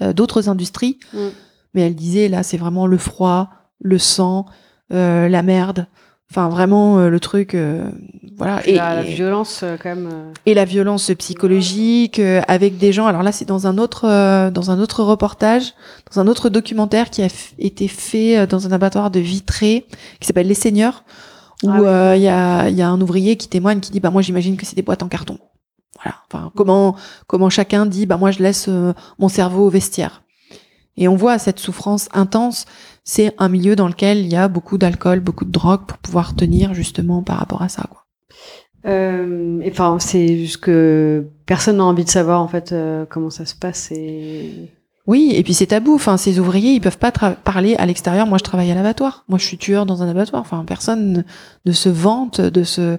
d'autres 0.00 0.48
industries, 0.48 0.98
Mm. 1.12 1.18
Mais 1.74 1.82
elle 1.82 1.94
disait 1.94 2.28
là, 2.28 2.42
c'est 2.42 2.56
vraiment 2.56 2.86
le 2.86 2.98
froid, 2.98 3.48
le 3.80 3.98
sang, 3.98 4.46
euh, 4.92 5.28
la 5.28 5.42
merde. 5.42 5.86
Enfin, 6.30 6.50
vraiment 6.50 6.98
euh, 6.98 7.08
le 7.08 7.20
truc, 7.20 7.54
euh, 7.54 7.90
voilà. 8.36 8.60
Et 8.66 8.74
la, 8.74 8.96
la 8.96 9.02
et- 9.02 9.14
violence, 9.14 9.62
euh, 9.62 9.76
quand 9.82 9.88
même. 9.88 10.10
euh, 10.12 10.32
et 10.44 10.52
la 10.52 10.66
violence 10.66 11.10
psychologique 11.18 12.18
euh, 12.18 12.42
avec 12.48 12.76
des 12.76 12.92
gens. 12.92 13.06
Alors 13.06 13.22
là, 13.22 13.32
c'est 13.32 13.46
dans 13.46 13.66
un 13.66 13.78
autre 13.78 14.06
euh, 14.06 14.50
dans 14.50 14.70
un 14.70 14.78
autre 14.78 15.02
reportage, 15.02 15.72
dans 16.12 16.20
un 16.20 16.26
autre 16.26 16.50
documentaire 16.50 17.08
qui 17.08 17.22
a 17.22 17.28
été 17.58 17.88
fait 17.88 18.46
dans 18.46 18.66
un 18.66 18.72
abattoir 18.72 19.10
de 19.10 19.20
Vitré 19.20 19.86
qui 20.20 20.26
s'appelle 20.26 20.48
Les 20.48 20.54
Seigneurs, 20.54 21.02
où 21.64 21.70
Ah 21.70 21.80
oui. 21.80 21.86
euh, 21.86 22.16
il 22.16 22.22
y 22.22 22.28
a 22.28 22.68
y 22.68 22.82
a 22.82 22.88
un 22.90 23.00
ouvrier 23.00 23.36
qui 23.36 23.48
témoigne 23.48 23.80
qui 23.80 23.90
dit 23.90 24.00
bah 24.00 24.10
moi 24.10 24.20
j'imagine 24.20 24.58
que 24.58 24.66
c'est 24.66 24.76
des 24.76 24.82
boîtes 24.82 25.02
en 25.02 25.08
carton. 25.08 25.38
Voilà. 26.02 26.16
Enfin 26.30 26.52
comment 26.54 26.94
comment 27.26 27.48
chacun 27.48 27.86
dit 27.86 28.04
bah 28.04 28.18
moi 28.18 28.32
je 28.32 28.42
laisse 28.42 28.68
mon 29.18 29.28
cerveau 29.28 29.66
au 29.66 29.70
vestiaire. 29.70 30.22
Et 30.98 31.08
on 31.08 31.16
voit 31.16 31.38
cette 31.38 31.58
souffrance 31.58 32.08
intense. 32.12 32.66
C'est 33.04 33.32
un 33.38 33.48
milieu 33.48 33.74
dans 33.76 33.88
lequel 33.88 34.18
il 34.18 34.30
y 34.30 34.36
a 34.36 34.48
beaucoup 34.48 34.76
d'alcool, 34.76 35.20
beaucoup 35.20 35.46
de 35.46 35.50
drogue 35.50 35.86
pour 35.86 35.96
pouvoir 35.98 36.34
tenir 36.34 36.74
justement 36.74 37.22
par 37.22 37.38
rapport 37.38 37.62
à 37.62 37.70
ça. 37.70 37.84
Quoi. 37.88 38.04
Euh, 38.86 39.60
et 39.62 39.70
Enfin, 39.70 39.98
c'est 40.00 40.38
juste 40.38 40.58
que 40.58 41.26
personne 41.46 41.78
n'a 41.78 41.84
envie 41.84 42.04
de 42.04 42.10
savoir 42.10 42.42
en 42.42 42.48
fait 42.48 42.72
euh, 42.72 43.06
comment 43.08 43.30
ça 43.30 43.46
se 43.46 43.54
passe. 43.54 43.90
Et... 43.92 44.70
Oui, 45.06 45.32
et 45.34 45.42
puis 45.42 45.54
c'est 45.54 45.66
tabou. 45.66 45.94
Enfin, 45.94 46.16
ces 46.16 46.38
ouvriers, 46.38 46.72
ils 46.72 46.80
peuvent 46.80 46.98
pas 46.98 47.12
parler 47.12 47.76
à 47.76 47.86
l'extérieur. 47.86 48.26
Moi, 48.26 48.38
je 48.38 48.44
travaille 48.44 48.70
à 48.70 48.74
l'abattoir. 48.74 49.24
Moi, 49.28 49.38
je 49.38 49.44
suis 49.46 49.56
tueur 49.56 49.86
dans 49.86 50.02
un 50.02 50.08
abattoir. 50.08 50.42
Enfin, 50.42 50.64
personne 50.66 51.12
ne, 51.12 51.22
ne 51.64 51.72
se 51.72 51.88
vante 51.88 52.40
de 52.40 52.62
ce 52.64 52.98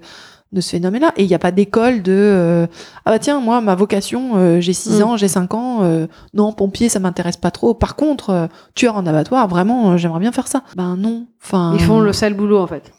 de 0.52 0.62
ce 0.62 0.72
phénomène-là. 0.72 1.14
Et 1.18 1.24
il 1.24 1.28
n'y 1.28 1.36
a 1.36 1.40
pas 1.40 1.52
d'école 1.52 2.02
de 2.02 2.12
euh, 2.14 2.68
ah 3.06 3.12
bah 3.12 3.20
tiens, 3.20 3.40
moi, 3.40 3.62
ma 3.62 3.76
vocation, 3.76 4.32
euh, 4.36 4.60
j'ai 4.60 4.74
6 4.74 5.00
Mm. 5.00 5.04
ans, 5.04 5.18
j'ai 5.18 5.28
5 5.28 5.54
ans. 5.54 5.84
euh, 5.84 6.08
non, 6.34 6.52
pompier, 6.54 6.90
ça 6.90 7.00
m'intéresse 7.00 7.38
pas 7.38 7.52
trop. 7.52 7.74
Par 7.74 7.96
contre, 7.96 8.30
euh, 8.32 8.48
tueur 8.76 8.96
en 8.98 9.06
abattoir, 9.06 9.48
vraiment, 9.48 9.92
euh, 9.92 9.98
j'aimerais 9.98 10.20
bien 10.20 10.32
faire 10.32 10.48
ça. 10.48 10.64
Ben 10.76 10.96
non. 10.98 11.28
Enfin, 11.44 11.72
Ils 11.76 11.82
font 11.84 12.00
le 12.02 12.14
sale 12.14 12.34
boulot 12.34 12.60
en 12.60 12.68
fait. 12.68 12.92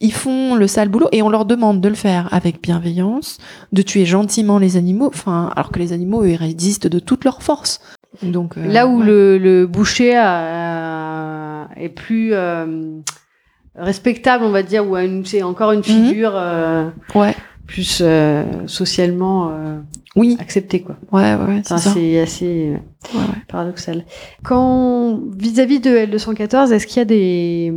ils 0.00 0.12
font 0.12 0.54
le 0.56 0.66
sale 0.66 0.88
boulot 0.90 1.08
et 1.12 1.22
on 1.22 1.28
leur 1.30 1.44
demande 1.46 1.80
de 1.80 1.88
le 1.88 1.94
faire 1.94 2.28
avec 2.32 2.60
bienveillance, 2.62 3.38
de 3.72 3.80
tuer 3.82 4.04
gentiment 4.04 4.58
les 4.58 4.76
animaux, 4.76 5.08
enfin, 5.14 5.50
alors 5.56 5.70
que 5.70 5.78
les 5.78 5.92
animaux, 5.94 6.24
ils 6.24 6.36
résistent 6.36 6.86
de 6.86 6.98
toute 6.98 7.24
leur 7.24 7.42
force. 7.42 7.80
Donc, 8.22 8.56
euh, 8.56 8.66
Là 8.66 8.86
où 8.88 9.00
ouais. 9.00 9.06
le, 9.06 9.38
le 9.38 9.66
boucher 9.66 10.16
a- 10.16 11.68
est 11.76 11.88
plus 11.88 12.30
euh, 12.32 12.98
respectable, 13.78 14.44
on 14.44 14.50
va 14.50 14.62
dire, 14.62 14.88
ou 14.88 14.96
une- 14.96 15.24
c'est 15.24 15.42
encore 15.42 15.72
une 15.72 15.78
Mhm. 15.80 15.84
figure 15.84 16.32
euh, 16.34 16.88
Ouais. 17.14 17.34
plus 17.66 18.00
euh, 18.02 18.44
socialement 18.66 19.50
euh, 19.50 19.78
Oui, 20.14 20.36
accepté, 20.40 20.80
quoi. 20.80 20.96
ouais, 21.12 21.34
ouais, 21.34 21.62
c'est 21.64 21.74
Enfin, 21.74 21.90
c'est 21.92 22.20
assez 22.20 22.70
euh, 22.74 23.16
Ouais, 23.16 23.20
ouais. 23.24 23.42
paradoxal. 23.48 24.04
Quand 24.44 25.20
vis-à-vis 25.36 25.80
de 25.80 25.90
L214, 25.90 26.72
est-ce 26.72 26.86
qu'il 26.86 26.98
y 26.98 27.00
a 27.00 27.04
des 27.04 27.72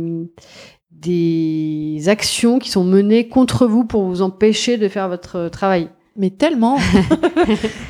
des 0.92 2.08
actions 2.08 2.58
qui 2.58 2.70
sont 2.70 2.84
menées 2.84 3.28
contre 3.28 3.66
vous 3.66 3.84
pour 3.84 4.04
vous 4.04 4.22
empêcher 4.22 4.76
de 4.76 4.88
faire 4.88 5.08
votre 5.08 5.48
travail? 5.48 5.88
Mais 6.16 6.30
tellement, 6.30 6.76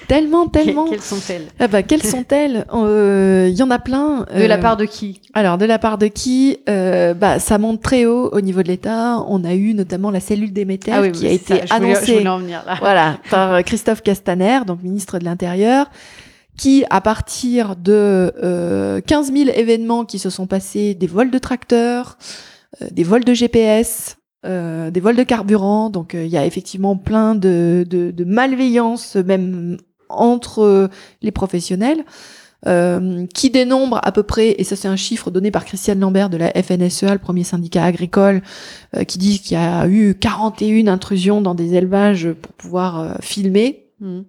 tellement, 0.08 0.46
tellement. 0.52 0.84
Que- 0.84 0.90
Quelles 0.90 1.00
sont-elles? 1.00 1.46
Ah 1.58 1.68
bah, 1.68 1.82
quelles 1.82 2.02
sont-elles? 2.02 2.66
Euh, 2.72 3.48
Il 3.50 3.56
y 3.56 3.62
en 3.62 3.70
a 3.70 3.78
plein. 3.78 4.26
De 4.36 4.44
la 4.44 4.56
Euh, 4.56 4.58
part 4.58 4.76
de 4.76 4.84
qui? 4.84 5.20
Alors, 5.34 5.58
de 5.58 5.64
la 5.64 5.78
part 5.78 5.98
de 5.98 6.06
qui? 6.06 6.58
Euh, 6.68 7.14
Bah, 7.14 7.38
ça 7.38 7.58
monte 7.58 7.80
très 7.82 8.04
haut 8.06 8.28
au 8.32 8.40
niveau 8.40 8.62
de 8.62 8.68
l'État. 8.68 9.18
On 9.26 9.42
a 9.44 9.54
eu 9.54 9.74
notamment 9.74 10.10
la 10.10 10.20
cellule 10.20 10.52
Déméter 10.52 10.92
Ah 10.92 11.00
oui, 11.00 11.12
qui 11.12 11.26
a 11.26 11.30
été 11.30 11.60
ça, 11.60 11.66
je 11.66 11.74
voulais- 11.74 11.92
annoncée. 11.92 12.06
je 12.06 12.12
voulais 12.18 12.28
en 12.28 12.38
venir 12.38 12.62
là. 12.66 12.76
voilà, 12.80 13.18
par 13.30 13.54
euh, 13.54 13.62
Christophe 13.62 14.02
Castaner, 14.02 14.60
donc 14.66 14.82
ministre 14.82 15.18
de 15.18 15.24
l'Intérieur, 15.24 15.86
qui, 16.56 16.84
à 16.90 17.00
partir 17.00 17.74
de 17.74 18.32
euh, 18.42 19.00
15 19.00 19.32
000 19.32 19.50
événements 19.54 20.04
qui 20.04 20.18
se 20.18 20.28
sont 20.30 20.46
passés, 20.46 20.94
des 20.94 21.06
vols 21.06 21.30
de 21.30 21.38
tracteurs, 21.38 22.18
euh, 22.82 22.86
des 22.90 23.02
vols 23.02 23.24
de 23.24 23.32
GPS, 23.32 24.18
euh, 24.46 24.90
des 24.90 25.00
vols 25.00 25.16
de 25.16 25.22
carburant, 25.22 25.90
donc 25.90 26.14
euh, 26.14 26.24
il 26.24 26.30
y 26.30 26.36
a 26.36 26.46
effectivement 26.46 26.96
plein 26.96 27.34
de, 27.34 27.84
de, 27.88 28.10
de 28.10 28.24
malveillance, 28.24 29.16
même 29.16 29.76
entre 30.08 30.60
euh, 30.62 30.88
les 31.22 31.30
professionnels. 31.30 32.04
euh, 32.66 33.24
qui 33.34 33.48
dénombre 33.48 34.00
à 34.02 34.12
peu 34.12 34.22
près, 34.22 34.54
et 34.58 34.64
ça 34.64 34.76
c'est 34.76 34.86
un 34.88 34.96
chiffre 34.96 35.30
donné 35.30 35.50
par 35.50 35.64
Christiane 35.64 35.98
Lambert 35.98 36.28
de 36.28 36.36
la 36.36 36.50
FNSEA, 36.52 37.12
le 37.14 37.18
premier 37.18 37.42
syndicat 37.42 37.84
agricole, 37.84 38.42
euh, 38.96 39.04
qui 39.04 39.16
dit 39.16 39.38
qu'il 39.40 39.52
y 39.56 39.60
a 39.60 39.88
eu 39.88 40.14
41 40.14 40.86
intrusions 40.88 41.40
dans 41.40 41.54
des 41.54 41.74
élevages 41.74 42.30
pour 42.32 42.52
pouvoir 42.52 43.16
filmer, 43.22 43.86
Mhm. 44.00 44.24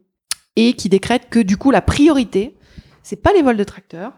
et 0.55 0.74
qui 0.74 0.88
décrète 0.88 1.24
que 1.30 1.39
du 1.39 1.57
coup 1.57 1.72
la 1.72 1.82
priorité, 1.82 2.55
c'est 3.03 3.22
pas 3.22 3.34
les 3.34 3.41
vols 3.41 3.57
de 3.57 3.64
tracteurs, 3.66 4.14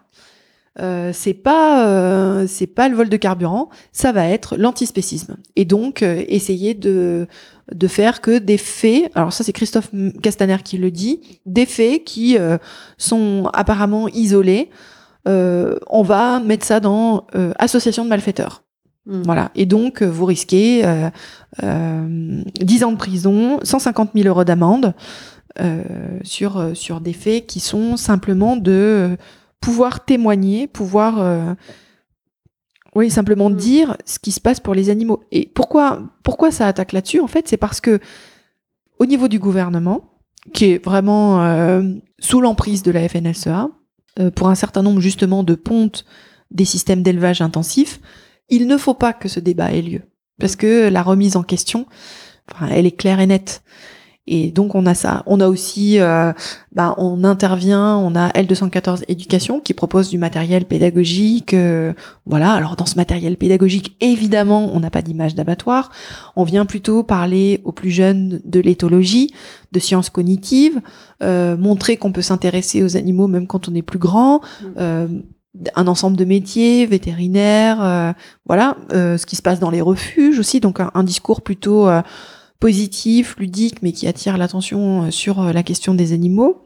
euh, 0.80 1.12
c'est 1.14 1.36
pas 1.36 1.88
euh, 1.88 2.48
c'est 2.48 2.68
pas 2.68 2.90
le 2.90 2.96
vol 2.96 3.10
de 3.10 3.18
carburant, 3.18 3.70
ça 3.92 4.12
va 4.12 4.28
être 4.28 4.56
l'antispécisme. 4.58 5.38
Et 5.56 5.66
donc 5.66 6.02
euh, 6.02 6.24
essayer 6.28 6.74
de 6.74 7.28
de 7.72 7.88
faire 7.88 8.22
que 8.22 8.40
des 8.40 8.58
faits, 8.58 9.12
alors 9.16 9.32
ça 9.32 9.44
c'est 9.44 9.54
Christophe 9.54 9.92
Castaner 10.22 10.58
qui 10.64 10.78
le 10.78 10.92
dit, 10.92 11.40
des 11.46 11.66
faits 11.66 12.04
qui 12.04 12.38
euh, 12.38 12.58
sont 12.98 13.50
apparemment 13.54 14.08
isolés, 14.10 14.70
euh, 15.28 15.76
on 15.88 16.04
va 16.04 16.40
mettre 16.40 16.66
ça 16.66 16.80
dans 16.80 17.28
euh, 17.36 17.54
association 17.60 18.04
de 18.04 18.10
malfaiteurs. 18.10 18.64
Mhm. 19.06 19.24
Voilà. 19.24 19.52
Et 19.56 19.66
donc, 19.66 20.02
vous 20.02 20.26
risquez 20.26 20.86
euh, 20.86 21.10
euh, 21.64 22.42
10 22.62 22.84
ans 22.84 22.92
de 22.92 22.98
prison, 22.98 23.60
150 23.64 24.12
000 24.16 24.28
euros 24.28 24.44
d'amende 24.44 24.94
euh, 25.62 25.84
sur, 26.24 26.72
sur 26.74 27.02
des 27.02 27.14
faits 27.14 27.46
qui 27.46 27.60
sont 27.60 27.98
simplement 27.98 28.56
de 28.56 28.72
euh, 28.72 29.16
pouvoir 29.64 30.04
témoigner, 30.04 30.68
pouvoir, 30.68 31.22
euh, 31.22 31.54
oui, 32.96 33.10
simplement 33.10 33.50
Mm. 33.50 33.56
dire 33.56 33.98
ce 34.06 34.20
qui 34.20 34.34
se 34.34 34.42
passe 34.42 34.60
pour 34.60 34.76
les 34.76 34.90
animaux. 34.90 35.24
Et 35.32 35.50
pourquoi, 35.56 36.04
pourquoi 36.22 36.52
ça 36.52 36.68
attaque 36.68 36.92
là-dessus 36.92 37.22
En 37.22 37.28
fait, 37.28 37.48
c'est 37.48 37.56
parce 37.58 37.80
que 37.80 38.00
au 39.00 39.06
niveau 39.06 39.30
du 39.30 39.40
gouvernement, 39.40 40.20
qui 40.54 40.66
est 40.66 40.84
vraiment 40.84 41.42
euh, 41.46 41.82
sous 42.20 42.42
l'emprise 42.42 42.84
de 42.84 42.92
la 42.92 43.08
FNSEA, 43.08 43.70
euh, 44.20 44.32
pour 44.32 44.50
un 44.50 44.56
certain 44.56 44.84
nombre 44.84 45.00
justement 45.00 45.44
de 45.44 45.56
pontes 45.56 46.04
des 46.52 46.66
systèmes 46.66 47.02
d'élevage 47.02 47.42
intensif, 47.42 48.02
il 48.50 48.68
ne 48.68 48.78
faut 48.78 48.94
pas 48.94 49.14
que 49.14 49.30
ce 49.30 49.40
débat 49.40 49.72
ait 49.72 49.82
lieu. 49.82 50.02
Parce 50.42 50.58
que 50.58 50.90
la 50.90 51.04
remise 51.04 51.38
en 51.38 51.44
question, 51.44 51.86
enfin, 52.52 52.68
elle 52.70 52.86
est 52.86 52.92
claire 52.92 53.22
et 53.22 53.28
nette. 53.28 53.64
Et 54.26 54.52
donc 54.52 54.74
on 54.74 54.86
a 54.86 54.94
ça. 54.94 55.24
On 55.26 55.42
a 55.42 55.48
aussi, 55.50 56.00
euh, 56.00 56.32
bah, 56.72 56.96
on 56.98 57.26
intervient, 57.26 57.98
on 57.98 58.16
a 58.16 58.30
L214 58.30 59.04
éducation 59.10 59.60
qui 59.60 59.74
propose 59.74 60.10
du 60.10 60.18
matériel 60.18 60.64
pédagogique. 60.66 61.54
euh, 61.54 61.92
voilà. 62.26 62.54
Alors 62.54 62.78
dans 62.78 62.86
ce 62.86 62.96
matériel 62.96 63.36
pédagogique, 63.36 63.98
évidemment, 64.00 64.72
on 64.74 64.80
n'a 64.80 64.90
pas 64.90 65.02
d'image 65.02 65.36
d'abattoir. 65.36 65.92
On 66.38 66.46
vient 66.46 66.66
plutôt 66.66 67.04
parler 67.04 67.60
aux 67.66 67.74
plus 67.74 67.92
jeunes 67.92 68.40
de 68.46 68.62
l'éthologie, 68.62 69.34
de 69.74 69.80
sciences 69.80 70.10
cognitives, 70.10 70.80
euh, 71.22 71.58
montrer 71.58 71.98
qu'on 71.98 72.14
peut 72.14 72.22
s'intéresser 72.22 72.82
aux 72.82 72.96
animaux 72.96 73.28
même 73.28 73.48
quand 73.48 73.68
on 73.68 73.76
est 73.76 73.82
plus 73.82 74.00
grand. 74.00 74.40
euh, 74.78 75.08
un 75.76 75.86
ensemble 75.88 76.18
de 76.18 76.26
métiers, 76.26 76.88
vétérinaires, 76.88 77.78
euh, 77.84 78.12
voilà, 78.48 78.76
euh, 78.92 79.18
ce 79.20 79.26
qui 79.28 79.36
se 79.36 79.42
passe 79.44 79.60
dans 79.60 79.70
les 79.70 79.82
refuges 79.82 80.40
aussi, 80.40 80.60
donc 80.60 80.80
un, 80.80 80.90
un 80.96 81.04
discours 81.04 81.42
plutôt 81.42 81.88
euh, 81.88 82.02
positif, 82.60 83.36
ludique, 83.38 83.82
mais 83.82 83.92
qui 83.92 84.08
attire 84.08 84.38
l'attention 84.38 85.04
euh, 85.04 85.12
sur 85.12 85.42
euh, 85.42 85.54
la 85.54 85.64
question 85.64 85.94
des 85.94 86.14
animaux. 86.14 86.66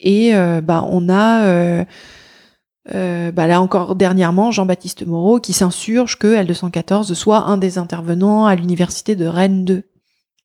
Et 0.00 0.34
euh, 0.34 0.60
bah, 0.60 0.84
on 0.88 1.08
a 1.08 1.84
euh, 2.92 3.30
bah, 3.30 3.46
là 3.46 3.60
encore 3.60 3.94
dernièrement 3.94 4.50
Jean-Baptiste 4.50 5.06
Moreau 5.06 5.38
qui 5.38 5.52
s'insurge 5.52 6.18
que 6.18 6.42
L214 6.42 7.12
soit 7.14 7.44
un 7.44 7.58
des 7.58 7.76
intervenants 7.76 8.46
à 8.46 8.54
l'université 8.56 9.14
de 9.16 9.26
Rennes 9.26 9.64
2 9.64 9.84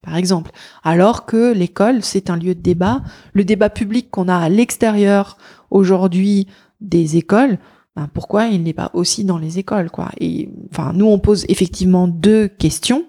par 0.02 0.18
exemple, 0.18 0.52
alors 0.84 1.26
que 1.26 1.52
l'école 1.54 2.04
c'est 2.04 2.30
un 2.30 2.36
lieu 2.36 2.54
de 2.54 2.62
débat, 2.62 3.02
le 3.34 3.44
débat 3.44 3.72
public 3.72 4.12
qu'on 4.12 4.28
a 4.28 4.38
à 4.38 4.50
l'extérieur 4.50 5.38
aujourd'hui 5.72 6.48
des 6.82 7.18
écoles, 7.18 7.58
ben 7.96 8.08
pourquoi 8.14 8.46
il 8.46 8.62
n'est 8.62 8.74
pas 8.74 8.92
aussi 8.94 9.24
dans 9.24 9.40
les 9.40 9.58
écoles 9.58 9.90
quoi? 9.90 10.12
Et 10.20 10.50
enfin 10.70 10.92
nous 10.94 11.08
on 11.08 11.18
pose 11.18 11.46
effectivement 11.50 12.08
deux 12.08 12.48
questions. 12.48 13.06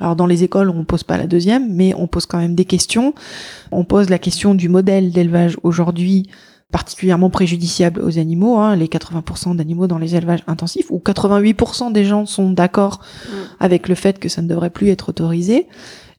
Alors 0.00 0.16
dans 0.16 0.26
les 0.26 0.42
écoles 0.44 0.70
on 0.70 0.84
pose 0.84 1.04
pas 1.04 1.18
la 1.18 1.26
deuxième, 1.26 1.72
mais 1.72 1.94
on 1.94 2.06
pose 2.06 2.26
quand 2.26 2.38
même 2.38 2.54
des 2.54 2.64
questions. 2.64 3.14
On 3.70 3.84
pose 3.84 4.10
la 4.10 4.18
question 4.18 4.54
du 4.54 4.68
modèle 4.68 5.12
d'élevage 5.12 5.56
aujourd'hui 5.62 6.28
particulièrement 6.72 7.30
préjudiciable 7.30 8.00
aux 8.00 8.18
animaux, 8.18 8.58
hein, 8.58 8.76
les 8.76 8.86
80% 8.86 9.56
d'animaux 9.56 9.88
dans 9.88 9.98
les 9.98 10.14
élevages 10.14 10.44
intensifs, 10.46 10.86
où 10.90 10.98
88% 11.04 11.92
des 11.92 12.04
gens 12.04 12.26
sont 12.26 12.50
d'accord 12.50 13.00
Mm. 13.00 13.32
avec 13.58 13.88
le 13.88 13.94
fait 13.94 14.18
que 14.18 14.28
ça 14.28 14.42
ne 14.42 14.48
devrait 14.48 14.70
plus 14.70 14.88
être 14.88 15.08
autorisé. 15.08 15.66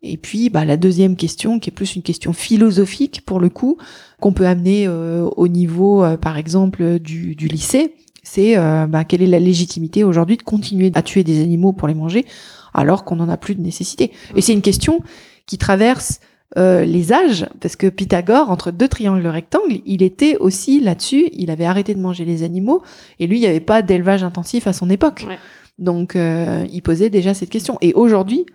Et 0.04 0.18
puis 0.18 0.50
bah, 0.50 0.66
la 0.66 0.78
deuxième 0.78 1.16
question, 1.16 1.60
qui 1.60 1.70
est 1.70 1.74
plus 1.74 1.96
une 1.96 2.02
question 2.02 2.34
philosophique 2.34 3.22
pour 3.26 3.40
le 3.40 3.50
coup, 3.50 3.78
qu'on 4.20 4.34
peut 4.34 4.48
amener 4.48 4.88
euh, 4.88 5.28
au 5.38 5.48
niveau, 5.48 6.04
euh, 6.04 6.18
par 6.18 6.38
exemple, 6.38 7.00
du, 7.00 7.36
du 7.36 7.48
lycée, 7.48 7.96
c'est 8.24 8.58
euh, 8.58 8.88
bah, 8.88 9.04
quelle 9.04 9.22
est 9.22 9.28
la 9.28 9.40
légitimité 9.40 10.04
aujourd'hui 10.04 10.38
de 10.38 10.44
continuer 10.44 10.92
à 10.96 11.02
tuer 11.02 11.24
des 11.24 11.42
animaux 11.42 11.74
pour 11.74 11.88
les 11.88 11.94
manger 11.94 12.26
alors 12.74 13.04
qu'on 13.04 13.16
n'en 13.18 13.30
a 13.30 13.38
plus 13.38 13.56
de 13.56 13.62
nécessité. 13.62 14.12
Et 14.36 14.42
c'est 14.42 14.54
une 14.54 14.62
question 14.62 15.00
qui 15.48 15.58
traverse 15.58 16.20
euh, 16.58 16.84
les 16.84 17.14
âges, 17.14 17.46
parce 17.62 17.76
que 17.78 17.88
Pythagore, 17.88 18.50
entre 18.50 18.72
deux 18.72 18.90
triangles 18.90 19.26
rectangles, 19.28 19.80
il 19.86 20.04
était 20.04 20.36
aussi 20.38 20.82
là-dessus, 20.82 21.30
il 21.32 21.50
avait 21.50 21.66
arrêté 21.66 21.94
de 21.96 22.00
manger 22.02 22.26
les 22.26 22.44
animaux, 22.44 22.82
et 23.20 23.28
lui, 23.28 23.38
il 23.38 23.42
n'y 23.42 23.48
avait 23.48 23.62
pas 23.62 23.82
d'élevage 23.82 24.24
intensif 24.24 24.68
à 24.68 24.74
son 24.74 24.90
époque. 24.90 25.26
Ouais. 25.30 25.38
Donc, 25.80 26.16
euh, 26.18 26.66
il 26.72 26.82
posait 26.82 27.10
déjà 27.10 27.34
cette 27.34 27.50
question. 27.50 27.78
Et 27.80 27.94
aujourd'hui, 27.94 28.46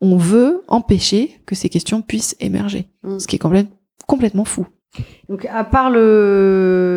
on 0.00 0.16
veut 0.16 0.62
empêcher 0.68 1.40
que 1.44 1.54
ces 1.56 1.68
questions 1.68 2.00
puissent 2.00 2.36
émerger, 2.40 2.88
Mm. 3.02 3.18
ce 3.18 3.26
qui 3.26 3.36
est 3.36 3.40
complète- 3.40 3.70
complètement 4.06 4.44
fou. 4.44 4.66
Donc, 5.28 5.46
à 5.46 5.64
part 5.64 5.90
le 5.90 6.91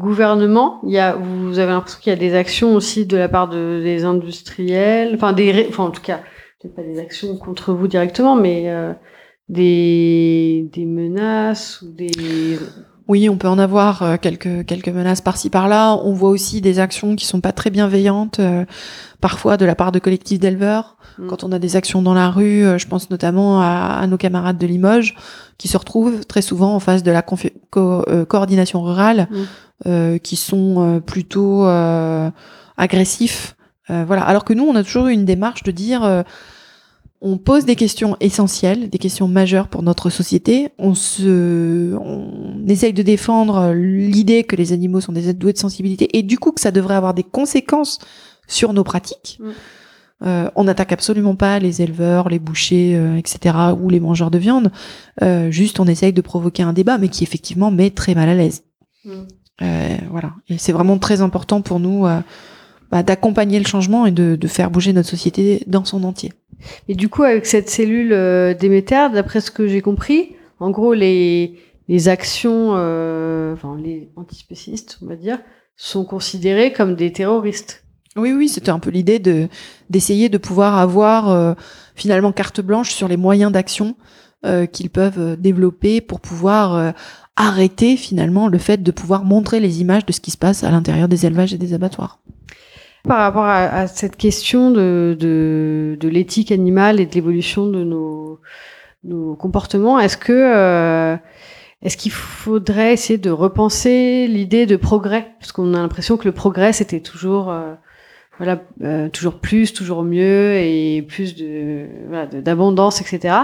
gouvernement, 0.00 0.80
il 0.84 0.90
y 0.92 0.98
a, 0.98 1.14
vous 1.14 1.58
avez 1.58 1.70
l'impression 1.70 2.00
qu'il 2.00 2.10
y 2.12 2.16
a 2.16 2.18
des 2.18 2.34
actions 2.34 2.74
aussi 2.74 3.06
de 3.06 3.16
la 3.16 3.28
part 3.28 3.48
de, 3.48 3.80
des 3.82 4.04
industriels, 4.04 5.12
enfin, 5.14 5.32
des, 5.32 5.66
enfin, 5.68 5.84
en 5.84 5.90
tout 5.90 6.02
cas, 6.02 6.20
peut-être 6.60 6.74
pas 6.74 6.82
des 6.82 6.98
actions 6.98 7.36
contre 7.36 7.72
vous 7.72 7.86
directement, 7.86 8.34
mais 8.34 8.64
euh, 8.66 8.92
des, 9.48 10.68
des 10.72 10.86
menaces 10.86 11.82
ou 11.82 11.90
des. 11.92 12.58
Oui, 13.08 13.28
on 13.28 13.36
peut 13.36 13.48
en 13.48 13.58
avoir 13.58 14.02
euh, 14.02 14.16
quelques 14.20 14.64
quelques 14.66 14.88
menaces 14.88 15.20
par-ci 15.20 15.50
par-là. 15.50 15.96
On 16.04 16.12
voit 16.12 16.30
aussi 16.30 16.60
des 16.60 16.78
actions 16.78 17.16
qui 17.16 17.26
sont 17.26 17.40
pas 17.40 17.50
très 17.50 17.70
bienveillantes, 17.70 18.38
euh, 18.38 18.64
parfois 19.20 19.56
de 19.56 19.64
la 19.64 19.74
part 19.74 19.90
de 19.90 19.98
collectifs 19.98 20.38
d'éleveurs. 20.38 20.96
Mm. 21.18 21.26
Quand 21.26 21.42
on 21.42 21.50
a 21.50 21.58
des 21.58 21.74
actions 21.74 22.02
dans 22.02 22.14
la 22.14 22.30
rue, 22.30 22.64
euh, 22.64 22.78
je 22.78 22.86
pense 22.86 23.10
notamment 23.10 23.60
à, 23.60 23.98
à 24.00 24.06
nos 24.06 24.16
camarades 24.16 24.58
de 24.58 24.66
Limoges, 24.66 25.16
qui 25.58 25.66
se 25.66 25.76
retrouvent 25.76 26.24
très 26.24 26.40
souvent 26.42 26.72
en 26.76 26.78
face 26.78 27.02
de 27.02 27.10
la 27.10 27.22
co- 27.22 27.36
euh, 27.76 28.24
coordination 28.24 28.80
rurale, 28.82 29.26
Mm. 29.28 29.36
Euh, 29.86 30.18
qui 30.18 30.36
sont 30.36 30.76
euh, 30.78 31.00
plutôt 31.00 31.66
euh, 31.66 32.30
agressifs. 32.76 33.56
Euh, 33.90 34.04
voilà. 34.06 34.22
Alors 34.22 34.44
que 34.44 34.52
nous, 34.52 34.64
on 34.64 34.74
a 34.76 34.84
toujours 34.84 35.08
eu 35.08 35.12
une 35.12 35.24
démarche 35.24 35.62
de 35.62 35.70
dire. 35.70 36.04
euh, 36.04 36.22
on 37.22 37.36
pose 37.36 37.66
des 37.66 37.76
questions 37.76 38.16
essentielles, 38.20 38.88
des 38.88 38.98
questions 38.98 39.28
majeures 39.28 39.68
pour 39.68 39.82
notre 39.82 40.08
société. 40.08 40.70
On 40.78 40.94
se, 40.94 41.94
on 41.94 42.66
essaye 42.66 42.94
de 42.94 43.02
défendre 43.02 43.72
l'idée 43.74 44.44
que 44.44 44.56
les 44.56 44.72
animaux 44.72 45.02
sont 45.02 45.12
des 45.12 45.28
êtres 45.28 45.38
doués 45.38 45.52
de 45.52 45.58
sensibilité 45.58 46.16
et 46.16 46.22
du 46.22 46.38
coup 46.38 46.50
que 46.50 46.62
ça 46.62 46.70
devrait 46.70 46.94
avoir 46.94 47.12
des 47.12 47.22
conséquences 47.22 47.98
sur 48.46 48.72
nos 48.72 48.84
pratiques. 48.84 49.38
Mm. 49.40 49.50
Euh, 50.22 50.50
on 50.54 50.64
n'attaque 50.64 50.92
absolument 50.92 51.34
pas 51.34 51.58
les 51.58 51.82
éleveurs, 51.82 52.28
les 52.28 52.38
bouchers, 52.38 52.94
euh, 52.94 53.16
etc., 53.16 53.56
ou 53.80 53.88
les 53.88 54.00
mangeurs 54.00 54.30
de 54.30 54.38
viande. 54.38 54.70
Euh, 55.22 55.50
juste, 55.50 55.80
on 55.80 55.86
essaye 55.86 56.12
de 56.12 56.20
provoquer 56.20 56.62
un 56.62 56.74
débat, 56.74 56.98
mais 56.98 57.08
qui 57.08 57.24
effectivement 57.24 57.70
met 57.70 57.90
très 57.90 58.14
mal 58.14 58.28
à 58.28 58.34
l'aise. 58.34 58.62
Mm. 59.04 59.22
Euh, 59.62 59.96
voilà. 60.10 60.32
Et 60.48 60.58
c'est 60.58 60.72
vraiment 60.72 60.98
très 60.98 61.20
important 61.20 61.60
pour 61.60 61.80
nous 61.80 62.06
euh, 62.06 62.20
bah, 62.90 63.02
d'accompagner 63.02 63.58
le 63.58 63.66
changement 63.66 64.06
et 64.06 64.10
de, 64.10 64.36
de 64.36 64.48
faire 64.48 64.70
bouger 64.70 64.92
notre 64.92 65.08
société 65.08 65.62
dans 65.66 65.84
son 65.84 66.04
entier. 66.04 66.32
Et 66.88 66.94
du 66.94 67.08
coup, 67.08 67.22
avec 67.22 67.46
cette 67.46 67.68
cellule 67.68 68.12
euh, 68.12 68.54
Déméter, 68.54 69.08
d'après 69.12 69.40
ce 69.40 69.50
que 69.50 69.66
j'ai 69.66 69.80
compris, 69.80 70.36
en 70.58 70.70
gros, 70.70 70.92
les, 70.92 71.58
les 71.88 72.08
actions, 72.08 72.74
euh, 72.76 73.54
enfin, 73.54 73.76
les 73.82 74.10
antispécistes, 74.16 74.98
on 75.02 75.06
va 75.06 75.16
dire, 75.16 75.38
sont 75.76 76.04
considérés 76.04 76.72
comme 76.72 76.94
des 76.94 77.12
terroristes. 77.12 77.84
Oui, 78.16 78.32
oui, 78.32 78.48
c'était 78.48 78.70
un 78.70 78.80
peu 78.80 78.90
l'idée 78.90 79.18
de 79.18 79.48
d'essayer 79.88 80.28
de 80.28 80.36
pouvoir 80.36 80.76
avoir 80.78 81.30
euh, 81.30 81.54
finalement 81.94 82.32
carte 82.32 82.60
blanche 82.60 82.90
sur 82.90 83.06
les 83.08 83.16
moyens 83.16 83.52
d'action 83.52 83.94
euh, 84.44 84.66
qu'ils 84.66 84.90
peuvent 84.90 85.36
développer 85.40 86.00
pour 86.00 86.20
pouvoir 86.20 86.74
euh, 86.74 86.90
arrêter 87.40 87.96
finalement 87.96 88.48
le 88.48 88.58
fait 88.58 88.82
de 88.82 88.90
pouvoir 88.90 89.24
montrer 89.24 89.60
les 89.60 89.80
images 89.80 90.06
de 90.06 90.12
ce 90.12 90.20
qui 90.20 90.30
se 90.30 90.38
passe 90.38 90.64
à 90.64 90.70
l'intérieur 90.70 91.08
des 91.08 91.26
élevages 91.26 91.54
et 91.54 91.58
des 91.58 91.74
abattoirs. 91.74 92.18
Par 93.04 93.18
rapport 93.18 93.44
à, 93.44 93.64
à 93.64 93.86
cette 93.86 94.16
question 94.16 94.70
de, 94.70 95.16
de, 95.18 95.96
de 95.98 96.08
l'éthique 96.08 96.52
animale 96.52 97.00
et 97.00 97.06
de 97.06 97.14
l'évolution 97.14 97.66
de 97.66 97.82
nos, 97.82 98.40
nos 99.04 99.34
comportements, 99.36 99.98
est-ce 99.98 100.18
que 100.18 100.32
euh, 100.32 101.16
est-ce 101.82 101.96
qu'il 101.96 102.12
faudrait 102.12 102.92
essayer 102.92 103.18
de 103.18 103.30
repenser 103.30 104.26
l'idée 104.28 104.66
de 104.66 104.76
progrès? 104.76 105.32
Parce 105.40 105.50
qu'on 105.52 105.72
a 105.72 105.78
l'impression 105.78 106.18
que 106.18 106.26
le 106.26 106.32
progrès, 106.32 106.74
c'était 106.74 107.00
toujours, 107.00 107.50
euh, 107.50 107.72
voilà, 108.40 108.62
euh, 108.82 109.10
toujours 109.10 109.34
plus, 109.34 109.74
toujours 109.74 110.02
mieux 110.02 110.54
et 110.54 111.04
plus 111.06 111.36
de, 111.36 111.84
voilà, 112.08 112.24
d'abondance, 112.24 113.02
etc. 113.02 113.34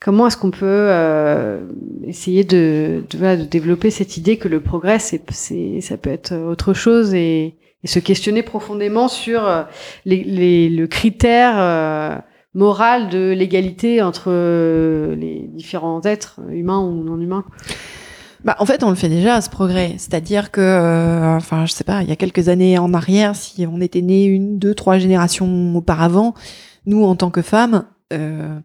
Comment 0.00 0.26
est-ce 0.26 0.36
qu'on 0.36 0.50
peut 0.50 0.66
euh, 0.66 1.60
essayer 2.04 2.42
de, 2.42 3.04
voilà, 3.16 3.36
de 3.36 3.44
développer 3.44 3.90
cette 3.90 4.16
idée 4.16 4.38
que 4.38 4.48
le 4.48 4.58
progrès, 4.58 4.98
c'est, 4.98 5.22
ça 5.80 5.96
peut 5.96 6.10
être 6.10 6.34
autre 6.34 6.74
chose 6.74 7.14
et, 7.14 7.54
et 7.84 7.86
se 7.86 8.00
questionner 8.00 8.42
profondément 8.42 9.06
sur 9.06 9.46
euh, 9.46 9.62
les, 10.04 10.24
les, 10.24 10.68
le 10.68 10.88
critère 10.88 11.54
euh, 11.56 12.16
moral 12.52 13.08
de 13.08 13.30
l'égalité 13.30 14.02
entre 14.02 14.32
euh, 14.32 15.14
les 15.14 15.46
différents 15.46 16.02
êtres, 16.02 16.40
humains 16.50 16.80
ou 16.80 17.04
non 17.04 17.20
humains? 17.20 17.44
Bah, 18.44 18.56
en 18.58 18.66
fait, 18.66 18.82
on 18.82 18.90
le 18.90 18.96
fait 18.96 19.08
déjà, 19.08 19.40
ce 19.40 19.50
progrès. 19.50 19.94
C'est-à-dire 19.98 20.50
que, 20.50 20.60
euh, 20.60 21.36
enfin, 21.36 21.66
je 21.66 21.72
sais 21.72 21.84
pas, 21.84 22.02
il 22.02 22.08
y 22.08 22.12
a 22.12 22.16
quelques 22.16 22.48
années 22.48 22.78
en 22.78 22.94
arrière, 22.94 23.36
si 23.36 23.66
on 23.66 23.80
était 23.80 24.02
né 24.02 24.24
une, 24.24 24.58
deux, 24.58 24.74
trois 24.74 24.98
générations 24.98 25.76
auparavant, 25.76 26.34
nous, 26.86 27.04
en 27.04 27.16
tant 27.16 27.30
que 27.30 27.42
femmes, 27.42 27.84
euh, 28.12 28.58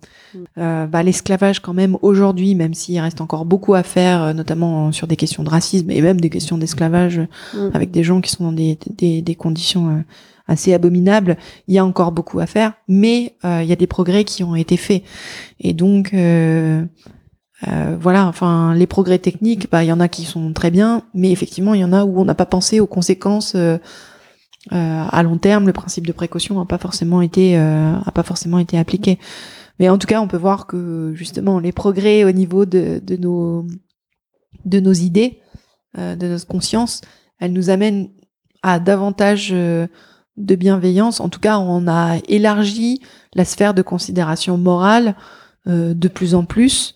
euh, 0.57 0.88
bah, 0.88 1.03
l'esclavage 1.03 1.59
quand 1.59 1.73
même 1.73 1.97
aujourd'hui, 2.01 2.55
même 2.55 2.73
s'il 2.73 2.99
reste 2.99 3.21
encore 3.21 3.45
beaucoup 3.45 3.76
à 3.76 3.84
faire, 3.84 4.23
euh, 4.23 4.34
notamment 4.34 4.91
sur 4.91 5.05
des 5.07 5.15
questions 5.15 5.43
de 5.43 5.49
racisme 5.49 5.91
et 5.91 6.01
même 6.01 6.19
des 6.19 6.32
questions 6.32 6.57
d'esclavage 6.57 7.21
Mm. 7.53 7.69
avec 7.73 7.91
des 7.91 8.03
gens 8.03 8.21
qui 8.21 8.32
sont 8.32 8.45
dans 8.45 8.51
des, 8.53 8.78
des, 8.89 9.21
des 9.21 9.36
conditions 9.36 9.89
euh, 9.89 10.01
assez 10.47 10.73
abominables, 10.73 11.38
il 11.67 11.76
y 11.76 11.78
a 11.78 11.86
encore 11.86 12.11
beaucoup 12.11 12.39
à 12.39 12.45
faire, 12.47 12.73
mais 12.88 13.36
euh, 13.45 13.61
il 13.63 13.69
y 13.69 13.73
a 13.73 13.76
des 13.76 13.88
progrès 13.88 14.23
qui 14.23 14.43
ont 14.43 14.55
été 14.55 14.78
faits. 14.78 15.03
Et 15.59 15.73
donc, 15.73 16.11
euh, 17.68 17.97
voilà, 17.99 18.28
enfin, 18.28 18.74
les 18.76 18.88
progrès 18.88 19.20
techniques, 19.20 19.70
bah, 19.72 19.84
il 19.84 19.88
y 19.88 19.91
en 19.91 19.99
a 19.99 20.07
qui 20.07 20.24
sont 20.26 20.53
très 20.53 20.72
bien, 20.72 21.03
mais 21.13 21.32
effectivement, 21.32 21.74
il 21.74 21.82
y 21.82 21.86
en 21.86 21.93
a 21.93 22.05
où 22.05 22.20
on 22.20 22.26
n'a 22.26 22.36
pas 22.36 22.45
pensé 22.45 22.80
aux 22.80 22.88
conséquences 22.88 23.53
euh, 23.55 23.78
euh, 24.72 25.05
à 25.09 25.24
long 25.24 25.38
terme. 25.38 25.66
Le 25.66 25.74
principe 25.74 26.05
de 26.05 26.11
précaution 26.11 26.59
n'a 26.59 26.66
pas 26.66 26.78
forcément 26.78 27.22
été, 27.22 27.57
a 27.57 28.11
pas 28.13 28.24
forcément 28.24 28.59
été 28.59 28.78
appliqué. 28.78 29.20
Mais 29.80 29.89
en 29.89 29.97
tout 29.97 30.07
cas, 30.07 30.22
on 30.22 30.28
peut 30.28 30.38
voir 30.38 30.68
que 30.68 31.11
justement, 31.16 31.59
les 31.59 31.72
progrès 31.72 32.24
au 32.24 32.32
niveau 32.32 32.66
de, 32.66 33.01
nos 33.20 33.66
de 34.63 34.80
nos 34.80 34.93
idées, 34.93 35.39
de 35.97 36.28
notre 36.28 36.47
conscience, 36.47 37.01
elles 37.39 37.51
nous 37.51 37.70
amènent 37.70 38.09
à 38.63 38.80
davantage 38.80 39.51
de 39.51 40.55
bienveillance. 40.55 41.20
En 41.20 41.30
tout 41.30 41.41
cas, 41.41 41.59
on 41.59 41.88
a 41.88 42.18
élargi 42.30 43.01
la 43.34 43.43
sphère 43.43 43.74
de 43.74 43.82
considération 43.82 44.57
morale 44.57 45.16
de 45.68 46.07
plus 46.07 46.36
en 46.36 46.45
plus. 46.45 46.95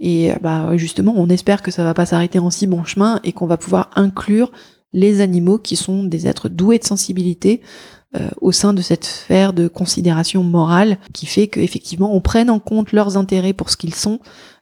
Et 0.00 0.32
euh, 0.32 0.36
bah, 0.40 0.76
justement, 0.76 1.14
on 1.16 1.28
espère 1.28 1.62
que 1.62 1.70
ça 1.70 1.84
va 1.84 1.94
pas 1.94 2.06
s'arrêter 2.06 2.38
en 2.38 2.50
si 2.50 2.66
bon 2.66 2.84
chemin 2.84 3.20
et 3.22 3.32
qu'on 3.32 3.46
va 3.46 3.58
pouvoir 3.58 3.90
inclure 3.94 4.50
les 4.92 5.20
animaux 5.20 5.58
qui 5.58 5.76
sont 5.76 6.02
des 6.02 6.26
êtres 6.26 6.48
doués 6.48 6.78
de 6.78 6.84
sensibilité 6.84 7.60
euh, 8.16 8.28
au 8.40 8.50
sein 8.50 8.72
de 8.72 8.82
cette 8.82 9.04
sphère 9.04 9.52
de 9.52 9.68
considération 9.68 10.42
morale 10.42 10.98
qui 11.12 11.26
fait 11.26 11.46
qu'effectivement 11.46 12.12
on 12.12 12.20
prenne 12.20 12.50
en 12.50 12.58
compte 12.58 12.90
leurs 12.90 13.16
intérêts 13.16 13.52
pour 13.52 13.70
ce 13.70 13.76
qu'ils 13.76 13.94
sont. 13.94 14.18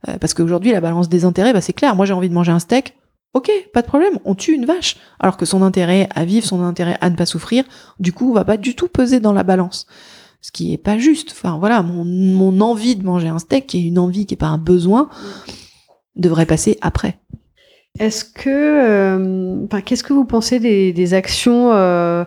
Euh, 0.09 0.19
parce 0.19 0.35
qu'aujourd'hui, 0.35 0.73
la 0.73 0.81
balance 0.81 1.09
des 1.09 1.25
intérêts, 1.25 1.53
bah, 1.53 1.63
c'est 1.63 1.73
clair. 1.73 1.97
Moi, 1.97 2.05
j'ai 2.05 2.13
envie 2.13 2.29
de 2.29 2.35
manger 2.35 2.53
un 2.53 2.59
steak. 2.59 2.95
Ok, 3.35 3.51
pas 3.73 3.83
de 3.83 3.87
problème, 3.87 4.19
on 4.25 4.35
tue 4.35 4.55
une 4.55 4.65
vache. 4.65 4.97
Alors 5.21 5.37
que 5.37 5.47
son 5.47 5.63
intérêt 5.63 6.09
à 6.15 6.25
vivre, 6.25 6.47
son 6.47 6.63
intérêt 6.63 6.97
à 7.01 7.11
ne 7.11 7.17
pas 7.17 7.27
souffrir, 7.27 7.65
du 8.01 8.13
coup, 8.13 8.33
va 8.33 8.45
pas 8.45 8.57
du 8.57 8.75
tout 8.75 8.89
peser 8.89 9.21
dans 9.21 9.33
la 9.33 9.43
balance. 9.43 9.87
Ce 10.41 10.53
qui 10.53 10.73
est 10.73 10.79
pas 10.79 10.99
juste. 10.99 11.31
Enfin, 11.33 11.59
voilà, 11.59 11.83
mon, 11.83 12.61
envie 12.61 12.97
de 12.97 13.05
manger 13.05 13.29
un 13.29 13.39
steak, 13.39 13.67
qui 13.67 13.79
est 13.79 13.89
une 13.89 13.99
envie, 13.99 14.27
qui 14.27 14.35
est 14.35 14.39
pas 14.39 14.47
un 14.47 14.59
besoin, 14.59 15.09
devrait 16.17 16.47
passer 16.47 16.79
après. 16.81 17.19
Est-ce 17.99 18.25
que, 18.25 18.49
euh, 18.49 19.81
qu'est-ce 19.85 20.05
que 20.05 20.13
vous 20.13 20.25
pensez 20.25 20.61
des, 20.61 21.15
actions 21.15 21.73
euh, 21.73 22.25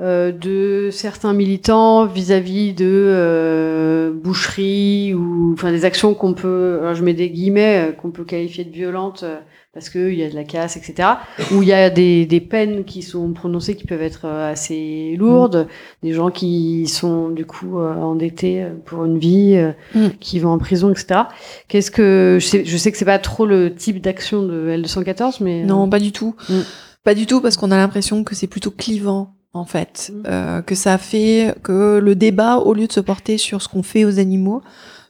de 0.00 0.88
certains 0.90 1.34
militants 1.34 2.06
vis-à-vis 2.06 2.72
de 2.72 2.86
euh, 2.88 4.10
boucheries 4.12 5.14
ou, 5.14 5.52
enfin, 5.52 5.70
des 5.70 5.84
actions 5.84 6.14
qu'on 6.14 6.34
peut, 6.34 6.78
alors 6.80 6.94
je 6.94 7.02
mets 7.02 7.14
des 7.14 7.30
guillemets, 7.30 7.88
euh, 7.90 7.92
qu'on 7.92 8.10
peut 8.10 8.24
qualifier 8.24 8.64
de 8.64 8.70
violentes 8.70 9.22
euh, 9.22 9.38
parce 9.74 9.88
qu'il 9.90 10.14
y 10.14 10.22
a 10.22 10.28
de 10.30 10.34
la 10.34 10.44
casse, 10.44 10.76
etc. 10.76 11.08
Où 11.52 11.62
il 11.62 11.68
y 11.68 11.72
a 11.72 11.88
des, 11.90 12.26
des 12.26 12.40
peines 12.40 12.84
qui 12.84 13.00
sont 13.02 13.32
prononcées 13.32 13.74
qui 13.74 13.86
peuvent 13.86 14.02
être 14.02 14.22
euh, 14.26 14.50
assez 14.52 15.14
lourdes, 15.18 15.66
des 16.02 16.12
gens 16.12 16.30
qui 16.30 16.86
sont 16.88 17.30
du 17.30 17.44
coup 17.46 17.78
euh, 17.78 17.94
endettés 17.94 18.62
euh, 18.64 18.70
pour 18.84 19.04
une 19.04 19.18
vie, 19.18 19.56
euh, 19.56 19.72
Mm. 19.94 20.08
qui 20.20 20.38
vont 20.38 20.50
en 20.50 20.58
prison, 20.58 20.90
etc. 20.90 21.22
Qu'est-ce 21.68 21.90
que 21.90 22.38
je 22.40 22.46
sais, 22.46 22.64
je 22.64 22.76
sais 22.78 22.90
que 22.92 22.96
c'est 22.98 23.04
pas 23.04 23.18
trop 23.18 23.44
le 23.44 23.74
type 23.74 24.00
d'action 24.00 24.42
de 24.42 24.68
L214, 24.76 25.38
mais 25.42 25.62
euh, 25.62 25.66
Non, 25.66 25.88
pas 25.90 25.98
du 26.00 26.12
tout. 26.12 26.34
Mm. 26.48 26.60
Pas 27.04 27.14
du 27.14 27.26
tout, 27.26 27.40
parce 27.40 27.56
qu'on 27.56 27.70
a 27.70 27.76
l'impression 27.76 28.24
que 28.24 28.34
c'est 28.34 28.46
plutôt 28.46 28.70
clivant, 28.70 29.34
en 29.54 29.64
fait. 29.64 30.12
Mm. 30.12 30.22
Euh, 30.26 30.62
que 30.62 30.74
ça 30.74 30.98
fait 30.98 31.54
que 31.62 31.98
le 31.98 32.14
débat, 32.14 32.56
au 32.58 32.74
lieu 32.74 32.86
de 32.86 32.92
se 32.92 33.00
porter 33.00 33.38
sur 33.38 33.62
ce 33.62 33.68
qu'on 33.68 33.82
fait 33.82 34.04
aux 34.04 34.18
animaux, 34.18 34.62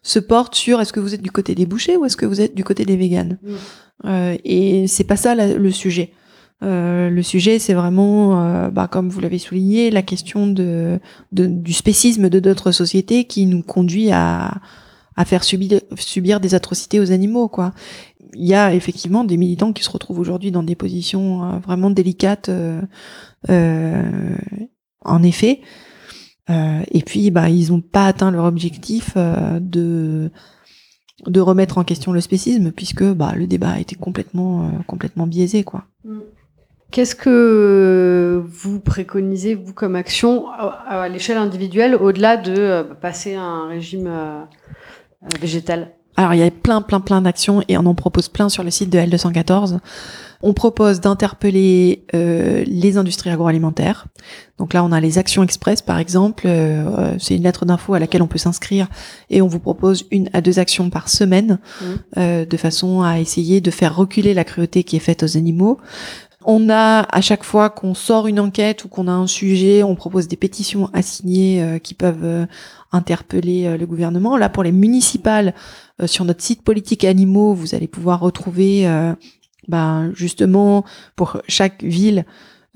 se 0.03 0.19
porte 0.19 0.55
sur 0.55 0.81
est-ce 0.81 0.93
que 0.93 1.01
vous 1.01 1.15
êtes 1.15 1.23
du 1.23 1.31
côté 1.31 1.55
des 1.55 1.67
bouchers 1.67 1.97
ou 1.97 2.05
est-ce 2.05 2.17
que 2.17 2.27
vous 2.27 2.41
êtes 2.41 2.55
du 2.55 2.65
côté 2.65 2.85
des 2.85 2.97
véganes. 2.97 3.39
Mm. 3.43 3.53
Euh, 4.07 4.37
et 4.45 4.87
c'est 4.89 5.05
pas 5.05 5.17
ça 5.17 5.35
la- 5.35 5.55
le 5.55 5.71
sujet. 5.71 6.13
Euh, 6.65 7.11
le 7.11 7.23
sujet, 7.23 7.59
c'est 7.59 7.75
vraiment, 7.75 8.41
euh, 8.45 8.69
bah, 8.71 8.89
comme 8.89 9.09
vous 9.09 9.21
l'avez 9.21 9.39
souligné, 9.39 9.91
la 9.91 10.03
question 10.03 10.47
de, 10.47 10.99
de- 11.33 11.47
du 11.47 11.73
spécisme 11.73 12.29
de 12.29 12.41
notre 12.41 12.71
société 12.71 13.25
qui 13.25 13.47
nous 13.47 13.63
conduit 13.63 14.11
à, 14.13 14.55
à 15.17 15.25
faire 15.25 15.43
subir, 15.45 15.81
subir 15.97 16.39
des 16.41 16.55
atrocités 16.55 17.01
aux 17.01 17.11
animaux, 17.13 17.49
quoi. 17.49 17.73
Il 18.35 18.47
y 18.47 18.55
a 18.55 18.75
effectivement 18.75 19.25
des 19.25 19.37
militants 19.37 19.73
qui 19.73 19.83
se 19.83 19.91
retrouvent 19.91 20.21
aujourd'hui 20.21 20.51
dans 20.53 20.63
des 20.63 20.75
positions 20.77 21.45
euh, 21.45 21.59
vraiment 21.59 21.91
délicates, 21.91 22.49
euh, 22.49 22.81
en 23.49 25.23
effet. 25.23 25.61
Euh, 26.51 26.81
et 26.91 27.03
puis, 27.03 27.31
bah, 27.31 27.49
ils 27.49 27.71
n'ont 27.71 27.81
pas 27.81 28.07
atteint 28.07 28.31
leur 28.31 28.45
objectif 28.45 29.13
euh, 29.17 29.61
de 29.61 30.31
de 31.29 31.39
remettre 31.39 31.79
en 31.79 31.85
question 31.85 32.11
le 32.11 32.21
spécisme, 32.21 32.73
puisque 32.73 33.05
bah, 33.05 33.33
le 33.37 33.47
débat 33.47 33.71
a 33.71 33.79
été 33.79 33.95
complètement 33.95 34.65
euh, 34.65 34.83
complètement 34.87 35.27
biaisé, 35.27 35.63
quoi. 35.63 35.85
Qu'est-ce 36.93 37.15
que 37.15 38.45
vous 38.47 38.79
préconisez, 38.79 39.55
vous, 39.55 39.73
comme 39.73 39.97
action 39.97 40.49
à, 40.51 41.09
l'échelle 41.09 41.39
individuelle, 41.39 41.95
au-delà 41.95 42.37
de 42.37 42.55
euh, 42.55 42.85
passer 42.85 43.35
à 43.35 43.41
un 43.41 43.69
régime 43.69 44.07
euh, 44.07 44.43
euh, 45.23 45.29
végétal? 45.41 45.93
Alors, 46.19 46.35
il 46.35 46.41
y 46.41 46.43
a 46.43 46.51
plein, 46.51 46.83
plein, 46.83 47.01
plein 47.01 47.23
d'actions 47.23 47.63
et 47.67 47.79
on 47.79 47.87
en 47.87 47.95
propose 47.95 48.29
plein 48.29 48.51
sur 48.51 48.63
le 48.63 48.71
site 48.71 48.91
de 48.91 48.99
L214. 48.99 49.79
On 50.43 50.53
propose 50.55 51.01
d'interpeller 51.01 52.05
euh, 52.15 52.65
les 52.67 52.97
industries 52.97 53.31
agroalimentaires. 53.31 54.07
Donc 54.59 54.75
là, 54.75 54.85
on 54.85 54.93
a 54.93 55.01
les 55.01 55.19
actions 55.19 55.43
express, 55.43 55.83
par 55.83 55.99
exemple. 55.99 56.45
Euh, 56.47 56.85
euh, 56.99 57.15
c'est 57.19 57.37
une 57.37 57.45
lettre 57.45 57.65
d'info 57.65 57.95
à 57.95 57.99
laquelle 57.99 58.23
on 58.23 58.27
peut 58.27 58.39
s'inscrire 58.39 58.89
et 59.31 59.41
on 59.41 59.47
vous 59.47 59.61
propose 59.61 60.07
une 60.11 60.29
à 60.33 60.41
deux 60.41 60.59
actions 60.59 60.91
par 60.91 61.09
semaine 61.09 61.59
euh, 62.17 62.45
de 62.45 62.57
façon 62.57 63.03
à 63.03 63.21
essayer 63.21 63.61
de 63.61 63.71
faire 63.71 63.95
reculer 63.95 64.35
la 64.35 64.45
cruauté 64.45 64.83
qui 64.85 64.97
est 64.97 65.01
faite 65.01 65.23
aux 65.23 65.37
animaux. 65.37 65.79
On 66.45 66.71
a 66.71 67.07
à 67.11 67.21
chaque 67.21 67.45
fois 67.45 67.71
qu'on 67.71 67.95
sort 67.95 68.27
une 68.27 68.41
enquête 68.41 68.85
ou 68.85 68.89
qu'on 68.89 69.07
a 69.09 69.13
un 69.13 69.27
sujet, 69.27 69.83
on 69.83 69.95
propose 69.95 70.29
des 70.29 70.37
pétitions 70.37 70.91
à 70.93 71.03
signer 71.03 71.63
euh, 71.63 71.79
qui 71.79 71.95
peuvent 71.95 72.25
euh, 72.25 72.47
interpeller 72.91 73.67
euh, 73.67 73.77
le 73.77 73.87
gouvernement. 73.87 74.37
Là, 74.37 74.49
pour 74.49 74.63
les 74.63 74.73
municipales, 74.73 75.55
euh, 76.01 76.07
sur 76.07 76.25
notre 76.25 76.43
site 76.43 76.63
politique 76.63 77.05
animaux, 77.05 77.55
vous 77.55 77.75
allez 77.75 77.87
pouvoir 77.87 78.21
retrouver, 78.21 78.87
euh, 78.87 79.15
ben, 79.69 80.13
justement, 80.15 80.85
pour 81.17 81.41
chaque 81.49 81.83
ville, 81.83 82.25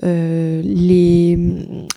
euh, 0.04 0.60
les, 0.62 1.38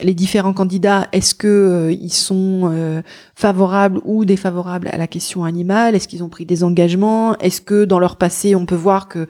les 0.02 0.14
différents 0.14 0.54
candidats, 0.54 1.10
est-ce 1.12 1.36
que 1.36 1.48
euh, 1.48 1.92
ils 1.92 2.14
sont 2.14 2.72
euh, 2.72 3.02
favorables 3.36 4.00
ou 4.06 4.24
défavorables 4.24 4.88
à 4.88 4.98
la 4.98 5.08
question 5.08 5.44
animale? 5.44 5.96
Est-ce 5.96 6.08
qu'ils 6.08 6.24
ont 6.24 6.30
pris 6.30 6.46
des 6.46 6.64
engagements? 6.64 7.38
Est-ce 7.40 7.60
que 7.60 7.84
dans 7.84 8.00
leur 8.00 8.16
passé, 8.16 8.56
on 8.56 8.66
peut 8.66 8.76
voir 8.76 9.10
que 9.10 9.28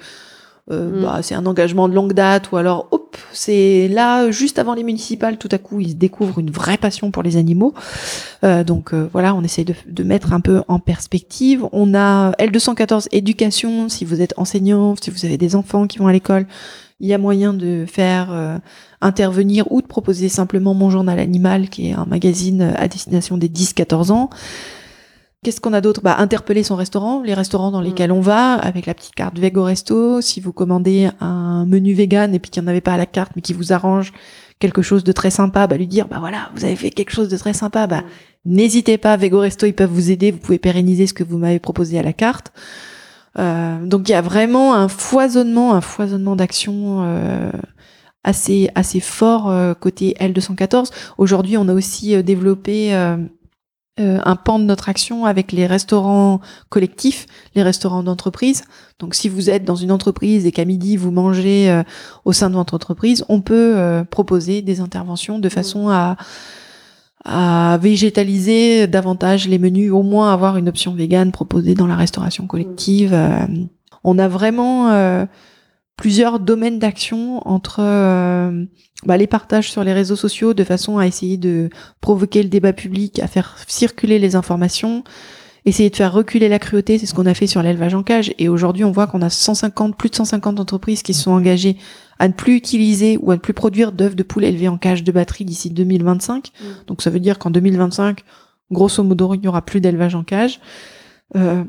euh, 0.72 1.00
Mm. 1.00 1.02
bah, 1.04 1.20
c'est 1.22 1.36
un 1.36 1.46
engagement 1.46 1.90
de 1.90 1.94
longue 1.94 2.14
date, 2.14 2.52
ou 2.52 2.58
alors, 2.58 2.88
hop, 2.92 3.18
c'est 3.34 3.88
là, 3.88 4.32
juste 4.32 4.60
avant 4.60 4.74
les 4.74 4.84
municipales, 4.84 5.38
tout 5.38 5.50
à 5.52 5.58
coup, 5.58 5.80
ils 5.80 5.98
découvrent 5.98 6.40
une 6.40 6.52
vraie 6.52 6.78
passion 6.78 7.12
pour 7.12 7.24
les 7.24 7.38
animaux. 7.38 7.74
Euh, 8.44 8.64
donc 8.64 8.94
euh, 8.94 9.10
voilà, 9.12 9.36
on 9.36 9.44
essaye 9.44 9.66
de, 9.66 9.74
de 9.88 10.04
mettre 10.04 10.34
un 10.34 10.40
peu 10.40 10.62
en 10.68 10.80
perspective. 10.80 11.66
On 11.72 11.94
a 11.96 12.32
L214 12.40 13.08
éducation, 13.12 13.90
si 13.90 14.06
vous 14.06 14.22
êtes 14.22 14.34
enseignant, 14.38 14.96
si 15.02 15.10
vous 15.10 15.26
avez 15.26 15.38
des 15.38 15.56
enfants 15.56 15.88
qui 15.88 15.98
vont 15.98 16.08
à 16.08 16.14
l'école, 16.14 16.46
il 17.00 17.08
y 17.08 17.14
a 17.14 17.18
moyen 17.18 17.54
de 17.54 17.86
faire 17.88 18.28
euh, 18.32 18.58
intervenir 19.02 19.72
ou 19.72 19.82
de 19.82 19.88
proposer 19.88 20.30
simplement 20.30 20.74
Mon 20.74 20.90
Journal 20.90 21.18
Animal, 21.18 21.70
qui 21.70 21.90
est 21.90 21.94
un 21.94 22.06
magazine 22.06 22.74
à 22.78 22.88
destination 22.88 23.38
des 23.38 23.48
10-14 23.48 24.12
ans. 24.12 24.30
Qu'est-ce 25.42 25.62
qu'on 25.62 25.72
a 25.72 25.80
d'autre? 25.80 26.02
Bah, 26.02 26.18
Interpeller 26.20 26.64
son 26.64 26.76
restaurant, 26.76 27.22
les 27.24 27.34
restaurants 27.34 27.72
dans 27.72 27.80
lesquels 27.80 28.12
on 28.12 28.20
va, 28.20 28.56
avec 28.56 28.86
la 28.86 28.94
petite 28.94 29.16
carte 29.16 29.40
Vego 29.40 29.64
Resto. 29.64 30.20
Si 30.20 30.42
vous 30.42 30.52
commandez 30.52 31.10
un 31.22 31.66
menu 31.66 31.94
vegan 31.94 32.36
et 32.36 32.40
puis 32.40 32.52
qu'il 32.52 32.62
n'y 32.62 32.68
en 32.68 32.72
avait 32.72 32.82
pas 32.82 32.94
à 32.94 32.98
la 32.98 33.06
carte, 33.06 33.32
mais 33.38 33.42
qui 33.42 33.54
vous 33.54 33.72
arrange 33.72 34.12
quelque 34.60 34.82
chose 34.82 35.06
de 35.06 35.14
très 35.14 35.32
sympa, 35.32 35.66
bah, 35.66 35.78
lui 35.78 35.88
dire, 35.88 36.10
bah 36.10 36.18
voilà, 36.20 36.50
vous 36.56 36.66
avez 36.66 36.76
fait 36.76 36.90
quelque 36.90 37.12
chose 37.12 37.30
de 37.30 37.38
très 37.38 37.54
sympa, 37.54 37.88
bah, 37.88 38.04
n'hésitez 38.44 38.98
pas, 38.98 39.16
Vego 39.16 39.40
Resto, 39.40 39.66
ils 39.66 39.74
peuvent 39.74 39.90
vous 39.90 40.12
aider, 40.12 40.32
vous 40.32 40.40
pouvez 40.40 40.60
pérenniser 40.60 41.08
ce 41.08 41.14
que 41.14 41.24
vous 41.24 41.38
m'avez 41.38 41.60
proposé 41.60 41.98
à 41.98 42.04
la 42.04 42.12
carte. 42.12 42.52
Euh, 43.38 43.86
donc 43.86 44.10
il 44.10 44.12
y 44.12 44.16
a 44.16 44.22
vraiment 44.22 44.74
un 44.74 44.90
foisonnement, 44.90 45.74
un 45.74 45.82
foisonnement 45.82 46.36
d'actions 46.36 47.04
euh, 47.04 47.52
assez 48.24 48.70
assez 48.76 49.00
fort 49.00 49.50
euh, 49.50 49.74
côté 49.74 50.16
L214. 50.20 50.90
Aujourd'hui, 51.18 51.58
on 51.58 51.68
a 51.70 51.74
aussi 51.74 52.16
euh, 52.16 52.22
développé 52.22 52.92
euh, 54.00 54.20
un 54.26 54.36
pan 54.36 54.60
de 54.60 54.64
notre 54.64 54.90
action 54.90 55.26
avec 55.26 55.52
les 55.52 55.68
restaurants 55.68 56.40
collectifs, 56.70 57.26
les 57.56 57.64
restaurants 57.64 58.04
d'entreprise. 58.04 58.64
Donc 59.00 59.16
si 59.16 59.30
vous 59.30 59.50
êtes 59.50 59.64
dans 59.64 59.76
une 59.76 59.92
entreprise 59.92 60.46
et 60.46 60.52
qu'à 60.52 60.66
midi 60.66 60.98
vous 60.98 61.12
mangez 61.12 61.70
euh, 61.70 61.84
au 62.26 62.34
sein 62.34 62.50
de 62.50 62.56
votre 62.56 62.74
entreprise, 62.74 63.26
on 63.30 63.42
peut 63.42 63.74
euh, 63.78 64.04
proposer 64.04 64.62
des 64.62 64.82
interventions 64.82 65.40
de 65.40 65.50
façon 65.50 65.90
à 65.90 66.18
à 67.26 67.78
végétaliser 67.82 68.88
davantage 68.88 69.48
les 69.50 69.60
menus, 69.60 69.92
au 69.92 70.04
moins 70.04 70.32
avoir 70.32 70.56
une 70.56 70.70
option 70.70 70.94
végane 70.94 71.34
proposée 71.34 71.76
dans 71.76 71.86
la 71.86 71.98
restauration 71.98 72.48
collective. 72.48 73.14
Euh, 73.14 73.46
on 74.06 74.18
a 74.18 74.30
vraiment 74.30 74.88
plusieurs 76.00 76.40
domaines 76.40 76.80
d'action 76.80 77.46
entre 77.46 77.82
euh, 77.82 78.64
bah, 79.06 79.18
les 79.18 79.28
partages 79.28 79.70
sur 79.70 79.84
les 79.84 79.92
réseaux 79.92 80.16
sociaux 80.16 80.54
de 80.54 80.64
façon 80.64 80.98
à 80.98 81.06
essayer 81.06 81.36
de 81.36 81.70
provoquer 82.00 82.42
le 82.42 82.48
débat 82.48 82.72
public, 82.72 83.20
à 83.20 83.28
faire 83.28 83.58
circuler 83.68 84.18
les 84.18 84.38
informations, 84.38 85.04
essayer 85.66 85.90
de 85.90 85.96
faire 85.98 86.14
reculer 86.14 86.48
la 86.48 86.58
cruauté, 86.58 86.98
c'est 86.98 87.06
ce 87.06 87.14
qu'on 87.14 87.26
a 87.26 87.34
fait 87.34 87.48
sur 87.48 87.62
l'élevage 87.62 87.96
en 87.96 88.04
cage. 88.04 88.34
Et 88.40 88.48
aujourd'hui, 88.48 88.86
on 88.86 88.92
voit 88.92 89.08
qu'on 89.08 89.22
a 89.22 89.30
150, 89.30 89.98
plus 89.98 90.10
de 90.10 90.16
150 90.16 90.62
entreprises 90.62 91.04
qui 91.04 91.14
se 91.14 91.24
sont 91.24 91.32
engagées 91.32 91.76
à 92.18 92.30
ne 92.30 92.34
plus 92.34 92.56
utiliser 92.56 93.18
ou 93.22 93.32
à 93.32 93.34
ne 93.34 93.42
plus 93.42 93.54
produire 93.54 93.92
d'œufs 93.92 94.16
de 94.16 94.24
poules 94.24 94.46
élevés 94.46 94.70
en 94.70 94.78
cage 94.78 95.04
de 95.04 95.12
batterie 95.12 95.44
d'ici 95.44 95.70
2025. 95.70 96.54
Donc 96.88 97.02
ça 97.02 97.10
veut 97.10 97.20
dire 97.20 97.40
qu'en 97.40 97.50
2025, 97.50 98.24
grosso 98.72 99.04
modo, 99.04 99.34
il 99.34 99.42
n'y 99.42 99.50
aura 99.50 99.64
plus 99.64 99.82
d'élevage 99.82 100.16
en 100.16 100.24
cage. 100.24 100.62
Euh, 101.36 101.66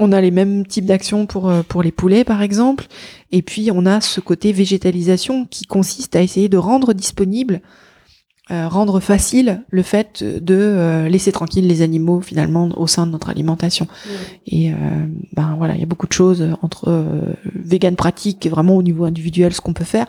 on 0.00 0.12
a 0.12 0.20
les 0.20 0.30
mêmes 0.30 0.66
types 0.66 0.86
d'actions 0.86 1.26
pour, 1.26 1.48
euh, 1.48 1.62
pour 1.62 1.82
les 1.82 1.92
poulets, 1.92 2.24
par 2.24 2.42
exemple. 2.42 2.86
Et 3.32 3.42
puis, 3.42 3.70
on 3.72 3.86
a 3.86 4.00
ce 4.00 4.20
côté 4.20 4.52
végétalisation 4.52 5.46
qui 5.46 5.64
consiste 5.64 6.16
à 6.16 6.22
essayer 6.22 6.48
de 6.48 6.56
rendre 6.56 6.92
disponible, 6.92 7.60
euh, 8.50 8.68
rendre 8.68 9.00
facile 9.00 9.62
le 9.70 9.82
fait 9.82 10.22
de 10.22 10.54
euh, 10.54 11.08
laisser 11.08 11.32
tranquille 11.32 11.66
les 11.66 11.80
animaux, 11.80 12.20
finalement, 12.20 12.68
au 12.76 12.86
sein 12.86 13.06
de 13.06 13.12
notre 13.12 13.30
alimentation. 13.30 13.88
Et 14.46 14.70
euh, 14.70 14.74
ben 15.32 15.54
voilà, 15.56 15.72
il 15.74 15.80
y 15.80 15.82
a 15.82 15.86
beaucoup 15.86 16.06
de 16.06 16.12
choses 16.12 16.46
entre 16.60 17.02
vegan 17.54 17.96
pratique 17.96 18.44
et 18.44 18.50
vraiment 18.50 18.76
au 18.76 18.82
niveau 18.82 19.06
individuel 19.06 19.54
ce 19.54 19.62
qu'on 19.62 19.72
peut 19.72 19.84
faire, 19.84 20.04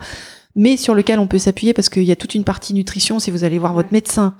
mais 0.54 0.76
sur 0.76 0.94
lequel 0.94 1.18
on 1.18 1.26
peut 1.26 1.38
s'appuyer 1.38 1.72
parce 1.72 1.88
qu'il 1.88 2.04
y 2.04 2.12
a 2.12 2.16
toute 2.16 2.34
une 2.34 2.44
partie 2.44 2.74
nutrition 2.74 3.20
si 3.20 3.30
vous 3.30 3.42
allez 3.42 3.58
voir 3.58 3.72
votre 3.72 3.92
médecin 3.92 4.34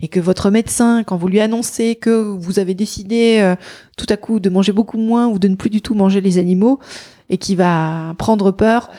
et 0.00 0.08
que 0.08 0.20
votre 0.20 0.50
médecin, 0.50 1.04
quand 1.04 1.16
vous 1.16 1.28
lui 1.28 1.40
annoncez 1.40 1.96
que 1.96 2.10
vous 2.10 2.58
avez 2.58 2.74
décidé 2.74 3.38
euh, 3.40 3.56
tout 3.96 4.06
à 4.08 4.16
coup 4.16 4.40
de 4.40 4.50
manger 4.50 4.72
beaucoup 4.72 4.98
moins 4.98 5.26
ou 5.28 5.38
de 5.38 5.48
ne 5.48 5.54
plus 5.54 5.70
du 5.70 5.80
tout 5.80 5.94
manger 5.94 6.20
les 6.20 6.38
animaux 6.38 6.78
et 7.28 7.38
qui 7.38 7.54
va 7.56 8.14
prendre 8.18 8.50
peur 8.50 8.90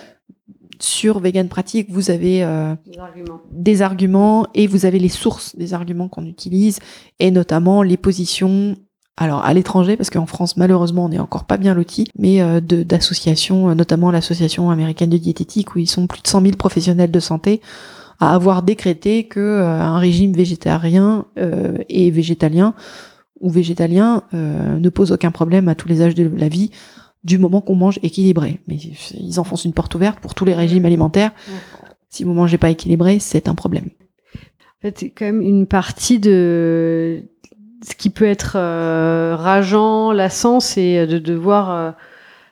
sur 0.79 1.19
vegan 1.19 1.47
pratique, 1.47 1.87
vous 1.89 2.11
avez 2.11 2.43
euh, 2.43 2.75
Des 2.85 2.99
arguments. 2.99 3.41
des 3.51 3.81
arguments 3.81 4.47
et 4.53 4.67
vous 4.67 4.85
avez 4.85 4.99
les 4.99 5.09
sources 5.09 5.55
des 5.55 5.73
arguments 5.73 6.07
qu'on 6.07 6.25
utilise 6.25 6.79
et 7.19 7.31
notamment 7.31 7.81
les 7.81 7.97
positions 7.97 8.75
alors 9.17 9.43
à 9.43 9.53
l'étranger 9.53 9.97
parce 9.97 10.11
qu'en 10.11 10.27
France 10.27 10.57
malheureusement 10.57 11.05
on 11.05 11.09
n'est 11.09 11.19
encore 11.19 11.45
pas 11.45 11.57
bien 11.57 11.73
loti 11.73 12.07
mais 12.17 12.41
euh, 12.41 12.61
d'associations 12.61 13.69
euh, 13.69 13.73
notamment 13.73 14.11
l'association 14.11 14.69
américaine 14.69 15.09
de 15.09 15.17
diététique 15.17 15.75
où 15.75 15.79
ils 15.79 15.89
sont 15.89 16.05
plus 16.05 16.21
de 16.21 16.27
100 16.27 16.41
000 16.41 16.55
professionnels 16.55 17.11
de 17.11 17.19
santé 17.19 17.61
à 18.19 18.33
avoir 18.33 18.63
décrété 18.63 19.25
que 19.25 19.39
euh, 19.39 19.67
un 19.67 19.99
régime 19.99 20.33
végétarien 20.33 21.25
euh, 21.37 21.77
et 21.89 22.11
végétalien 22.11 22.73
ou 23.39 23.49
végétalien 23.49 24.23
euh, 24.33 24.79
ne 24.79 24.89
pose 24.89 25.11
aucun 25.11 25.31
problème 25.31 25.67
à 25.67 25.75
tous 25.75 25.87
les 25.87 26.01
âges 26.01 26.15
de 26.15 26.29
la 26.35 26.49
vie 26.49 26.71
du 27.23 27.37
moment 27.37 27.61
qu'on 27.61 27.75
mange 27.75 27.99
équilibré 28.03 28.59
mais 28.67 28.75
ils 28.75 29.39
enfoncent 29.39 29.65
une 29.65 29.73
porte 29.73 29.93
ouverte 29.95 30.19
pour 30.19 30.33
tous 30.33 30.45
les 30.45 30.53
régimes 30.53 30.85
alimentaires 30.85 31.31
si 32.09 32.23
vous 32.23 32.33
mangez 32.33 32.57
pas 32.57 32.69
équilibré, 32.69 33.19
c'est 33.19 33.47
un 33.47 33.55
problème. 33.55 33.89
En 34.35 34.81
fait, 34.81 34.99
c'est 34.99 35.09
quand 35.09 35.25
même 35.25 35.41
une 35.41 35.67
partie 35.67 36.19
de 36.19 37.23
ce 37.87 37.95
qui 37.95 38.09
peut 38.09 38.25
être 38.25 38.53
euh, 38.55 39.35
rageant, 39.35 40.11
lassant, 40.11 40.59
c'est 40.59 41.05
de 41.07 41.19
devoir 41.19 41.71
euh, 41.71 41.91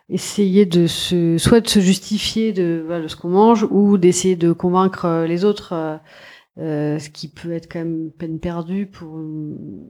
essayer 0.09 0.65
de 0.65 0.87
se, 0.87 1.37
soit 1.37 1.61
de 1.61 1.67
se 1.67 1.79
justifier 1.79 2.53
de, 2.53 2.83
voilà, 2.85 3.03
de 3.03 3.07
ce 3.07 3.15
qu'on 3.15 3.29
mange, 3.29 3.67
ou 3.71 3.97
d'essayer 3.97 4.35
de 4.35 4.51
convaincre 4.51 5.05
euh, 5.05 5.27
les 5.27 5.45
autres, 5.45 5.73
euh, 5.73 5.97
euh, 6.57 6.99
ce 6.99 7.09
qui 7.09 7.27
peut 7.27 7.51
être 7.51 7.69
quand 7.69 7.79
même 7.79 8.11
peine 8.17 8.39
perdue 8.39 8.85
pour 8.85 9.19
une, 9.19 9.89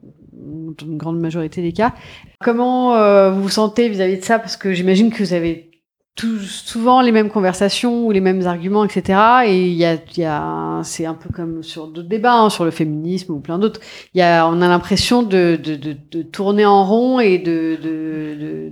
grande 0.97 1.20
majorité 1.20 1.61
des 1.61 1.74
cas. 1.74 1.93
Comment 2.41 2.95
euh, 2.95 3.32
vous 3.32 3.43
vous 3.43 3.49
sentez 3.49 3.88
vis-à-vis 3.88 4.18
de 4.18 4.24
ça? 4.24 4.39
Parce 4.39 4.57
que 4.57 4.74
j'imagine 4.74 5.11
que 5.11 5.24
vous 5.24 5.34
avez 5.34 5.70
tout, 6.16 6.39
souvent 6.39 7.01
les 7.01 7.11
mêmes 7.11 7.30
conversations 7.30 8.07
ou 8.07 8.11
les 8.11 8.20
mêmes 8.20 8.47
arguments, 8.47 8.84
etc. 8.84 9.20
Et 9.45 9.68
il 9.68 9.74
y 9.74 9.86
a, 9.86 9.97
y 10.18 10.24
a, 10.24 10.82
c'est 10.84 11.05
un 11.05 11.13
peu 11.13 11.30
comme 11.30 11.61
sur 11.61 11.88
d'autres 11.88 12.09
débats, 12.09 12.34
hein, 12.34 12.49
sur 12.49 12.66
le 12.66 12.72
féminisme 12.72 13.34
ou 13.34 13.39
plein 13.41 13.59
d'autres. 13.59 13.80
Il 14.16 14.20
y 14.20 14.24
a, 14.24 14.47
on 14.47 14.59
a 14.61 14.68
l'impression 14.68 15.22
de, 15.22 15.59
de, 15.61 15.76
de, 15.76 15.95
de 16.11 16.22
tourner 16.24 16.66
en 16.66 16.84
rond 16.84 17.20
et 17.20 17.38
de, 17.38 17.78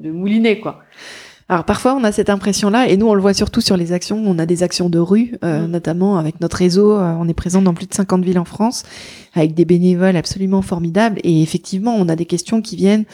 de 0.01 0.11
mouliner, 0.11 0.59
quoi. 0.59 0.79
Alors 1.54 1.66
parfois 1.66 1.93
on 1.93 2.04
a 2.04 2.12
cette 2.12 2.32
impression-là, 2.32 2.89
et 2.89 2.97
nous 2.97 3.06
on 3.08 3.14
le 3.14 3.22
voit 3.22 3.36
surtout 3.36 3.62
sur 3.62 3.78
les 3.78 3.91
actions. 3.91 4.20
On 4.26 4.39
a 4.39 4.47
des 4.47 4.64
actions 4.64 4.89
de 4.89 4.97
rue, 4.97 5.36
euh, 5.43 5.68
Mm. 5.68 5.72
notamment 5.72 6.18
avec 6.18 6.41
notre 6.41 6.58
réseau. 6.58 6.93
euh, 6.93 7.14
on 7.20 7.28
est 7.28 7.36
présent 7.36 7.62
dans 7.62 7.76
plus 7.76 7.86
de 7.86 7.93
50 7.93 8.24
villes 8.24 8.39
en 8.39 8.45
France, 8.45 8.82
avec 9.36 9.54
des 9.54 9.64
bénévoles 9.64 10.16
absolument 10.16 10.64
formidables. 10.64 11.20
Et 11.24 11.43
effectivement, 11.43 11.95
on 11.95 12.10
a 12.10 12.16
des 12.16 12.26
questions 12.26 12.64
qui 12.64 12.76
viennent, 12.76 13.06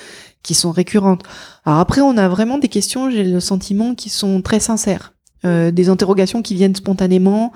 qui 0.42 0.54
sont 0.54 0.72
récurrentes. 0.72 1.24
Alors 1.66 1.80
après, 1.80 2.00
on 2.00 2.16
a 2.16 2.30
vraiment 2.30 2.58
des 2.60 2.70
questions, 2.70 3.10
j'ai 3.12 3.26
le 3.26 3.42
sentiment, 3.42 3.94
qui 3.94 4.10
sont 4.10 4.42
très 4.42 4.60
sincères, 4.62 5.14
Euh, 5.46 5.72
des 5.72 5.88
interrogations 5.90 6.42
qui 6.42 6.54
viennent 6.56 6.76
spontanément. 6.76 7.52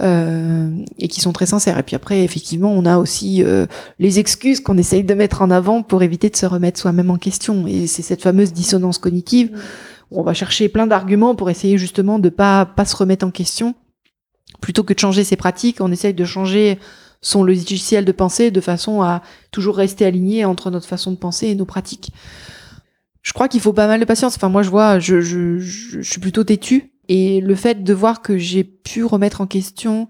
euh, 0.00 0.70
et 0.98 1.08
qui 1.08 1.20
sont 1.20 1.32
très 1.32 1.46
sincères. 1.46 1.76
Et 1.76 1.82
puis 1.82 1.96
après, 1.96 2.22
effectivement, 2.24 2.72
on 2.72 2.86
a 2.86 2.96
aussi 2.96 3.42
euh, 3.42 3.66
les 3.98 4.18
excuses 4.20 4.60
qu'on 4.60 4.78
essaye 4.78 5.02
de 5.04 5.14
mettre 5.14 5.42
en 5.42 5.50
avant 5.50 5.82
pour 5.82 6.02
éviter 6.04 6.30
de 6.30 6.36
se 6.36 6.46
remettre 6.46 6.78
soi-même 6.80 7.10
en 7.10 7.16
question. 7.18 7.66
Et 7.66 7.86
c'est 7.88 8.00
cette 8.02 8.22
fameuse 8.22 8.52
dissonance 8.52 8.98
cognitive 8.98 9.50
où 9.50 9.99
on 10.10 10.22
va 10.22 10.34
chercher 10.34 10.68
plein 10.68 10.86
d'arguments 10.86 11.34
pour 11.34 11.50
essayer 11.50 11.78
justement 11.78 12.18
de 12.18 12.28
pas 12.28 12.66
pas 12.66 12.84
se 12.84 12.96
remettre 12.96 13.26
en 13.26 13.30
question. 13.30 13.74
Plutôt 14.60 14.82
que 14.82 14.92
de 14.92 14.98
changer 14.98 15.24
ses 15.24 15.36
pratiques, 15.36 15.80
on 15.80 15.92
essaye 15.92 16.14
de 16.14 16.24
changer 16.24 16.78
son 17.22 17.44
logiciel 17.44 18.04
de 18.04 18.12
pensée 18.12 18.50
de 18.50 18.60
façon 18.60 19.02
à 19.02 19.22
toujours 19.50 19.76
rester 19.76 20.04
aligné 20.04 20.44
entre 20.44 20.70
notre 20.70 20.86
façon 20.86 21.12
de 21.12 21.16
penser 21.16 21.48
et 21.48 21.54
nos 21.54 21.66
pratiques. 21.66 22.12
Je 23.22 23.32
crois 23.32 23.48
qu'il 23.48 23.60
faut 23.60 23.72
pas 23.72 23.86
mal 23.86 24.00
de 24.00 24.04
patience. 24.04 24.36
Enfin, 24.36 24.48
moi, 24.48 24.62
je 24.62 24.70
vois, 24.70 24.98
je, 24.98 25.20
je, 25.20 25.58
je, 25.58 26.00
suis 26.00 26.20
plutôt 26.20 26.44
têtue. 26.44 26.92
Et 27.08 27.40
le 27.40 27.54
fait 27.54 27.84
de 27.84 27.94
voir 27.94 28.22
que 28.22 28.38
j'ai 28.38 28.64
pu 28.64 29.04
remettre 29.04 29.40
en 29.40 29.46
question 29.46 30.08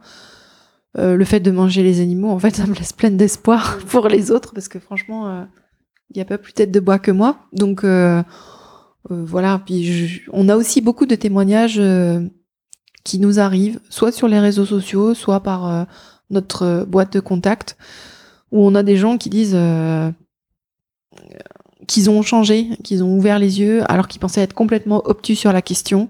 euh, 0.99 1.17
le 1.17 1.25
fait 1.25 1.41
de 1.41 1.51
manger 1.51 1.83
les 1.83 2.01
animaux, 2.01 2.31
en 2.31 2.39
fait, 2.39 2.55
ça 2.55 2.67
me 2.67 2.75
laisse 2.75 2.93
pleine 2.93 3.17
d'espoir 3.17 3.79
pour 3.89 4.09
les 4.09 4.31
autres, 4.31 4.53
parce 4.55 4.69
que 4.69 4.79
franchement, 4.79 5.29
euh, 5.29 5.45
il 6.11 6.19
n'y 6.19 6.23
a 6.23 6.25
pas 6.25 6.39
plus 6.39 6.53
tête 6.53 6.71
de 6.71 6.81
bois 6.81 6.99
que 6.99 7.11
moi. 7.11 7.39
Donc, 7.53 7.85
euh, 7.85 8.23
euh, 8.23 8.23
voilà. 9.09 9.61
Puis, 9.65 9.85
je- 9.85 10.21
on 10.33 10.49
a 10.49 10.57
aussi 10.57 10.81
beaucoup 10.81 11.07
de 11.07 11.15
témoignages 11.15 11.79
euh, 11.79 12.21
qui 13.05 13.19
nous 13.19 13.41
arrivent, 13.41 13.81
soit 13.89 14.13
sur 14.13 14.29
les 14.29 14.39
réseaux 14.41 14.67
sociaux, 14.67 15.15
soit 15.15 15.41
par 15.41 15.67
euh, 15.69 15.85
notre 16.29 16.63
euh, 16.65 16.85
boîte 16.85 17.13
de 17.13 17.21
contact, 17.21 17.77
où 18.53 18.65
on 18.65 18.75
a 18.75 18.83
des 18.83 18.97
gens 18.97 19.17
qui 19.17 19.31
disent 19.31 19.55
euh, 19.55 20.11
qu'ils 21.87 22.11
ont 22.11 22.23
changé, 22.23 22.69
qu'ils 22.85 23.03
ont 23.03 23.17
ouvert 23.17 23.39
les 23.39 23.61
yeux, 23.61 23.83
alors 23.91 24.07
qu'ils 24.07 24.21
pensaient 24.21 24.43
être 24.43 24.55
complètement 24.55 25.03
obtus 25.07 25.37
sur 25.37 25.53
la 25.53 25.63
question, 25.63 26.09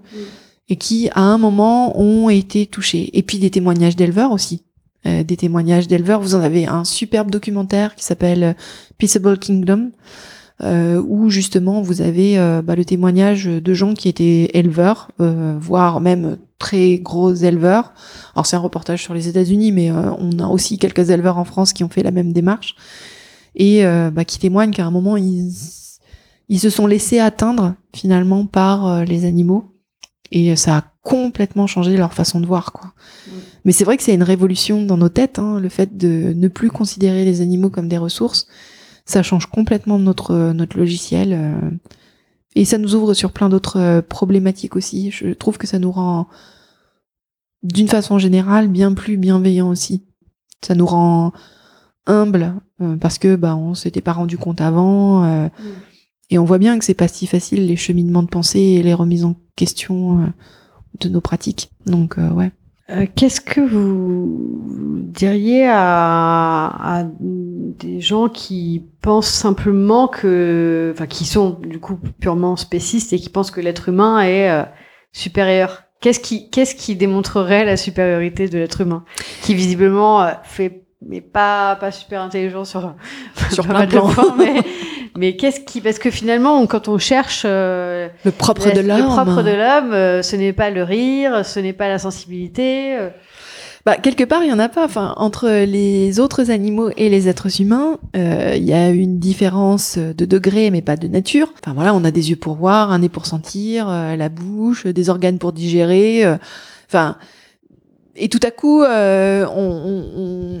et 0.69 0.75
qui, 0.75 1.09
à 1.13 1.21
un 1.21 1.37
moment, 1.37 1.97
ont 1.99 2.29
été 2.29 2.65
touchés. 2.65 3.09
Et 3.17 3.23
puis 3.23 3.39
des 3.39 3.49
témoignages 3.51 3.95
d'éleveurs 3.95 4.31
aussi. 4.31 4.63
Euh, 5.07 5.23
des 5.23 5.35
témoignages 5.35 5.87
d'éleveurs. 5.87 6.21
Vous 6.21 6.35
en 6.35 6.41
avez 6.41 6.67
un 6.67 6.83
superbe 6.83 7.31
documentaire 7.31 7.95
qui 7.95 8.03
s'appelle 8.05 8.55
Peaceable 8.99 9.39
Kingdom, 9.39 9.91
euh, 10.63 11.01
où 11.07 11.29
justement 11.29 11.81
vous 11.81 12.01
avez 12.01 12.37
euh, 12.37 12.61
bah, 12.61 12.75
le 12.75 12.85
témoignage 12.85 13.45
de 13.45 13.73
gens 13.73 13.93
qui 13.93 14.09
étaient 14.09 14.49
éleveurs, 14.53 15.09
euh, 15.19 15.57
voire 15.59 16.01
même 16.01 16.37
très 16.59 16.99
gros 16.99 17.33
éleveurs. 17.33 17.93
Alors 18.35 18.45
c'est 18.45 18.55
un 18.55 18.59
reportage 18.59 19.01
sur 19.01 19.13
les 19.13 19.27
États-Unis, 19.27 19.71
mais 19.71 19.91
euh, 19.91 20.11
on 20.19 20.39
a 20.39 20.47
aussi 20.47 20.77
quelques 20.77 21.09
éleveurs 21.09 21.37
en 21.37 21.45
France 21.45 21.73
qui 21.73 21.83
ont 21.83 21.89
fait 21.89 22.03
la 22.03 22.11
même 22.11 22.33
démarche 22.33 22.75
et 23.53 23.83
bah, 23.83 24.23
qui 24.23 24.39
témoignent 24.39 24.71
qu'à 24.71 24.85
un 24.85 24.91
moment 24.91 25.17
ils, 25.17 25.51
ils 26.47 26.59
se 26.59 26.69
sont 26.69 26.87
laissés 26.87 27.19
atteindre 27.19 27.75
finalement 27.93 28.45
par 28.45 29.03
les 29.03 29.25
animaux 29.25 29.73
et 30.31 30.55
ça 30.55 30.77
a 30.77 30.83
complètement 31.03 31.67
changé 31.67 31.97
leur 31.97 32.13
façon 32.13 32.39
de 32.39 32.45
voir 32.45 32.71
quoi. 32.71 32.93
Mais 33.65 33.73
c'est 33.73 33.83
vrai 33.83 33.97
que 33.97 34.03
c'est 34.03 34.13
une 34.13 34.23
révolution 34.23 34.85
dans 34.85 34.95
nos 34.95 35.09
têtes, 35.09 35.37
hein, 35.37 35.59
le 35.59 35.67
fait 35.67 35.97
de 35.97 36.33
ne 36.33 36.47
plus 36.47 36.69
considérer 36.71 37.25
les 37.25 37.41
animaux 37.41 37.69
comme 37.69 37.89
des 37.89 37.97
ressources. 37.97 38.47
Ça 39.05 39.23
change 39.23 39.47
complètement 39.47 39.99
notre 39.99 40.53
notre 40.53 40.77
logiciel 40.77 41.33
euh, 41.33 41.71
et 42.55 42.65
ça 42.65 42.77
nous 42.77 42.95
ouvre 42.95 43.13
sur 43.13 43.31
plein 43.31 43.49
d'autres 43.49 43.79
euh, 43.79 44.01
problématiques 44.01 44.75
aussi. 44.75 45.11
Je 45.11 45.33
trouve 45.33 45.57
que 45.57 45.67
ça 45.67 45.79
nous 45.79 45.91
rend, 45.91 46.27
d'une 47.63 47.87
façon 47.87 48.19
générale, 48.19 48.67
bien 48.67 48.93
plus 48.93 49.17
bienveillants 49.17 49.69
aussi. 49.69 50.05
Ça 50.61 50.75
nous 50.75 50.85
rend 50.85 51.31
humbles 52.07 52.55
euh, 52.81 52.97
parce 52.97 53.17
que 53.17 53.35
bah 53.35 53.55
on 53.55 53.73
s'était 53.73 54.01
pas 54.01 54.13
rendu 54.13 54.37
compte 54.37 54.61
avant 54.61 55.23
euh, 55.23 55.47
et 56.29 56.37
on 56.37 56.45
voit 56.45 56.57
bien 56.57 56.77
que 56.79 56.85
c'est 56.85 56.93
pas 56.93 57.07
si 57.07 57.27
facile 57.27 57.67
les 57.67 57.75
cheminements 57.75 58.23
de 58.23 58.27
pensée 58.27 58.59
et 58.59 58.83
les 58.83 58.93
remises 58.93 59.25
en 59.25 59.35
question 59.55 60.21
euh, 60.21 60.27
de 60.99 61.09
nos 61.09 61.21
pratiques. 61.21 61.71
Donc 61.85 62.17
euh, 62.17 62.29
ouais. 62.31 62.51
Euh, 62.91 63.05
Qu'est-ce 63.15 63.41
que 63.41 63.61
vous 63.61 65.01
diriez 65.03 65.67
à, 65.67 66.99
à 66.99 67.03
des 67.03 68.01
gens 68.01 68.27
qui 68.29 68.85
pensent 69.01 69.29
simplement 69.31 70.07
que, 70.07 70.91
enfin, 70.93 71.07
qui 71.07 71.25
sont 71.25 71.57
du 71.61 71.79
coup 71.79 71.97
purement 72.19 72.55
spécistes 72.55 73.13
et 73.13 73.19
qui 73.19 73.29
pensent 73.29 73.51
que 73.51 73.61
l'être 73.61 73.89
humain 73.89 74.21
est 74.21 74.49
euh, 74.49 74.63
supérieur? 75.13 75.83
Qu'est-ce 76.01 76.19
qui, 76.19 76.49
qu'est-ce 76.49 76.75
qui 76.75 76.95
démontrerait 76.95 77.63
la 77.63 77.77
supériorité 77.77 78.47
de 78.47 78.57
l'être 78.57 78.81
humain, 78.81 79.05
qui 79.43 79.53
visiblement 79.53 80.23
euh, 80.23 80.31
fait, 80.43 80.83
mais 81.05 81.21
pas 81.21 81.75
pas 81.75 81.91
super 81.91 82.21
intelligent 82.21 82.65
sur 82.65 82.93
Sur 83.51 83.65
plein 83.67 83.85
de 83.85 83.89
plans. 83.91 84.09
mais 84.37 84.61
mais 85.17 85.35
qu'est-ce 85.35 85.59
qui, 85.59 85.81
parce 85.81 85.99
que 85.99 86.09
finalement, 86.09 86.65
quand 86.67 86.87
on 86.87 86.97
cherche 86.97 87.43
euh, 87.45 88.07
Le 88.23 88.31
propre 88.31 88.67
la- 88.67 88.73
de 88.75 88.79
l'homme. 88.79 88.97
Le 88.99 89.05
propre 89.07 89.41
de 89.43 89.49
l'homme, 89.51 89.93
euh, 89.93 90.21
ce 90.21 90.35
n'est 90.37 90.53
pas 90.53 90.69
le 90.69 90.83
rire, 90.83 91.45
ce 91.45 91.59
n'est 91.59 91.73
pas 91.73 91.89
la 91.89 91.99
sensibilité. 91.99 92.95
euh, 92.97 93.09
Bah, 93.85 93.97
quelque 93.97 94.23
part, 94.23 94.41
il 94.43 94.49
y 94.49 94.53
en 94.53 94.59
a 94.59 94.69
pas. 94.69 94.85
Enfin, 94.85 95.13
entre 95.17 95.49
les 95.65 96.19
autres 96.21 96.49
animaux 96.49 96.91
et 96.95 97.09
les 97.09 97.27
êtres 97.27 97.59
humains, 97.61 97.97
euh, 98.15 98.53
il 98.55 98.63
y 98.63 98.71
a 98.73 98.89
une 98.89 99.19
différence 99.19 99.97
de 99.97 100.25
degré, 100.25 100.71
mais 100.71 100.81
pas 100.81 100.95
de 100.95 101.07
nature. 101.09 101.51
Enfin 101.61 101.73
voilà, 101.73 101.93
on 101.93 102.05
a 102.05 102.11
des 102.11 102.29
yeux 102.29 102.35
pour 102.37 102.55
voir, 102.55 102.91
un 102.93 102.99
nez 102.99 103.09
pour 103.09 103.25
sentir, 103.25 103.87
la 103.89 104.29
bouche, 104.29 104.85
des 104.87 105.09
organes 105.09 105.39
pour 105.39 105.51
digérer. 105.51 106.23
Enfin. 106.87 107.17
Et 108.15 108.27
tout 108.27 108.39
à 108.43 108.51
coup, 108.51 108.83
euh, 108.83 109.45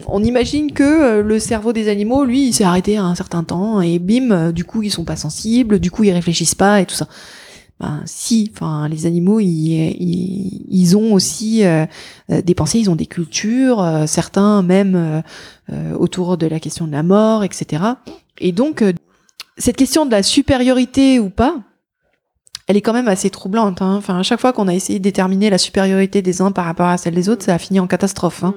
on, 0.07 0.23
imagine 0.23 0.71
que 0.71 0.83
euh, 0.83 1.21
le 1.23 1.39
cerveau 1.39 1.73
des 1.73 1.89
animaux, 1.89 2.23
lui, 2.23 2.47
il 2.47 2.53
s'est 2.53 2.63
arrêté 2.63 2.97
à 2.97 3.03
un 3.03 3.15
certain 3.15 3.43
temps 3.43 3.81
et 3.81 3.99
bim, 3.99 4.31
euh, 4.31 4.51
du 4.51 4.63
coup, 4.63 4.83
ils 4.83 4.91
sont 4.91 5.03
pas 5.03 5.17
sensibles, 5.17 5.79
du 5.79 5.91
coup, 5.91 6.03
ils 6.03 6.11
réfléchissent 6.11 6.55
pas 6.55 6.79
et 6.79 6.85
tout 6.85 6.95
ça. 6.95 7.07
Ben 7.81 8.01
si, 8.05 8.51
enfin, 8.53 8.87
les 8.87 9.05
animaux, 9.05 9.39
ils, 9.41 10.95
ont 10.95 11.13
aussi 11.13 11.63
des 12.29 12.53
pensées, 12.53 12.77
ils 12.77 12.91
ont 12.91 12.95
des 12.95 13.07
cultures, 13.07 13.83
certains 14.05 14.61
même 14.61 15.23
autour 15.97 16.37
de 16.37 16.45
la 16.45 16.59
question 16.59 16.85
de 16.85 16.91
la 16.91 17.01
mort, 17.01 17.43
etc. 17.43 17.83
Et 18.37 18.51
donc, 18.51 18.83
cette 19.57 19.77
question 19.77 20.05
de 20.05 20.11
la 20.11 20.21
supériorité 20.21 21.17
ou 21.17 21.31
pas, 21.31 21.55
elle 22.67 22.77
est 22.77 22.81
quand 22.81 22.93
même 22.93 23.07
assez 23.07 23.29
troublante. 23.29 23.81
hein. 23.81 23.95
Enfin, 23.97 24.19
à 24.19 24.23
chaque 24.23 24.39
fois 24.39 24.53
qu'on 24.53 24.67
a 24.67 24.73
essayé 24.73 24.99
de 24.99 25.03
déterminer 25.03 25.49
la 25.49 25.57
supériorité 25.57 26.21
des 26.21 26.41
uns 26.41 26.51
par 26.51 26.65
rapport 26.65 26.87
à 26.87 26.97
celle 26.97 27.15
des 27.15 27.29
autres, 27.29 27.43
ça 27.43 27.55
a 27.55 27.57
fini 27.57 27.79
en 27.79 27.87
catastrophe. 27.87 28.43
hein. 28.43 28.53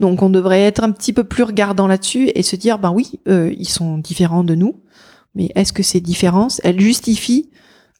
Donc, 0.00 0.22
on 0.22 0.30
devrait 0.30 0.62
être 0.62 0.82
un 0.82 0.90
petit 0.90 1.12
peu 1.12 1.24
plus 1.24 1.44
regardant 1.44 1.86
là-dessus 1.86 2.30
et 2.34 2.42
se 2.42 2.56
dire, 2.56 2.78
ben 2.78 2.90
oui, 2.90 3.20
euh, 3.28 3.54
ils 3.56 3.68
sont 3.68 3.98
différents 3.98 4.44
de 4.44 4.54
nous, 4.54 4.80
mais 5.34 5.50
est-ce 5.54 5.72
que 5.72 5.82
ces 5.82 6.00
différences, 6.00 6.60
elles 6.64 6.80
justifient 6.80 7.50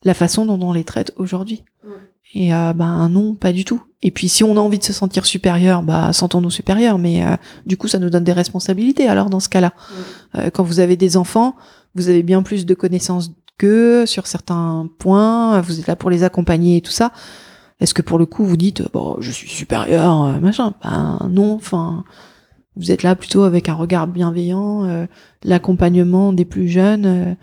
la 0.03 0.15
façon 0.15 0.45
dont 0.47 0.59
on 0.61 0.73
les 0.73 0.85
traite 0.85 1.13
aujourd'hui? 1.17 1.65
Et 2.37 2.53
euh, 2.53 2.73
ben 2.73 3.09
non, 3.09 3.35
pas 3.37 3.53
du 3.53 3.65
tout. 3.65 3.81
Et 4.03 4.11
puis, 4.11 4.29
si 4.29 4.43
on 4.43 4.57
a 4.57 4.61
envie 4.61 4.81
de 4.81 4.85
se 4.85 4.93
sentir 4.93 5.25
supérieur, 5.25 5.83
bah 5.85 6.13
sentons-nous 6.13 6.51
supérieurs, 6.51 6.99
mais 6.99 7.25
euh, 7.25 7.37
du 7.65 7.77
coup, 7.77 7.87
ça 7.87 8.01
nous 8.01 8.11
donne 8.11 8.25
des 8.25 8.33
responsabilités. 8.33 9.07
Alors, 9.07 9.31
dans 9.31 9.39
ce 9.39 9.49
cas-là, 9.49 9.73
euh, 10.35 10.51
quand 10.51 10.65
vous 10.65 10.81
avez 10.81 10.97
des 10.97 11.17
enfants, 11.17 11.55
vous 11.95 12.09
avez 12.09 12.25
bien 12.25 12.43
plus 12.43 12.67
de 12.67 12.75
connaissances 12.75 13.31
qu'eux 13.59 14.07
sur 14.07 14.27
certains 14.27 14.89
points. 14.99 15.61
Vous 15.61 15.81
êtes 15.81 15.87
là 15.87 15.97
pour 15.97 16.11
les 16.11 16.25
accompagner 16.25 16.79
et 16.79 16.81
tout 16.81 16.93
ça. 16.93 17.13
Est-ce 17.81 17.95
que 17.95 18.03
pour 18.03 18.19
le 18.19 18.27
coup, 18.27 18.45
vous 18.45 18.57
dites, 18.57 18.83
bon, 18.93 19.17
je 19.21 19.31
suis 19.31 19.49
supérieur, 19.49 20.23
euh, 20.25 20.41
machin? 20.41 20.75
Ben 20.83 21.19
non. 21.31 21.55
Enfin, 21.55 22.05
vous 22.77 22.91
êtes 22.91 23.03
là 23.03 23.15
plutôt 23.17 23.43
avec 23.43 23.69
un 23.69 23.75
regard 23.75 24.07
bienveillant, 24.07 24.85
euh, 24.85 25.07
l'accompagnement 25.43 26.33
des 26.33 26.45
plus 26.45 26.69
jeunes. 26.69 27.07
euh, 27.07 27.35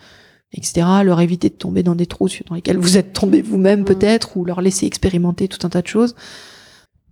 etc., 0.54 0.86
leur 1.06 1.22
éviter 1.22 1.48
de 1.48 1.54
tomber 1.56 1.82
dans 1.82 1.96
des 1.96 2.06
trous 2.08 2.28
dans 2.50 2.56
lesquels 2.56 2.78
vous 2.78 2.98
êtes 2.98 3.14
tombé 3.14 3.42
vous-même 3.42 3.80
Mhm. 3.80 3.86
peut-être, 3.86 4.36
ou 4.36 4.44
leur 4.44 4.60
laisser 4.60 4.86
expérimenter 4.86 5.48
tout 5.48 5.66
un 5.66 5.70
tas 5.70 5.82
de 5.82 5.88
choses. 5.88 6.14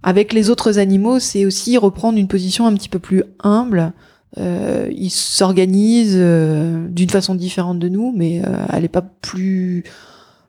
Avec 0.03 0.33
les 0.33 0.49
autres 0.49 0.77
animaux, 0.77 1.19
c'est 1.19 1.45
aussi 1.45 1.77
reprendre 1.77 2.17
une 2.17 2.27
position 2.27 2.67
un 2.67 2.73
petit 2.73 2.89
peu 2.89 2.99
plus 2.99 3.23
humble. 3.41 3.93
Euh, 4.37 4.87
ils 4.91 5.09
s'organisent 5.09 6.13
euh, 6.15 6.87
d'une 6.89 7.09
façon 7.09 7.35
différente 7.35 7.79
de 7.79 7.89
nous, 7.89 8.13
mais 8.15 8.41
euh, 8.45 8.65
elle 8.71 8.83
n'est 8.83 8.87
pas 8.87 9.01
plus 9.01 9.83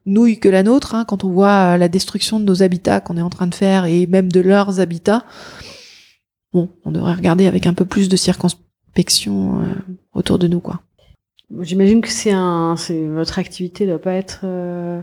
nouille 0.07 0.39
que 0.39 0.49
la 0.49 0.63
nôtre. 0.63 0.95
hein. 0.95 1.05
quand 1.07 1.25
on 1.25 1.31
voit 1.31 1.75
euh, 1.75 1.77
la 1.77 1.89
destruction 1.89 2.41
de 2.41 2.45
nos 2.45 2.63
habitats 2.63 3.01
qu'on 3.01 3.17
est 3.17 3.23
en 3.23 3.31
train 3.31 3.47
de 3.47 3.55
faire 3.55 3.87
et 3.87 4.07
même 4.07 4.31
de 4.31 4.41
leurs 4.41 4.81
habitats, 4.81 5.25
bon, 6.53 6.69
on 6.85 6.91
devrait 6.91 7.15
regarder 7.15 7.47
avec 7.47 7.67
un 7.67 7.75
peu 7.75 7.85
plus 7.85 8.09
de 8.09 8.17
circonspection 8.17 9.61
euh, 9.61 9.65
autour 10.15 10.39
de 10.39 10.47
nous, 10.47 10.61
quoi. 10.61 10.81
J'imagine 11.63 12.01
que 12.01 12.11
c'est 12.11 12.31
un, 12.31 12.77
votre 13.09 13.41
activité 13.41 13.85
doit 13.85 13.99
pas 14.01 14.13
être 14.13 14.43
euh, 14.45 15.01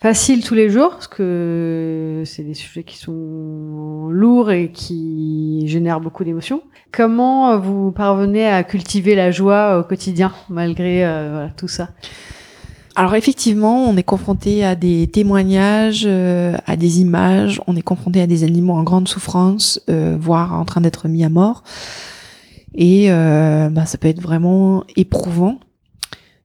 facile 0.00 0.44
tous 0.44 0.54
les 0.54 0.70
jours 0.70 0.90
parce 0.90 1.08
que 1.08 2.22
c'est 2.26 2.42
des 2.42 2.54
sujets 2.54 2.84
qui 2.84 2.98
sont 2.98 4.08
lourds 4.10 4.50
et 4.50 4.70
qui 4.70 5.64
génèrent 5.66 6.00
beaucoup 6.00 6.24
d'émotions. 6.24 6.62
Comment 6.92 7.58
vous 7.58 7.90
parvenez 7.90 8.46
à 8.46 8.62
cultiver 8.64 9.14
la 9.14 9.30
joie 9.30 9.78
au 9.78 9.82
quotidien 9.82 10.32
malgré 10.48 11.04
euh, 11.04 11.30
voilà, 11.32 11.50
tout 11.56 11.68
ça? 11.68 11.88
Alors 12.96 13.16
effectivement, 13.16 13.88
on 13.88 13.96
est 13.96 14.04
confronté 14.04 14.64
à 14.64 14.76
des 14.76 15.08
témoignages, 15.08 16.04
euh, 16.06 16.56
à 16.64 16.76
des 16.76 17.00
images, 17.00 17.60
on 17.66 17.74
est 17.74 17.82
confronté 17.82 18.20
à 18.20 18.28
des 18.28 18.44
animaux 18.44 18.74
en 18.74 18.84
grande 18.84 19.08
souffrance, 19.08 19.80
euh, 19.90 20.16
voire 20.20 20.52
en 20.54 20.64
train 20.64 20.80
d'être 20.80 21.08
mis 21.08 21.24
à 21.24 21.28
mort. 21.28 21.64
Et 22.76 23.06
euh, 23.10 23.68
bah, 23.68 23.86
ça 23.86 23.98
peut 23.98 24.06
être 24.06 24.20
vraiment 24.20 24.84
éprouvant. 24.96 25.58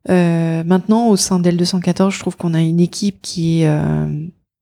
Euh, 0.09 0.63
maintenant, 0.63 1.07
au 1.09 1.17
sein 1.17 1.39
d'L214, 1.39 2.11
je 2.11 2.19
trouve 2.19 2.37
qu'on 2.37 2.53
a 2.53 2.61
une 2.61 2.79
équipe 2.79 3.21
qui 3.21 3.61
est 3.61 3.67
euh, 3.67 4.07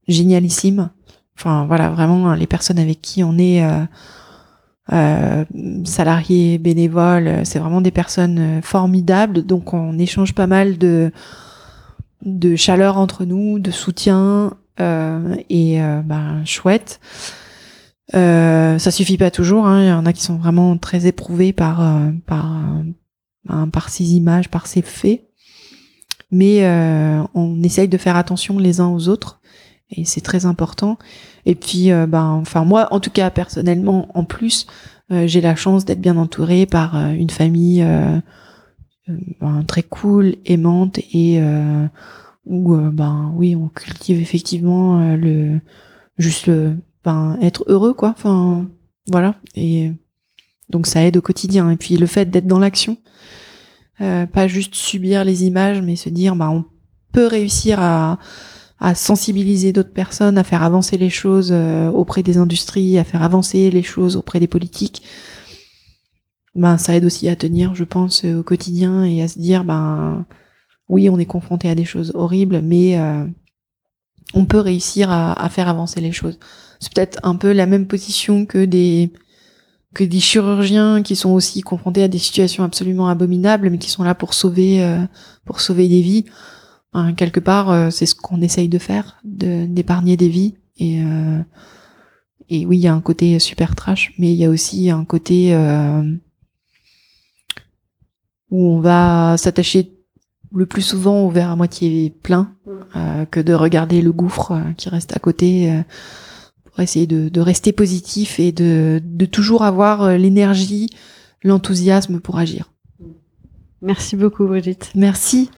génialissime. 0.07 0.89
Enfin 1.38 1.65
voilà, 1.67 1.89
vraiment 1.91 2.33
les 2.33 2.47
personnes 2.47 2.79
avec 2.79 3.01
qui 3.01 3.23
on 3.23 3.38
est 3.38 3.63
euh, 3.63 3.85
euh, 4.91 5.45
salariés, 5.85 6.57
bénévoles, 6.57 7.45
c'est 7.45 7.59
vraiment 7.59 7.81
des 7.81 7.91
personnes 7.91 8.39
euh, 8.39 8.61
formidables. 8.61 9.45
Donc 9.45 9.73
on 9.73 9.99
échange 9.99 10.33
pas 10.33 10.47
mal 10.47 10.77
de 10.77 11.11
de 12.25 12.55
chaleur 12.55 12.97
entre 12.97 13.25
nous, 13.25 13.59
de 13.59 13.69
soutien 13.69 14.53
euh, 14.79 15.35
et 15.51 15.81
euh, 15.81 16.01
ben 16.03 16.43
chouette. 16.45 16.99
Euh, 18.15 18.79
ça 18.79 18.89
suffit 18.89 19.17
pas 19.17 19.29
toujours. 19.29 19.67
hein. 19.67 19.83
Il 19.83 19.88
y 19.89 19.91
en 19.91 20.05
a 20.07 20.13
qui 20.13 20.23
sont 20.23 20.38
vraiment 20.38 20.75
très 20.77 21.05
éprouvés 21.05 21.53
par 21.53 21.81
euh, 21.81 22.09
par 22.25 22.53
euh, 22.53 22.83
ben, 23.45 23.67
par 23.67 23.89
ces 23.89 24.15
images, 24.15 24.49
par 24.49 24.65
ces 24.65 24.81
faits. 24.81 25.26
Mais 26.32 26.65
euh, 26.65 27.23
on 27.34 27.63
essaye 27.63 27.88
de 27.88 27.97
faire 27.97 28.15
attention 28.15 28.59
les 28.59 28.80
uns 28.80 28.88
aux 28.88 29.07
autres 29.07 29.39
et 29.89 30.05
c'est 30.05 30.21
très 30.21 30.45
important. 30.45 30.97
Et 31.45 31.55
puis, 31.55 31.91
euh, 31.91 32.07
ben, 32.07 32.25
enfin 32.25 32.65
moi, 32.65 32.88
en 32.91 32.99
tout 32.99 33.09
cas 33.09 33.30
personnellement, 33.30 34.09
en 34.17 34.25
plus, 34.25 34.67
euh, 35.11 35.28
j'ai 35.28 35.41
la 35.41 35.55
chance 35.55 35.86
d'être 35.86 36.01
bien 36.01 36.17
entourée 36.17 36.65
par 36.65 36.97
euh, 36.97 37.11
une 37.11 37.30
famille 37.30 37.86
ben, 39.39 39.63
très 39.65 39.84
cool, 39.84 40.36
aimante 40.45 40.99
et 41.13 41.41
où 42.45 42.75
ben 42.75 43.32
oui, 43.36 43.55
on 43.55 43.69
cultive 43.69 44.19
effectivement 44.19 45.15
le 45.15 45.59
juste 46.17 46.47
le 46.47 46.75
ben 47.05 47.38
être 47.41 47.63
heureux 47.67 47.93
quoi. 47.93 48.09
Enfin 48.09 48.67
voilà 49.09 49.36
et 49.55 49.91
donc 50.69 50.88
ça 50.88 51.03
aide 51.05 51.15
au 51.15 51.21
quotidien. 51.21 51.69
Et 51.71 51.78
puis 51.78 51.95
le 51.95 52.05
fait 52.05 52.30
d'être 52.30 52.47
dans 52.47 52.59
l'action, 52.59 52.97
pas 53.99 54.47
juste 54.47 54.75
subir 54.75 55.23
les 55.23 55.45
images, 55.45 55.81
mais 55.81 55.95
se 55.95 56.09
dire 56.09 56.35
ben 56.35 56.49
on 56.49 56.65
peut 57.11 57.27
réussir 57.27 57.79
à 57.79 58.19
à 58.79 58.95
sensibiliser 58.95 59.73
d'autres 59.73 59.93
personnes, 59.93 60.37
à 60.37 60.43
faire 60.43 60.63
avancer 60.63 60.97
les 60.97 61.09
choses 61.09 61.49
euh, 61.51 61.89
auprès 61.89 62.23
des 62.23 62.37
industries, 62.37 62.97
à 62.97 63.03
faire 63.03 63.23
avancer 63.23 63.71
les 63.71 63.83
choses 63.83 64.15
auprès 64.15 64.39
des 64.39 64.47
politiques, 64.47 65.01
ben 66.53 66.77
ça 66.77 66.95
aide 66.95 67.05
aussi 67.05 67.27
à 67.27 67.35
tenir, 67.35 67.73
je 67.75 67.83
pense, 67.83 68.23
euh, 68.23 68.39
au 68.39 68.43
quotidien 68.43 69.03
et 69.03 69.21
à 69.21 69.27
se 69.27 69.39
dire 69.39 69.63
ben 69.63 70.25
oui, 70.89 71.09
on 71.09 71.19
est 71.19 71.25
confronté 71.25 71.69
à 71.69 71.75
des 71.75 71.85
choses 71.85 72.11
horribles, 72.15 72.61
mais 72.61 72.99
euh, 72.99 73.25
on 74.33 74.45
peut 74.45 74.59
réussir 74.59 75.11
à, 75.11 75.33
à, 75.33 75.49
faire 75.49 75.69
avancer 75.69 75.99
les 75.99 76.11
choses. 76.11 76.39
C'est 76.79 76.93
peut-être 76.93 77.19
un 77.23 77.35
peu 77.35 77.51
la 77.51 77.65
même 77.65 77.87
position 77.87 78.45
que 78.45 78.63
des 78.63 79.11
que 79.97 80.03
des 80.03 80.19
chirurgiens 80.19 81.01
qui 81.01 81.15
sont 81.15 81.31
aussi 81.31 81.61
confrontés 81.61 82.03
à 82.03 82.07
des 82.07 82.19
situations 82.19 82.63
absolument 82.63 83.09
abominables, 83.09 83.71
mais 83.71 83.79
qui 83.79 83.89
sont 83.89 84.03
là 84.03 84.13
pour 84.13 84.35
sauver 84.35 84.83
euh, 84.83 84.99
pour 85.43 85.59
sauver 85.59 85.87
des 85.87 86.01
vies. 86.01 86.25
Quelque 87.15 87.39
part, 87.39 87.69
euh, 87.69 87.89
c'est 87.91 88.07
ce 88.07 88.15
qu'on 88.15 88.41
essaye 88.41 88.69
de 88.69 88.79
faire, 88.79 89.17
de 89.23 89.65
d'épargner 89.65 90.15
des 90.15 90.29
vies. 90.29 90.55
Et 90.77 91.01
euh, 91.03 91.39
et 92.49 92.65
oui, 92.67 92.77
il 92.77 92.81
y 92.81 92.87
a 92.87 92.93
un 92.93 93.01
côté 93.01 93.39
super 93.39 93.75
trash, 93.75 94.13
mais 94.19 94.31
il 94.31 94.37
y 94.37 94.45
a 94.45 94.49
aussi 94.49 94.91
un 94.91 95.03
côté 95.03 95.55
où 98.51 98.67
on 98.67 98.79
va 98.79 99.35
s'attacher 99.37 99.91
le 100.53 100.65
plus 100.65 100.81
souvent 100.83 101.23
au 101.23 101.29
verre 101.29 101.49
à 101.49 101.55
moitié 101.55 102.11
plein 102.21 102.53
euh, 102.95 103.25
que 103.25 103.39
de 103.39 103.53
regarder 103.53 104.01
le 104.01 104.13
gouffre 104.13 104.61
qui 104.77 104.89
reste 104.89 105.15
à 105.17 105.19
côté 105.19 105.83
pour 106.78 106.84
essayer 106.84 107.07
de, 107.07 107.28
de, 107.28 107.41
rester 107.41 107.71
positif 107.71 108.39
et 108.39 108.51
de, 108.51 109.01
de 109.03 109.25
toujours 109.25 109.63
avoir 109.63 110.03
euh, 110.03 110.15
l'énergie, 110.15 110.91
l'enthousiasme 111.43 112.19
pour 112.19 112.38
agir. 112.38 112.71
Merci 113.82 114.15
beaucoup 114.15 114.45
Brigitte. 114.45 114.91
Merci. 114.93 115.49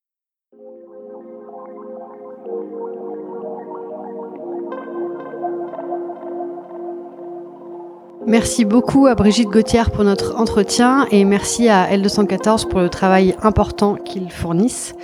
Merci 8.26 8.64
beaucoup 8.64 9.06
à 9.08 9.16
Brigitte 9.16 9.50
Gauthier 9.50 9.84
pour 9.94 10.06
notre 10.06 10.38
entretien 10.38 11.06
et 11.12 11.26
merci 11.26 11.68
à 11.68 11.94
L214 11.98 12.70
pour 12.70 12.80
le 12.80 12.88
travail 12.88 13.36
important 13.42 13.96
qu'ils 13.96 14.32
fournissent. 14.32 14.96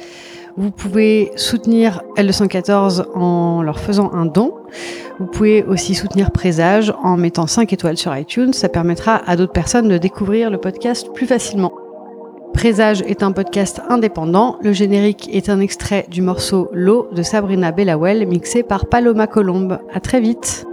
Vous 0.58 0.72
pouvez 0.72 1.34
soutenir 1.36 2.02
L214 2.16 3.08
en 3.14 3.62
leur 3.62 3.78
faisant 3.78 4.14
un 4.14 4.26
don. 4.26 4.54
Vous 5.20 5.26
pouvez 5.26 5.64
aussi 5.64 5.96
soutenir 5.96 6.32
Présage 6.32 6.94
en 7.04 7.18
mettant 7.18 7.46
5 7.46 7.74
étoiles 7.74 7.98
sur 7.98 8.16
iTunes. 8.16 8.54
Ça 8.54 8.70
permettra 8.70 9.22
à 9.28 9.36
d'autres 9.36 9.52
personnes 9.52 9.90
de 9.90 9.98
découvrir 9.98 10.50
le 10.50 10.58
podcast 10.58 11.12
plus 11.14 11.26
facilement. 11.26 11.74
Présage 12.54 13.02
est 13.02 13.22
un 13.22 13.34
podcast 13.34 13.82
indépendant. 13.90 14.58
Le 14.62 14.72
générique 14.72 15.30
est 15.34 15.50
un 15.50 15.60
extrait 15.60 16.06
du 16.10 16.22
morceau 16.22 16.70
L'eau 16.72 17.10
de 17.12 17.22
Sabrina 17.22 17.74
Bellawell 17.74 18.26
mixé 18.26 18.64
par 18.64 18.86
Paloma 18.86 19.28
Colombe. 19.28 19.80
À 19.94 20.00
très 20.00 20.22
vite. 20.22 20.66